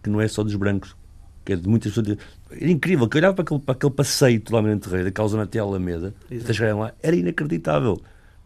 que 0.02 0.10
não 0.10 0.20
é 0.20 0.26
só 0.26 0.42
dos 0.42 0.56
brancos, 0.56 0.96
que 1.44 1.52
é 1.52 1.56
de 1.56 1.68
muitas 1.68 1.92
pessoas. 1.92 2.18
Era 2.50 2.70
incrível, 2.70 3.08
que 3.08 3.16
eu 3.16 3.20
olhava 3.20 3.34
para 3.34 3.42
aquele, 3.42 3.60
para 3.60 3.74
aquele 3.74 3.92
passeio 3.92 4.40
do 4.40 4.56
Almirante 4.56 4.88
Reis, 4.88 5.04
daquela 5.04 5.28
zona 5.28 5.42
até 5.44 5.58
a 5.58 5.62
Alameda, 5.62 6.14
até 6.26 6.52
chegarem 6.52 6.80
lá, 6.80 6.92
era 7.02 7.16
inacreditável. 7.16 8.00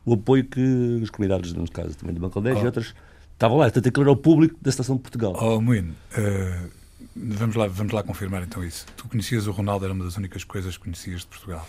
O 0.05 0.15
apoio 0.15 0.45
que 0.45 0.61
os 1.03 1.11
comunidades, 1.11 1.53
no 1.53 1.69
caso 1.71 1.97
também 1.97 2.15
de 2.15 2.21
Bangladesh 2.21 2.59
oh. 2.59 2.63
e 2.63 2.67
outras, 2.67 2.95
estavam 3.33 3.59
lá. 3.59 3.65
Portanto, 3.65 3.89
aquilo 3.89 4.05
era 4.05 4.13
o 4.13 4.17
público 4.17 4.57
da 4.63 4.71
Seleção 4.71 4.97
de 4.97 5.03
Portugal. 5.03 5.37
Oh, 5.41 5.61
Moino, 5.61 5.93
uh, 6.17 6.71
Vamos 7.19 7.57
lá, 7.57 7.67
vamos 7.67 7.95
lá 7.95 8.03
confirmar 8.03 8.43
então 8.43 8.63
isso. 8.63 8.85
Tu 8.95 9.09
conhecias 9.09 9.47
o 9.47 9.51
Ronaldo, 9.51 9.87
era 9.87 9.95
uma 9.95 10.05
das 10.05 10.19
únicas 10.19 10.45
coisas 10.45 10.77
que 10.77 10.85
conhecias 10.85 11.21
de 11.21 11.27
Portugal. 11.29 11.67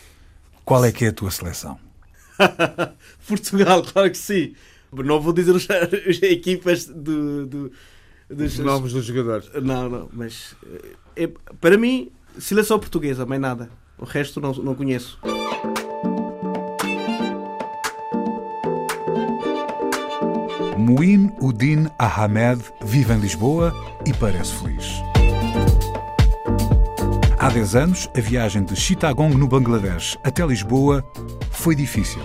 Qual 0.65 0.83
é 0.83 0.91
que 0.91 1.05
é 1.05 1.07
a 1.07 1.13
tua 1.13 1.31
seleção? 1.31 1.79
Portugal, 3.25 3.81
claro 3.81 4.11
que 4.11 4.17
sim. 4.17 4.53
Não 4.91 5.21
vou 5.21 5.31
dizer 5.31 5.55
as, 5.55 5.65
equipas 6.21 6.85
do, 6.85 7.45
do, 7.45 7.71
dos 8.29 8.59
nomes 8.59 8.93
dos 8.93 9.05
jogadores. 9.05 9.49
Não, 9.61 9.89
não, 9.89 10.09
mas 10.11 10.55
é, 11.15 11.27
para 11.59 11.77
mim, 11.77 12.11
seleção 12.39 12.79
portuguesa, 12.79 13.25
mais 13.25 13.41
nada. 13.41 13.69
O 13.97 14.05
resto 14.05 14.39
não, 14.39 14.53
não 14.53 14.75
conheço. 14.75 15.19
Muin 20.77 21.31
Udin 21.41 21.87
Ahmed 21.99 22.63
vive 22.83 23.13
em 23.13 23.19
Lisboa 23.19 23.73
e 24.05 24.13
parece 24.13 24.53
feliz. 24.55 25.01
Há 27.39 27.49
10 27.49 27.75
anos, 27.75 28.09
a 28.15 28.21
viagem 28.21 28.63
de 28.63 28.75
Chittagong, 28.75 29.35
no 29.35 29.47
Bangladesh, 29.47 30.17
até 30.23 30.45
Lisboa 30.45 31.03
foi 31.51 31.75
difícil. 31.75 32.21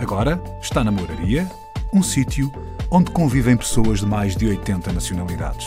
Agora 0.00 0.40
está 0.62 0.84
na 0.84 0.90
Moraria, 0.90 1.50
um 1.92 2.02
sítio 2.02 2.52
onde 2.90 3.10
convivem 3.10 3.56
pessoas 3.56 4.00
de 4.00 4.06
mais 4.06 4.36
de 4.36 4.46
80 4.46 4.92
nacionalidades. 4.92 5.66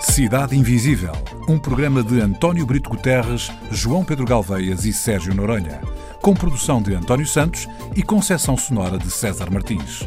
Cidade 0.00 0.56
Invisível, 0.56 1.12
um 1.48 1.58
programa 1.58 2.02
de 2.02 2.20
António 2.20 2.66
Brito 2.66 2.90
Guterres, 2.90 3.50
João 3.70 4.04
Pedro 4.04 4.26
Galveias 4.26 4.84
e 4.84 4.92
Sérgio 4.92 5.34
Noronha, 5.34 5.80
com 6.20 6.34
produção 6.34 6.82
de 6.82 6.94
António 6.94 7.26
Santos 7.26 7.66
e 7.96 8.02
concessão 8.02 8.56
sonora 8.56 8.98
de 8.98 9.10
César 9.10 9.50
Martins 9.50 10.06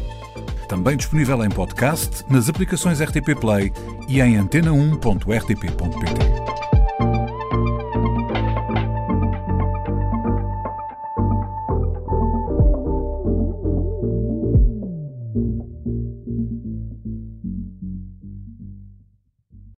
também 0.74 0.96
disponível 0.96 1.44
em 1.44 1.48
podcast, 1.48 2.24
nas 2.28 2.48
aplicações 2.48 3.00
RTP 3.00 3.38
Play 3.40 3.72
e 4.08 4.20
em 4.20 4.36
antena1.rtp.pt. 4.36 6.43